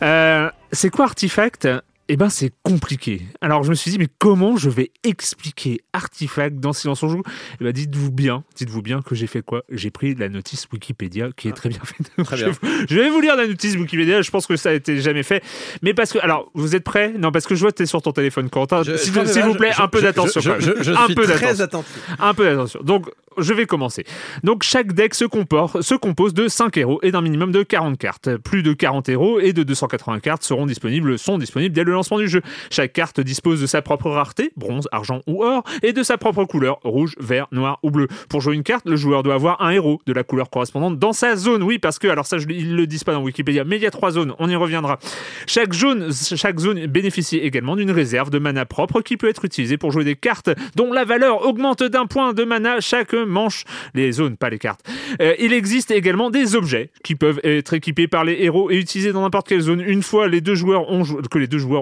[0.01, 1.67] Euh, c'est quoi Artifact?
[2.09, 3.23] Eh ben, c'est compliqué.
[3.41, 7.23] Alors, je me suis dit, mais comment je vais expliquer Artifact dans Silence on joue?
[7.61, 9.63] Eh ben, dites-vous bien, dites-vous bien que j'ai fait quoi?
[9.71, 12.13] J'ai pris la notice Wikipédia, qui est très bien faite.
[12.25, 12.55] Très je, bien.
[12.89, 14.21] je vais vous lire la notice Wikipédia.
[14.23, 15.43] Je pense que ça a été jamais fait,
[15.81, 17.13] mais parce que, alors, vous êtes prêts?
[17.19, 18.83] Non, parce que je vois que t'es sur ton téléphone, Quentin.
[18.85, 20.41] S'il vous- plaît, je- un peu d'attention.
[20.55, 20.61] Un
[21.07, 21.65] suis peu très d'attention.
[21.65, 22.09] attentif.
[22.21, 22.81] Un peu d'attention.
[22.83, 23.09] Donc,
[23.39, 24.05] je vais commencer.
[24.43, 28.37] Donc, chaque deck se, compose de 5 héros et d'un minimum de 40 cartes.
[28.37, 32.19] Plus de 40 héros et de 280 cartes seront disponibles, sont disponibles dès le lancement
[32.19, 32.43] du jeu.
[32.71, 36.45] Chaque carte dispose de sa propre rareté, bronze, argent ou or, et de sa propre
[36.45, 38.09] couleur, rouge, vert, noir ou bleu.
[38.29, 41.13] Pour jouer une carte, le joueur doit avoir un héros de la couleur correspondante dans
[41.13, 41.63] sa zone.
[41.63, 43.87] Oui, parce que, alors ça, je, ils le disent pas dans Wikipédia, mais il y
[43.87, 44.99] a trois zones, on y reviendra.
[45.47, 49.77] Chaque zone, chaque zone bénéficie également d'une réserve de mana propre qui peut être utilisée
[49.77, 53.65] pour jouer des cartes dont la valeur augmente d'un point de mana chaque manche.
[53.95, 54.81] Les zones, pas les cartes.
[55.21, 59.13] Euh, il existe également des objets qui peuvent être équipés par les héros et utilisés
[59.13, 59.81] dans n'importe quelle zone.
[59.81, 60.91] Une fois que les deux joueurs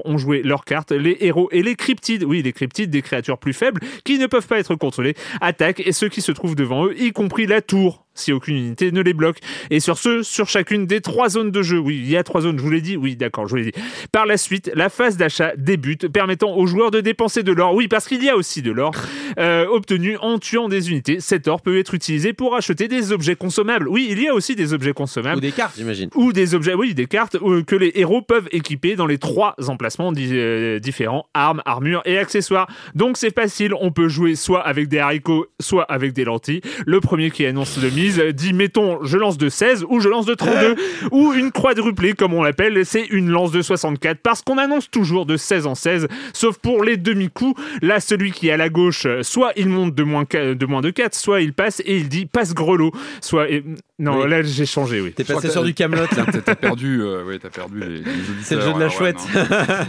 [0.07, 3.53] ont joué leurs cartes, les héros et les cryptides, oui, les cryptides, des créatures plus
[3.53, 6.95] faibles qui ne peuvent pas être contrôlées, attaquent et ceux qui se trouvent devant eux,
[6.99, 9.39] y compris la tour si aucune unité ne les bloque.
[9.71, 12.41] Et sur ce, sur chacune des trois zones de jeu, oui, il y a trois
[12.43, 13.73] zones, je vous l'ai dit, oui, d'accord, je vous l'ai dit.
[14.13, 17.89] Par la suite, la phase d'achat débute, permettant aux joueurs de dépenser de l'or, oui,
[17.89, 18.93] parce qu'il y a aussi de l'or,
[19.39, 21.21] euh, obtenu en tuant des unités.
[21.21, 23.89] Cet or peut être utilisé pour acheter des objets consommables.
[23.89, 26.11] Oui, il y a aussi des objets consommables Ou des cartes, j'imagine.
[26.15, 29.55] ou des objets, oui, des cartes euh, que les héros peuvent équiper dans les trois
[29.69, 32.69] emplacements di- euh, différents, armes, armures et accessoires.
[32.95, 36.61] Donc c'est facile, on peut jouer soit avec des haricots, soit avec des lentilles.
[36.87, 40.27] Le premier qui annonce de mise dit, mettons, je lance de 16 ou je lance
[40.27, 40.75] de 32,
[41.13, 45.27] ou une quadruplée comme on l'appelle, c'est une lance de 64, parce qu'on annonce toujours
[45.27, 47.61] de 16 en 16, sauf pour les demi-coups.
[47.83, 50.81] Là, celui qui est à la gauche, euh, soit il monte de moins, de moins
[50.81, 52.93] de 4, soit il passe et il dit passe grelot.
[53.21, 53.65] Soit, et-
[53.99, 54.31] non, Oui.
[54.31, 55.13] là j'ai changé, oui.
[55.13, 56.25] T'es passé sur du Camelot là.
[56.45, 58.35] T'as perdu, euh, ouais, t'as perdu les, les auditeurs.
[58.45, 59.17] C'est le jeu de la chouette.
[59.35, 59.41] non.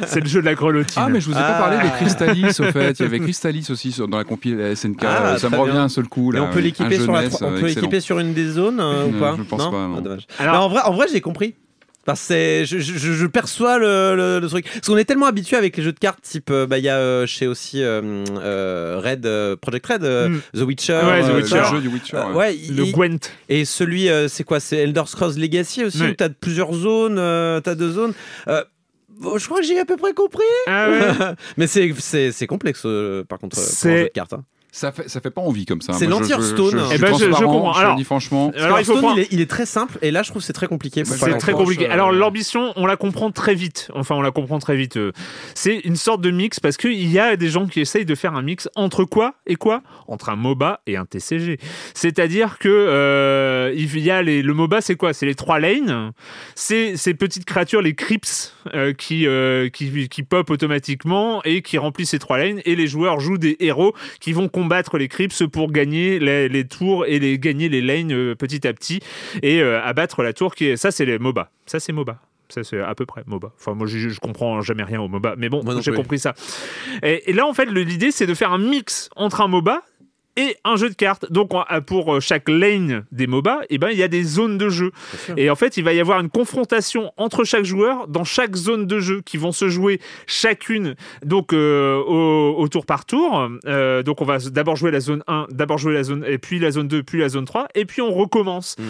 [0.05, 1.01] C'est le jeu de la grelotine.
[1.05, 1.59] Ah, mais je vous ai pas Ah.
[1.61, 2.99] parlé de Crystalis, au fait.
[2.99, 5.03] Il y avait Crystalis aussi sur- dans la compil SNK.
[5.05, 5.83] Ah, ça me revient bien.
[5.83, 6.33] un seul coup.
[6.33, 8.47] Et Là, on peut un l'équiper sur la, on euh, peut l'équiper sur une des
[8.47, 9.95] zones euh, ou pas je pense pas, non.
[9.97, 10.27] Ah, dommage.
[10.39, 11.55] Alors- Mais en vrai, en vrai, j'ai compris.
[12.03, 14.65] Parce que je, je- je- je perçois le, le- le truc.
[14.73, 16.89] Parce qu'on est tellement habitué avec les jeux de cartes, type, euh, bah, il y
[16.89, 20.41] a euh, chez aussi euh, euh, Red, euh, Project Red, euh, Mm.
[20.55, 20.93] The Witcher.
[21.05, 21.57] Ouais, The euh, Witcher.
[21.59, 22.17] Le jeu du Witcher.
[22.17, 22.35] euh, ouais.
[22.35, 23.19] ouais, Le il- Gwent.
[23.49, 24.59] et celui, euh, c'est quoi?
[24.59, 26.09] C'est Elder Scrolls Legacy aussi, Oui.
[26.09, 28.13] où t'as plusieurs zones, euh, t'as deux zones?
[28.47, 28.63] Euh,
[29.19, 30.41] bon, je crois que j'ai à peu près compris.
[30.65, 30.97] Ah ouais.
[31.57, 34.33] Mais c'est- c'est c'est complexe, euh, par contre, pour un C'est- jeu de cartes.
[34.33, 34.43] hein.
[34.73, 35.91] Ça fait, ça fait pas envie comme ça.
[35.93, 36.71] C'est Moi, je- je- l'anti-Hearthstone.
[36.71, 37.73] je- je Eh ben, je- comprends.
[37.73, 38.53] Alors- dis franchement.
[38.57, 40.67] Alors il prendre- est, il est très simple, et là, je trouve que c'est très
[40.67, 41.03] compliqué.
[41.03, 41.89] C'est très compliqué.
[41.89, 43.89] euh, Alors l'ambition, on la comprend très vite.
[43.93, 44.95] Enfin, on la comprend très vite.
[44.95, 45.11] euh.
[45.55, 48.33] C'est une sorte de mix parce qu'il y a des gens qui essayent de faire
[48.33, 49.81] un mix entre quoi et quoi?
[50.07, 51.57] Entre un MOBA et un TCG.
[51.93, 55.13] C'est-à-dire que euh, il y a les, le MOBA, c'est quoi?
[55.13, 56.11] C'est les trois lanes.
[56.55, 61.77] C'est ces petites créatures, les creeps, euh, qui, euh, qui qui pop automatiquement et qui
[61.77, 62.61] remplissent ces trois lanes.
[62.65, 66.67] Et les joueurs jouent des héros qui vont combattre les creeps pour gagner les, les
[66.67, 68.99] tours et les gagner les lanes euh, petit à petit
[69.41, 71.49] et euh, abattre la tour qui est ça c'est les MOBA.
[71.65, 72.19] Ça c'est MOBA.
[72.49, 73.51] Ça c'est à peu près MOBA.
[73.57, 76.35] Enfin moi je, je comprends jamais rien au MOBA mais bon j'ai compris ça.
[77.01, 79.81] Et, et là en fait l'idée c'est de faire un mix entre un MOBA
[80.37, 81.31] et un jeu de cartes.
[81.31, 84.57] Donc on- pour euh, chaque lane des MOBA, eh ben, il y a des zones
[84.57, 84.91] de jeu.
[85.37, 88.85] Et en fait, il va y avoir une confrontation entre chaque joueur dans chaque zone
[88.87, 93.49] de jeu qui vont se jouer chacune donc euh, au, au tour par tour.
[93.65, 96.59] Euh, donc on va d'abord jouer la zone 1, d'abord jouer la zone et puis
[96.59, 98.75] la zone 2, puis la zone 3 et puis on recommence.
[98.79, 98.83] Hmm.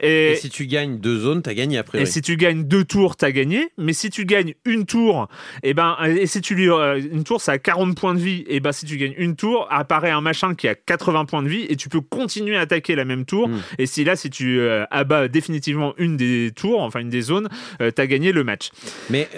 [0.00, 2.02] Et, Et si tu gagnes deux zones, t'as gagné après.
[2.02, 3.68] et si tu gagnes deux tours, t'as gagné.
[3.78, 5.28] Mais si tu gagnes une tour,
[5.62, 8.44] et ben, et si tu lui, euh, une tour, ça a 40 points de vie.
[8.48, 11.48] Et ben, si tu gagnes une tour, apparaît un machin qui a 80 points de
[11.48, 13.48] vie et tu peux continuer à attaquer la même tour.
[13.48, 13.60] Mm.
[13.78, 17.48] Et si là, si tu euh, abats définitivement une des tours, enfin une des zones,
[17.80, 18.70] euh, t'as gagné le match.
[19.10, 19.28] Mais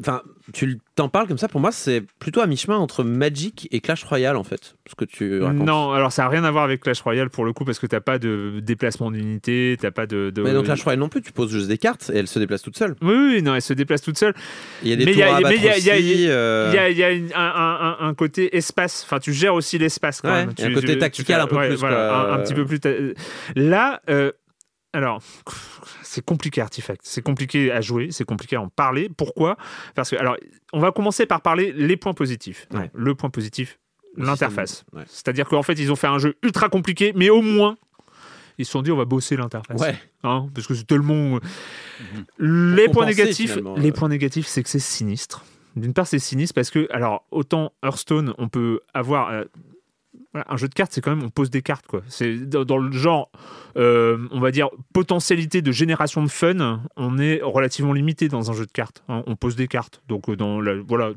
[0.00, 0.22] enfin,
[0.52, 1.48] tu t'en parles comme ça.
[1.48, 4.76] Pour moi, c'est plutôt à mi-chemin entre Magic et Clash Royale en fait.
[4.88, 5.66] Ce que tu racontes.
[5.66, 7.86] Non, alors ça a rien à voir avec Clash Royale pour le coup parce que
[7.86, 10.30] t'as pas de déplacement d'unité, t'as pas de.
[10.30, 11.22] de- Mais donc Clash Royale non plus.
[11.22, 12.94] Tu poses juste des cartes et elles se déplacent toutes seules.
[13.02, 14.34] Oui, oui, non, elle se déplace toute seule.
[14.82, 16.70] Il y a des Mais tours y a- à mais il y a- y euh,
[16.72, 19.02] Il y a, il y a une- un, un- un- un côté espace.
[19.04, 20.48] Enfin, tu gères aussi l'espace quand Ouais, même.
[20.48, 22.54] a un Tu- côté tu- tu tactical fais- un peu plus, voilà, un, un petit
[22.54, 22.80] peu plus.
[22.80, 22.90] ta-
[23.56, 24.30] Là, euh,
[24.92, 25.20] alors,
[26.16, 27.02] c'est compliqué Artifact.
[27.04, 28.08] C'est compliqué à jouer.
[28.10, 29.10] C'est compliqué à en parler.
[29.14, 29.56] Pourquoi?
[29.94, 30.36] Parce que, alors,
[30.72, 32.66] on va commencer par parler les points positifs.
[32.72, 32.90] Ouais.
[32.94, 33.78] Le point positif,
[34.16, 34.84] l'interface.
[34.94, 35.04] ouais.
[35.06, 37.76] C'est-à-dire qu'en fait, ils ont fait un jeu ultra compliqué, mais au moins.
[38.58, 39.78] Ils se sont dit on va bosser l'interface.
[39.78, 39.94] Ouais.
[40.22, 41.34] Hein, parce que c'est tellement.
[41.34, 42.24] Mhm.
[42.38, 43.92] Les points négatifs, les euh.
[43.92, 45.44] points négatifs, c'est que c'est sinistre.
[45.76, 49.28] D'une part, c'est sinistre parce que, alors, autant Hearthstone, on peut avoir.
[49.30, 49.44] euh,
[50.36, 52.02] voilà, un jeu de cartes, c'est quand même, on pose des cartes, quoi.
[52.08, 53.30] C'est dans, le genre,
[53.78, 58.54] euh, on va dire, potentialité de génération de fun, on est relativement limité dans un
[58.54, 59.02] jeu de cartes.
[59.08, 59.22] hein.
[59.26, 60.02] On pose des cartes.
[60.08, 61.12] Donc, euh, dans la, voilà.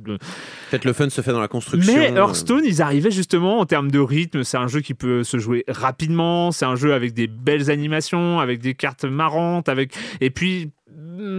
[0.70, 1.94] Peut-être le fun se fait dans la construction.
[1.94, 4.44] mais euh, Hearthstone, ils arrivaient justement en termes de rythme.
[4.44, 6.54] C'est un jeu qui peut se jouer rapidement.
[6.54, 10.72] C'est un jeu avec des belles animations, avec des cartes marrantes, avec et puis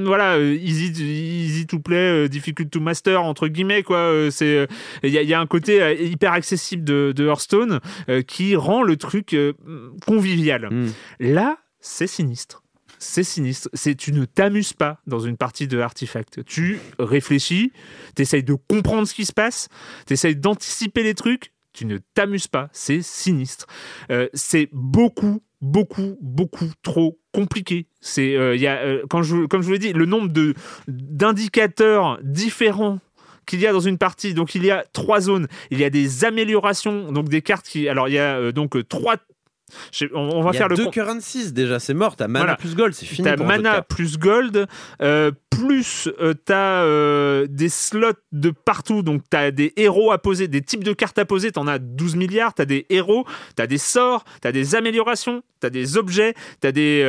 [0.05, 0.93] voilà, euh, easy,
[1.47, 3.99] easy to play, euh, difficult to master entre guillemets quoi.
[3.99, 4.67] Euh, C'est
[5.03, 7.81] il y, a- il y a un côté hyper accessible de, de Hearthstone
[8.27, 9.53] qui rend le truc euh,
[10.07, 10.69] convivial.
[10.71, 10.91] hmm.
[11.21, 12.63] Là, c'est sinistre.
[12.99, 13.71] C'est sinistre.
[13.73, 16.45] C'est tu ne t'amuses pas dans une partie de Artifact.
[16.45, 17.73] Tu réfléchis,
[18.15, 19.69] tu essayes de comprendre ce qui se passe,
[20.07, 22.69] tu essayes d'anticiper les trucs, tu ne t'amuses pas.
[22.73, 23.67] C'est sinistre.
[24.11, 27.87] Euh, c'est beaucoup, beaucoup, beaucoup trop compliqué.
[28.01, 30.55] C'est euh, y a euh, quand je comme je vous l'ai dit, le nombre de
[30.89, 32.99] d'indicateurs différents
[33.51, 34.33] qu'il y a dans une partie.
[34.33, 35.49] Donc il y a trois zones.
[35.71, 37.89] Il y a des améliorations, donc des cartes qui.
[37.89, 39.17] Alors il y a euh, donc euh, trois.
[40.15, 42.17] On, on va Il y a faire le deux currencies déjà, c'est mort.
[42.17, 42.57] T'as mana Voilà.
[42.57, 43.27] plus gold, c'est fini.
[43.29, 44.67] T'as mana plus gold,
[45.03, 50.49] euh, plus euh, t'as euh, des slots de partout, donc t'as des héros à poser,
[50.49, 53.79] des types de cartes à poser, t'en as 12 milliards, t'as des héros, t'as des
[53.79, 57.05] sorts, t'as des améliorations, t'as des objets, t'as des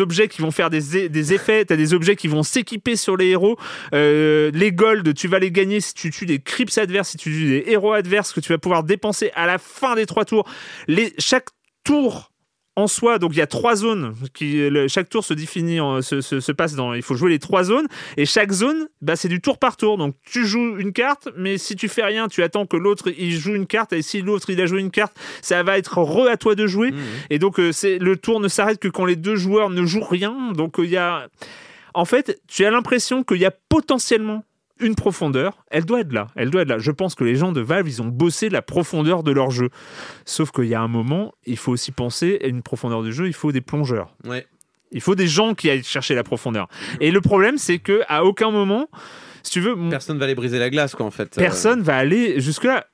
[0.00, 3.28] objets qui vont faire des, des effets, t'as des objets qui vont s'équiper sur les
[3.28, 3.56] héros.
[3.92, 7.48] Les gold, tu vas les gagner si tu tues des creeps adverses, si tu tues
[7.48, 10.48] des héros adverses que tu vas pouvoir dépenser à la fin des trois tours.
[10.88, 11.46] Les, chaque
[11.90, 12.30] tour
[12.76, 14.14] en soi, donc il y a trois zones.
[14.32, 16.94] Qui, le- chaque tour se définit, en- se, se- se passe dans.
[16.94, 17.86] Il faut jouer les trois zones.
[18.16, 19.98] Et chaque zone, bah, c'est du tour par tour.
[19.98, 23.32] Donc tu joues une carte, mais si tu fais rien, tu attends que l'autre il
[23.36, 23.92] joue une carte.
[23.92, 26.66] Et si l'autre il a joué une carte, ça va être re à toi de
[26.66, 26.92] jouer.
[26.92, 26.98] Mhm.
[27.30, 30.04] Et donc euh, c'est le tour ne s'arrête que quand les deux joueurs ne jouent
[30.08, 30.52] rien.
[30.54, 31.28] Donc euh, il y a.
[31.92, 34.44] En fait, tu as l'impression qu'il y a potentiellement
[34.80, 36.78] une profondeur, elle doit être là, elle doit être là.
[36.78, 39.70] Je pense que les gens de Valve, ils ont bossé la profondeur de leur jeu.
[40.24, 43.26] Sauf qu'il y a un moment, il faut aussi penser à une profondeur de jeu,
[43.26, 44.14] il faut des plongeurs.
[44.24, 44.46] Ouais.
[44.92, 46.68] Il faut des gens qui aillent chercher la profondeur.
[47.00, 48.88] Et le problème, c'est que à aucun moment,
[49.42, 51.38] si tu veux, Personne va aller briser la glace, quoi, en fait.
[51.38, 52.86] Euh, personne va aller jusque-là.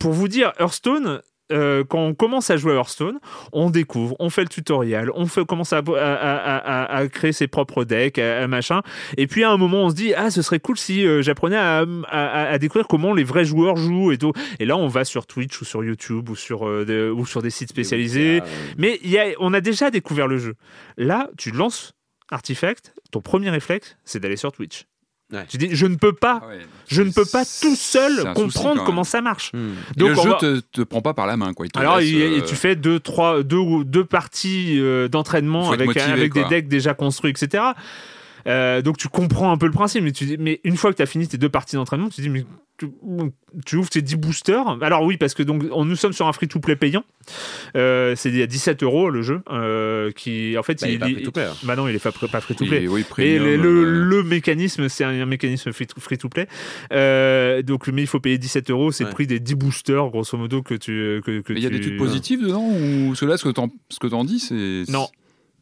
[0.00, 1.20] Pour vous dire, Hearthstone,
[1.50, 3.18] euh, quand on commence à jouer à Hearthstone,
[3.52, 7.32] on découvre, on fait le tutoriel, on fait, commence à, à- à- à- à créer
[7.32, 8.80] ses propres decks, à, machin.
[9.16, 11.56] Et puis à un moment, on se dit, ah, ce serait cool si euh, j'apprenais
[11.58, 14.32] à, découvrir comment les vrais joueurs jouent et tout.
[14.60, 17.42] Et là, on va sur Twitch ou sur YouTube ou sur, euh, des, ou sur
[17.42, 18.40] des sites spécialisés.
[18.78, 20.54] Mais il y a, on a déjà découvert le jeu.
[20.96, 21.92] Là, tu lances
[22.30, 24.86] Artifact, ton premier réflexe, c'est d'aller sur Twitch.
[25.32, 25.46] Ouais.
[25.48, 26.58] Tu dis, je ne peux pas, Ah ouais.
[26.88, 29.50] je ne peux pas tout seul comprendre comment ça marche.
[29.54, 29.72] hmm.
[29.96, 31.64] Et Donc, le on jeu va- te, te prend pas par la main, quoi.
[31.66, 35.70] Il te alors, laisse, euh, et tu fais deux, trois, deux, deux parties euh, d'entraînement
[35.70, 37.64] avec, motivé, avec des decks déjà construits, etc.
[38.46, 40.96] Euh, donc tu comprends un peu le principe, mais, tu dis- mais une fois que
[40.96, 42.44] tu as fini tes deux parties d'entraînement, tu dis mais
[42.78, 42.88] tu,
[43.66, 44.78] tu ouvres tes 10 boosters.
[44.82, 47.04] Alors oui, parce que donc on, nous sommes sur un free-to-play payant.
[47.76, 51.06] Euh, c'est à 17 euros le jeu, euh, qui en fait Bah, il est pas
[51.06, 51.54] free-to-play, hein.
[51.62, 52.88] Bah non, il est pas, pas et- free-to-play.
[52.88, 56.18] oui, Et premium, le, le- euh, le mécanisme, c'est un, un mécanisme free to, free
[56.18, 56.48] to play.
[56.92, 58.90] Euh, donc, mais il faut payer 17 euros.
[58.90, 59.14] C'est le Ouais.
[59.14, 61.20] prix des 10 boosters, grosso modo, que tu.
[61.24, 64.24] Que, que Mais il y a des trucs positifs dedans ou cela, ce que t'en
[64.24, 64.84] dis, c'est.
[64.90, 65.06] Non.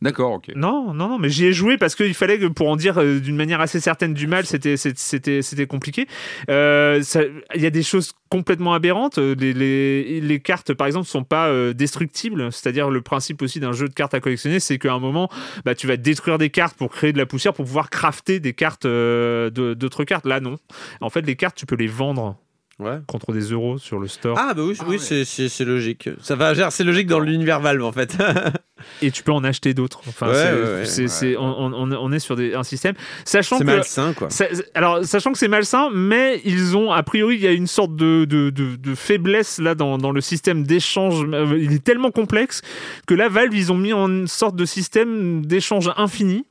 [0.03, 0.53] D'accord, ok.
[0.57, 3.20] Non, non, non, mais j'y ai joué parce qu'il fallait que pour en dire euh,
[3.20, 6.07] d'une manière assez certaine du mal, c'était, c'était, c'était compliqué.
[6.48, 7.03] Euh,
[7.55, 9.18] Il y a des choses complètement aberrantes.
[9.18, 12.51] Euh, Les, cartes, par exemple, sont pas destructibles.
[12.51, 15.28] C'est-à-dire le principe aussi d'un jeu de cartes à collectionner, c'est qu'à un moment,
[15.66, 18.55] bah, tu vas détruire des cartes pour créer de la poussière pour pouvoir crafter des
[18.55, 20.24] cartes, d'autres cartes.
[20.24, 20.57] Là, non.
[21.03, 22.36] En fait, les cartes, tu peux les vendre
[22.81, 22.99] Ouais.
[23.07, 24.37] contre des euros sur le store.
[24.41, 26.09] Ah bah oui, oui c'est- c'est c'est logique.
[26.22, 28.16] Ça va, c'est logique dans l'univers Valve en fait.
[29.03, 30.01] Et tu peux en acheter d'autres.
[30.09, 31.37] Enfin, Ouais, c'est, ouais, ouais.
[31.39, 32.95] on, on- on est sur des, un système.
[33.26, 33.70] Sachant C'est que.
[33.70, 34.31] malsain quoi.
[34.31, 37.66] Ça- alors, sachant que c'est malsain, mais ils ont, a priori, il y a une
[37.66, 41.26] sorte de, de, de- de faiblesse là dans, dans le système d'échange.
[41.59, 42.62] Il est tellement complexe
[43.07, 46.47] que là, Valve, ils ont mis en une sorte de système d'échange infini.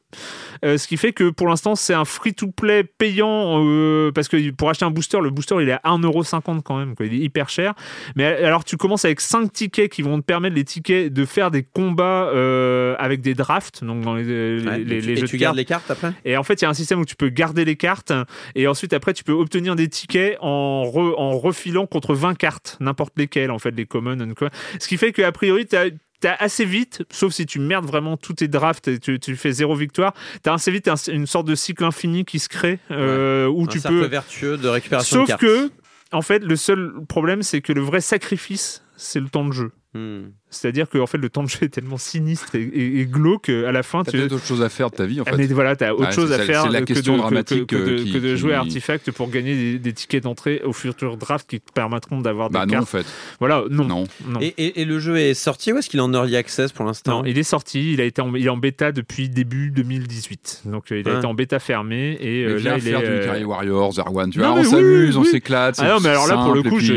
[0.65, 4.69] Euh, ce qui fait que pour l'instant, c'est un free-to-play payant euh, parce que pour
[4.69, 7.05] acheter un booster, le booster il est à 1,50€ quand même, quoi.
[7.05, 7.73] il est hyper cher.
[8.15, 11.51] Mais alors, tu commences avec 5 tickets qui vont te permettre, les tickets, de faire
[11.51, 14.23] des combats euh, avec des drafts, donc dans les,
[14.59, 15.57] les- Ouais, les- et tu, et jeux tu de gardes cartes.
[15.57, 16.13] les cartes après?
[16.25, 18.11] Et en fait, il y a un système où tu peux garder les cartes
[18.55, 22.77] et ensuite après tu peux obtenir des tickets en, re- en refilant contre 20 cartes,
[22.79, 24.17] n'importe lesquelles en fait, les commons.
[24.37, 24.49] quoi.
[24.79, 25.85] Ce qui fait qu'a priori, tu as
[26.27, 29.75] assez vite, sauf si tu merdes vraiment tous tes drafts et tu, tu fais zéro
[29.75, 30.13] victoire,
[30.43, 33.63] tu as assez vite un- une sorte de cycle infini qui se crée euh, où
[33.63, 34.05] Un tu peux.
[34.05, 35.41] vertueux de récupération de Sauf cartes.
[35.41, 35.71] que,
[36.11, 39.71] en fait, le seul problème, c'est que le vrai sacrifice, c'est le temps de jeu.
[39.93, 40.29] Hmm.
[40.51, 43.49] C'est-à-dire que en fait, le temps de jeu est tellement sinistre et, et- et glauque
[43.49, 44.03] à la fin.
[44.03, 45.37] T'as tu- peut-être autre chose à faire de ta vie en ah, fait.
[45.37, 47.67] mais voilà, t'as autre Ouais, chose à faire c'est la que, question de, que- dramatique,
[47.67, 50.23] que, de, euh, qui- que de jouer qui- à Artifact pour gagner des, des tickets
[50.23, 52.89] d'entrée au futur draft qui te permettront d'avoir des Bah non, en cartes.
[52.89, 53.05] fait.
[53.39, 53.85] Voilà, non.
[53.85, 54.03] Non.
[54.27, 54.39] non.
[54.41, 56.85] Et, et- et le jeu est sorti ou est-ce qu'il est en early access pour
[56.85, 59.69] l'instant Non, il est sorti, il, a été en, il est en bêta depuis début
[59.71, 60.63] 2018.
[60.65, 61.17] Donc euh, il a Ouais.
[61.17, 62.91] été en bêta fermée et Mais euh, viens là il est.
[62.91, 65.75] faire euh, du Carry Warriors, Arwan, tu Non, vois, on s'amuse, oui, on s'éclate.
[65.79, 66.93] Ah non, mais alors là pour le coup, je,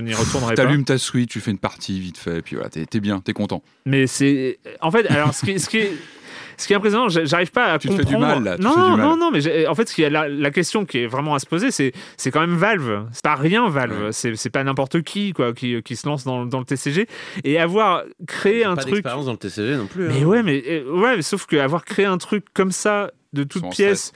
[0.00, 0.62] n'y retournerai pas.
[0.62, 3.32] T'allumes ta Switch, tu fais une partie vite fait, puis voilà, t'es t'es bien, t'es
[3.32, 3.62] content.
[3.86, 4.58] Mais c'est.
[4.80, 5.92] En fait, alors ce qui, ce qui est.
[6.58, 8.36] Ce qui est impressionnant, j'a- j'arrive pas à Tu te fais comprendre.
[8.36, 9.00] du mal, là, tu te non, fais du mal.
[9.00, 11.34] non, non, mais j'ai- en fait, ce qui est la, la question qui est vraiment
[11.34, 13.06] à se poser, c'est c'est quand même Valve.
[13.10, 14.04] C'est pas rien Valve.
[14.04, 14.12] Ouais.
[14.12, 17.08] C'est c'est pas n'importe qui quoi qui, qui se lance dans, dans le TCG
[17.42, 18.94] et avoir créé un Pas truc.
[18.96, 20.08] d'expérience dans le TCG non plus.
[20.08, 20.24] Mais hein.
[20.26, 23.70] ouais, mais euh, ouais, mais sauf qu'avoir créé un truc comme ça de toute Sans
[23.70, 24.12] pièce.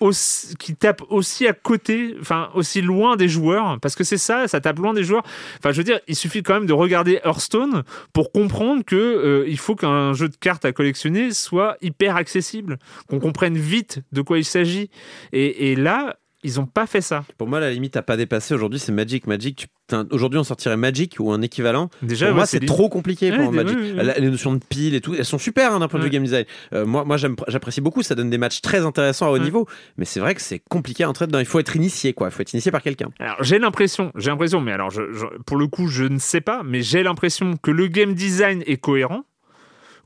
[0.00, 4.48] Aussi- qui tape aussi à côté, enfin aussi loin des joueurs, parce que c'est ça,
[4.48, 5.22] ça tape loin des joueurs.
[5.58, 7.82] Enfin, je veux dire, il suffit quand même de regarder Hearthstone
[8.12, 12.78] pour comprendre que euh, il faut qu'un jeu de cartes à collectionner soit hyper accessible,
[13.08, 14.90] qu'on comprenne vite de quoi il s'agit.
[15.32, 17.24] Et, et là, ils ont pas fait ça.
[17.36, 19.26] Pour moi, la limite à pas dépasser aujourd'hui, c'est Magic.
[19.26, 21.90] Magic, tu- aujourd'hui, on sortirait Magic ou un équivalent.
[22.02, 23.76] Déjà, pour ouais, moi, c'est trop compliqué Ouais, pour Magic.
[23.76, 23.92] ouais.
[24.04, 26.10] La- Les notions de pile et tout, elles sont super hein, d'un point de vue
[26.10, 26.44] game design.
[26.72, 29.66] Euh, moi, moi j'apprécie beaucoup, ça donne des matchs très intéressants à haut niveau.
[29.96, 31.38] Mais c'est vrai que c'est compliqué à entrer dedans.
[31.40, 32.28] Il faut être initié, quoi.
[32.28, 33.08] Il faut être initié par quelqu'un.
[33.18, 36.40] Alors j'ai l'impression, j'ai l'impression, mais alors je- je- pour le coup je ne sais
[36.40, 39.24] pas, mais j'ai l'impression que le game design est cohérent,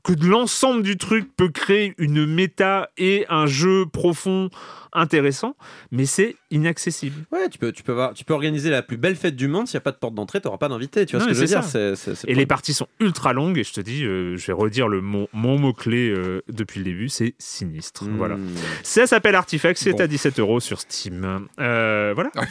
[0.03, 4.49] que de l'ensemble du truc peut créer une méta et un jeu profond
[4.95, 5.55] intéressant,
[5.91, 7.23] mais c'est inaccessible.
[7.31, 9.67] Ouais, tu peux, tu peux, voir, tu peux organiser la plus belle fête du monde.
[9.67, 11.05] S'il n'y a pas de porte d'entrée, tu n'auras pas d'invité.
[11.07, 11.63] Tu vois Non, ce que je veux dire
[12.27, 14.87] Et pas- les parties sont ultra longues, et je te dis, euh, je vais redire
[14.87, 18.03] le mon, mon mot-clé euh, depuis le début, c'est sinistre.
[18.05, 18.17] Hmm.
[18.17, 18.37] Voilà.
[18.83, 19.99] Ça s'appelle Artifact, c'est Bon.
[20.01, 21.47] à 17 euros sur Steam.
[21.59, 22.29] Euh, voilà.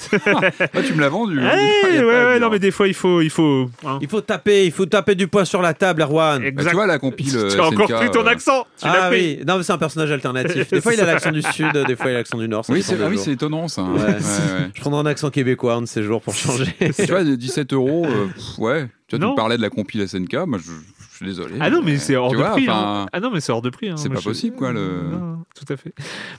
[0.75, 1.39] Ah, tu me l'as vendu.
[1.41, 1.51] Eh, hein.
[1.51, 3.21] A ouais, ouais, non, mais des fois il faut.
[3.21, 3.99] Il faut hein.
[4.01, 6.43] Il faut taper, il faut taper du poing sur la table, Erwan.
[6.43, 6.65] Exact.
[6.65, 7.42] Bah, tu vois la compile.
[7.49, 8.67] Tu as encore pris ton euh, accent.
[8.79, 9.37] Tu l'as Ah pris.
[9.39, 10.71] oui, non, mais c'est un personnage alternatif.
[10.73, 12.65] Des fois, il a l'accent du sud, des fois, il a l'accent du nord.
[12.65, 13.83] ça Oui, c'est ah oui, c'est étonnant ça.
[13.83, 14.01] Ouais.
[14.01, 14.71] Ouais, ouais.
[14.75, 16.67] Je prendrai un accent québécois un de ces jours pour changer.
[16.97, 18.27] tu vois, 17 euros, euh,
[18.59, 18.89] ouais.
[19.09, 20.71] Tu vois, tu parlais de la compile SNK, moi je,
[21.11, 21.55] je suis désolé.
[21.61, 22.69] Ah non, mais c'est hors tu de vois, prix.
[22.71, 23.07] enfin, hein.
[23.13, 23.91] Ah non, mais c'est hors de prix.
[23.91, 23.97] hein.
[23.99, 25.93] c'est pas je- possible, quoi, le- Non, tout à fait.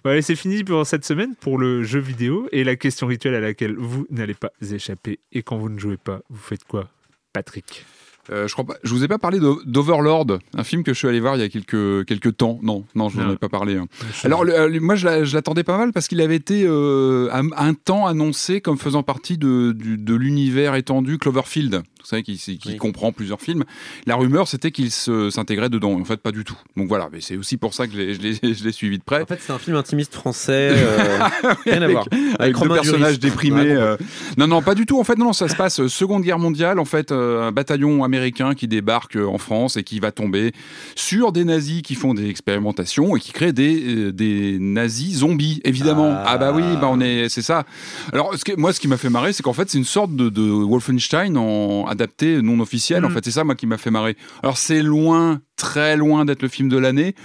[0.03, 3.35] Bon, allez, c'est fini pour cette semaine pour le jeu vidéo et la question rituelle
[3.35, 5.19] à laquelle vous n'allez pas échapper.
[5.31, 6.87] Et quand vous ne jouez pas, vous faites quoi,
[7.31, 7.85] Patrick?
[8.29, 8.75] Euh, je crois pas.
[8.83, 11.43] Je vous ai pas parlé d'Overlord, un film que je suis allé voir il y
[11.43, 12.57] a quelques quelques temps.
[12.63, 13.75] Non, non, je vous en ai pas parlé.
[13.75, 13.87] hein.
[14.23, 17.49] Alors, le- moi, je l'a- je l'attendais pas mal parce qu'il avait été euh, un,
[17.57, 19.75] un temps annoncé comme faisant partie de
[20.15, 21.83] l'univers étendu Cloverfield.
[22.03, 22.77] Qui, qui Oui.
[22.77, 23.63] comprend plusieurs films.
[24.05, 25.99] La rumeur, c'était qu'il s'intégrait dedans.
[25.99, 26.57] En fait, pas du tout.
[26.77, 29.21] Donc voilà, mais c'est aussi pour ça que je l'ai- suivi de près.
[29.23, 30.71] En fait, c'est un film intimiste français.
[30.73, 31.19] euh,
[31.65, 32.05] rien à Avec- voir.
[32.39, 33.71] avec deux personnages déprimés.
[33.71, 33.97] Euh.
[34.37, 34.99] Non, non, pas du tout.
[34.99, 36.79] En fait, non, non, ça se passe euh, Seconde Guerre mondiale.
[36.79, 40.51] En fait, un bataillon américain qui débarque en France et qui va tomber
[40.95, 46.11] sur des nazis qui font des expérimentations et qui créent des, des nazis zombies, évidemment.
[46.15, 46.23] Ah.
[46.33, 47.63] Ah, bah oui, bah on est, c'est ça.
[48.11, 50.15] Alors, ce que- moi, ce qui m'a fait marrer, c'est qu'en fait, c'est une sorte
[50.15, 53.05] de, de Wolfenstein en, adapté, non officiel.
[53.05, 53.13] En Mm.
[53.13, 54.17] fait, c'est ça moi qui m'a fait marrer.
[54.43, 57.15] Alors c'est loin, très loin d'être le film de l'année.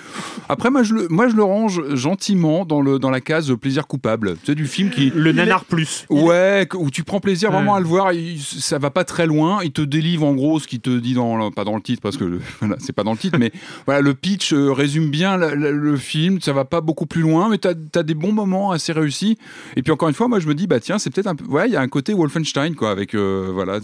[0.49, 3.87] Après, moi je le, moi je le range gentiment dans le dans la case plaisir
[3.87, 4.37] coupable.
[4.45, 6.07] C'est du film qui Le nanar plus.
[6.11, 9.61] Ouais, où tu prends plaisir vraiment à le voir, il- ça va pas très loin,
[9.65, 12.17] il te délivre en gros ce qu'il te dit dans pas dans le titre parce
[12.17, 13.51] que voilà, c'est pas dans le titre mais
[13.87, 17.23] voilà, le pitch euh, résume bien la- la- le film, ça va pas beaucoup plus
[17.23, 19.37] loin mais tu as, des bons moments assez réussis
[19.77, 21.45] et puis encore une fois, moi je me dis bah tiens, c'est peut-être un peu
[21.47, 23.81] ouais, il y a un côté Wolfenstein quoi avec euh, voilà,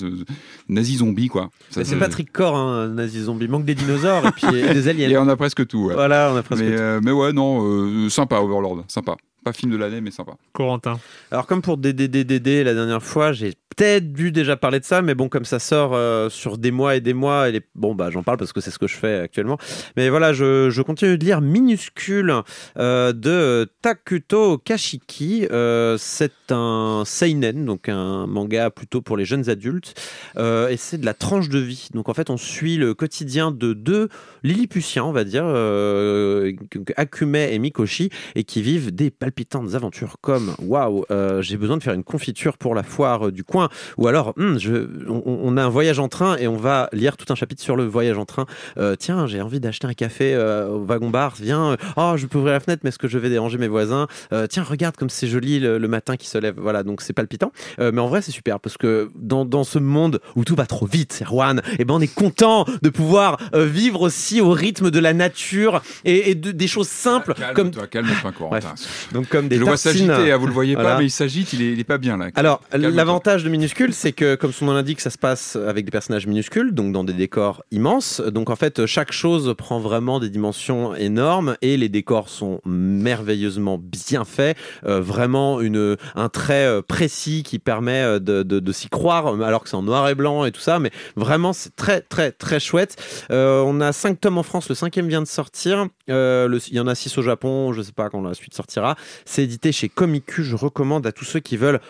[0.75, 1.49] nazi zombie quoi.
[1.71, 3.47] Ça, c'est Patrick Core, hein, nazi zombie.
[3.47, 5.09] Il manque des dinosaures et puis et des aliens.
[5.09, 5.87] Et on a presque tout.
[5.87, 5.95] ouais.
[5.95, 6.83] Voilà, on a presque mais, tout.
[6.83, 9.17] euh, mais ouais, non, euh, sympa Overlord, sympa.
[9.45, 10.33] Pas film de l'année mais sympa.
[10.53, 10.99] Corentin.
[11.31, 15.15] Alors comme pour DDDDD la dernière fois, j'ai peut-être dû déjà parler de ça, mais
[15.15, 17.61] bon comme ça sort euh, sur des mois et des mois, et les...
[17.75, 19.59] bon bah j'en parle parce que c'est ce que je fais actuellement.
[19.97, 22.35] Mais voilà, je, je continue de lire Minuscule
[22.79, 25.47] euh, de Takuto Kashiki.
[25.51, 30.01] Euh, c'est un seinen, donc un manga plutôt pour les jeunes adultes,
[30.37, 31.89] euh, et c'est de la tranche de vie.
[31.95, 34.09] Donc en fait on suit le quotidien de deux
[34.43, 36.53] Lilliputiens, on va dire, euh,
[36.97, 41.83] Akume et Mikoshi, et qui vivent des palpitantes aventures comme waouh, euh, j'ai besoin de
[41.83, 45.65] faire une confiture pour la foire du coin, ou alors hum, je, on, on a
[45.65, 48.25] un voyage en train et on va lire tout un chapitre sur le voyage en
[48.27, 48.47] train.
[48.79, 51.35] Euh, tiens, j'ai envie d'acheter un café euh, au wagon bar.
[51.41, 54.07] Viens, oh, je peux ouvrir la fenêtre, mais est-ce que je vais déranger mes voisins?
[54.49, 56.55] Tiens, regarde comme c'est joli le, le matin qui se lève.
[56.59, 57.51] Voilà, donc c'est palpitant.
[57.79, 60.87] Mais en vrai, c'est super parce que dans, dans ce monde où tout va trop
[60.87, 65.13] vite, Erwan, et ben on est content de pouvoir vivre aussi au rythme de la
[65.13, 68.75] nature et, et de- des choses simples comme Calme-toi, calme-toi, Corentin.
[69.13, 70.09] donc comme des Je le vois tartines.
[70.09, 70.91] s'agiter, hein, vous le voyez Voilà.
[70.93, 72.29] pas, mais il s'agite, il est, il est pas bien là.
[72.35, 75.91] Alors, l'avantage de minuscule, c'est que, comme son nom l'indique, ça se passe avec des
[75.91, 78.21] personnages minuscules, donc dans des décors immenses.
[78.21, 83.79] Donc, en fait, chaque chose prend vraiment des dimensions énormes et les décors sont merveilleusement
[83.81, 84.57] bien faits.
[84.87, 89.27] Euh, vraiment, une, un trait euh, précis qui permet euh, de, de- de s'y croire,
[89.43, 90.79] alors que c'est en noir et blanc et tout ça.
[90.79, 92.97] Mais vraiment, c'est très, très, très chouette.
[93.31, 95.87] Euh, on a cinq tomes en France, le cinquième vient de sortir.
[96.11, 98.55] Euh, le- il y en a six au Japon, je sais pas quand la suite
[98.55, 98.97] sortira.
[99.25, 100.45] C'est édité chez Comicu.
[100.45, 101.81] Je recommande à tous ceux qui veulent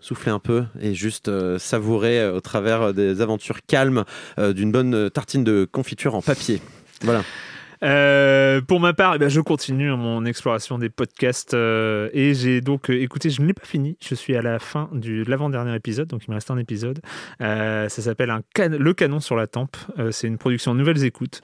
[0.00, 4.04] souffler un peu et juste euh, savourer euh, au travers euh, des aventures calmes
[4.38, 6.60] d'une bonne tartine de confiture en papier.
[7.02, 7.22] Voilà.
[7.84, 12.62] Euh, pour ma part, eh ben, je continue mon exploration des podcasts euh, et j'ai
[12.62, 15.74] donc euh, écouté, je ne l'ai pas fini, je suis à la fin de l'avant-dernier
[15.74, 17.00] épisode, donc il me reste un épisode.
[17.42, 19.76] Euh, ça s'appelle Le Canon sur la Tempe,
[20.10, 21.42] c'est une production Nouvelles Écoutes.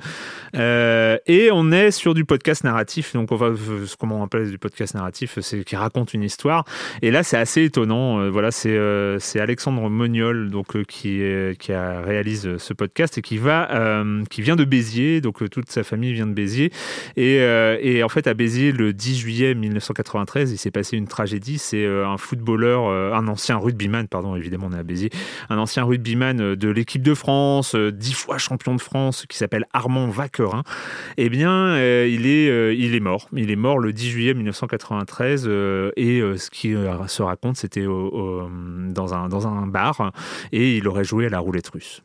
[0.55, 4.95] Et on est sur du podcast narratif, donc on ce comment on appelle du podcast
[4.95, 6.65] narratif, c'est qui raconte une histoire.
[7.03, 8.31] Et là, c'est assez étonnant.
[8.31, 13.39] Voilà, c'est Alexandre Moniol donc qui réalise ce podcast et qui
[14.31, 16.70] qui vient de Béziers, donc toute sa famille vient de Béziers.
[17.16, 21.07] Et, euh, et en fait, à Béziers, le 10 juillet 1993, il s'est passé une
[21.07, 21.59] tragédie.
[21.59, 25.11] C'est euh, un footballeur, euh, un ancien rugbyman, pardon, évidemment, on est à Béziers,
[25.48, 30.09] un ancien rugbyman de l'équipe de France, dix fois champion de France, qui s'appelle Armand
[30.09, 30.62] Vaquerin.
[31.16, 33.28] Eh bien, il, est, il est mort.
[33.35, 35.47] Il est mort le 10 juillet 1993.
[35.47, 40.12] euh, et ce qui se raconte, c'était dans, un, dans un bar.
[40.52, 42.02] Et il aurait joué à la roulette russe.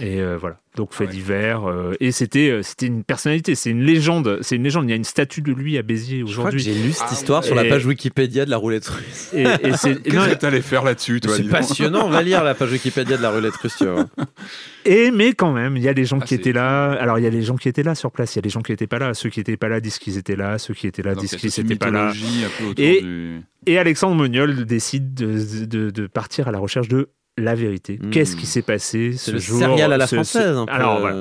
[0.00, 0.58] Et euh, voilà.
[0.76, 1.10] Donc fait ouais.
[1.10, 1.68] divers.
[1.68, 4.38] euh, et c'était euh, c'était une personnalité, c'est une légende.
[4.42, 4.84] C'est une légende.
[4.86, 6.60] Il y a une statue de lui à Béziers aujourd'hui.
[6.60, 9.30] j'ai lu cette Ah histoire sur la page Wikipédia de la roulette russe.
[9.34, 12.54] Et, et c'est Qu'est-ce que t'allais faire là-dessus, toi C'est passionnant, on va lire la
[12.54, 14.06] page Wikipédia de la roulette russe, tu vois.
[14.84, 16.92] Et mais quand même, il y a des gens Ah, qui c'est- étaient là.
[16.92, 18.34] Alors il y a des gens qui étaient là sur place.
[18.34, 19.14] Il y a des gens qui n'étaient pas là.
[19.14, 20.58] Ceux qui n'étaient pas là disent qu'ils étaient là.
[20.58, 22.12] Ceux qui étaient là disent qu'ils n'étaient pas là.
[22.76, 27.08] Et- du- Et Alexandre Moniol décide de, de- de partir à la recherche de
[27.38, 27.98] la vérité.
[28.02, 28.10] Hmm.
[28.10, 30.56] Qu'est-ce qui s'est passé ce le jour à la ce- ce- française.
[30.56, 30.72] un peu.
[30.72, 31.16] Alors voilà.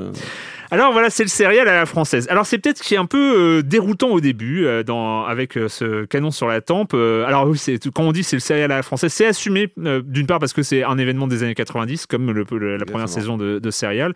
[0.72, 2.28] Alors voilà, c'est le céréal à la française.
[2.30, 3.18] Alors c'est peut-être qui est un peu
[3.58, 6.94] euh, déroutant au début euh, dans, avec euh, ce canon sur la tempe.
[6.94, 7.60] Alors oui,
[7.94, 10.64] quand on dit c'est le céréal à la française, c'est assumé d'une part parce que
[10.64, 14.14] c'est un événement des années 90 comme le- le- la première saison de, de céréal.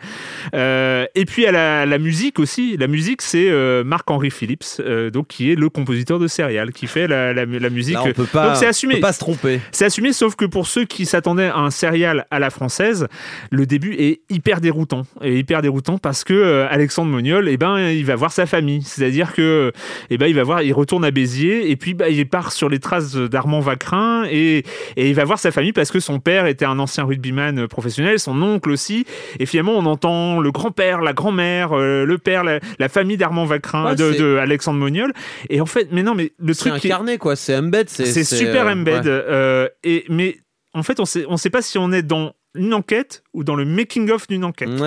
[0.54, 2.76] Et puis à la, la musique aussi.
[2.78, 3.50] La musique c'est
[3.84, 4.82] Marc-Henri Phillips,
[5.14, 7.96] donc qui est le compositeur de céréal, qui fait la, la, la musique.
[7.96, 8.96] Là, on peut pas, donc c'est assumé.
[8.96, 9.60] on peut pas se tromper.
[9.72, 13.08] C'est assumé, sauf que pour ceux qui s'attendaient à un céréal à la française,
[13.52, 15.04] le début est hyper déroutant.
[15.22, 18.82] Et hyper déroutant parce que euh, Alexandre Moniol, eh ben, il va voir sa famille.
[18.82, 19.72] C'est-à-dire que,
[20.10, 22.70] eh ben, il va voir, il retourne à Béziers et puis bah, il part sur
[22.70, 24.64] les traces d'Armand Vacrin et,
[24.98, 28.20] et il va voir sa famille parce que son père était un ancien rugbyman professionnel,
[28.20, 29.06] son oncle aussi.
[29.40, 33.46] Et finalement, on entend le grand-père, la grand-mère, euh, le père, la, la famille d'Armand
[33.46, 35.14] Vacrin, Ouais, de, c'est- de Alexandre Moniol.
[35.50, 37.36] Et en fait, mais non, mais le C'est truc qui est- incarné, quoi.
[37.36, 37.90] C'est embed.
[37.90, 38.94] c'est super euh, embed.
[38.94, 39.02] ouais.
[39.06, 40.38] euh, et, mais
[40.74, 43.56] en fait, on sait, on sait pas si on est dans une enquête ou dans
[43.56, 44.70] le making-of d'une enquête.
[44.70, 44.78] Ouais.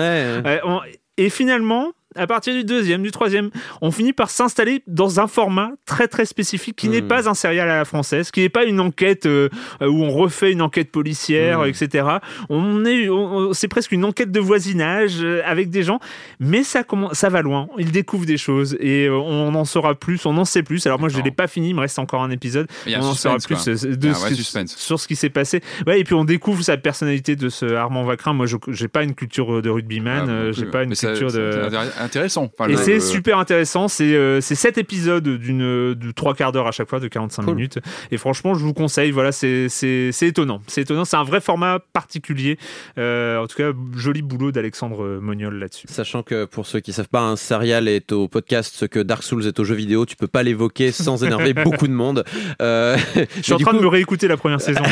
[0.45, 0.79] Euh, on-
[1.17, 3.49] et finalement, à partir du deuxième, du troisième,
[3.81, 7.07] on finit par s'installer dans un format très très spécifique qui n'est Hmm.
[7.07, 9.49] pas un serial à la française, qui n'est pas une enquête euh,
[9.81, 11.65] où on refait une enquête policière, Hmm.
[11.67, 12.07] etc.
[12.49, 13.07] On est,
[13.53, 15.99] c'est presque une enquête de voisinage euh, avec des gens,
[16.39, 17.67] mais ça commence, ça va loin.
[17.77, 20.85] Il découvre des choses et euh, on en saura plus, on en sait plus.
[20.87, 22.67] Alors moi, je l'ai pas fini, il me reste encore un épisode.
[22.87, 24.33] On en saura plus de ce
[24.77, 25.61] sur ce qui s'est passé.
[25.87, 28.33] Ouais, et puis on découvre sa personnalité de ce Armand Vacrin.
[28.33, 31.69] Moi, je j'ai pas une culture de rugbyman, Ah, j'ai pas une Mais culture de.
[32.05, 32.49] Intéressant.
[32.57, 33.87] Enfin, Et c'est super intéressant.
[33.87, 37.43] C'est euh, c'est sept épisodes d'une de trois quarts d'heure à chaque fois, de 45
[37.43, 37.55] Cool.
[37.55, 37.79] minutes.
[38.11, 39.11] Et franchement, je vous conseille.
[39.11, 40.61] Voilà, c'est c'est c'est étonnant.
[40.67, 41.05] C'est étonnant.
[41.05, 42.57] C'est un vrai format particulier.
[42.97, 45.87] Euh, en tout cas, joli boulot d'Alexandre Moniol là-dessus.
[45.89, 49.23] Sachant que pour ceux qui savent pas, un serial est au podcast ce que Dark
[49.23, 52.23] Souls est au jeu vidéo, tu peux pas l'évoquer sans énerver beaucoup de monde.
[52.61, 52.97] Euh,
[53.37, 54.83] Je suis en train de me réécouter la première saison.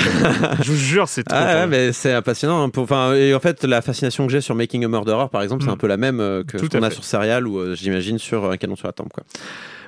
[0.61, 1.38] je vous jure, c'est trop.
[1.40, 2.64] Ah ouais, mais c'est passionnant.
[2.64, 5.41] hein, pour- Enfin, et en fait, la fascination que j'ai sur Making a Murderer, par
[5.41, 5.73] exemple, c'est Mm.
[5.73, 6.18] un peu la même
[6.48, 6.95] que Tout ce qu'on a fait.
[7.03, 9.11] Sur Serial ou euh, j'imagine sur Un canon sur la tempe.
[9.13, 9.23] Quoi.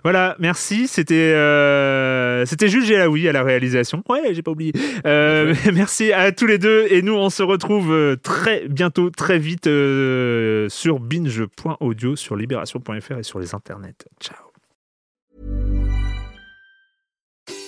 [0.05, 0.87] Voilà, merci.
[0.87, 4.03] C'était euh, c'était Jules Gélaoui à la réalisation.
[4.07, 4.71] Ouais, j'ai pas oublié.
[5.07, 9.39] Euh, merci à tous les deux et nous on se retrouve euh, très bientôt, très
[9.39, 14.05] vite euh, sur binge.audio, sur libération.fr et sur les internets.
[14.19, 14.44] Ciao.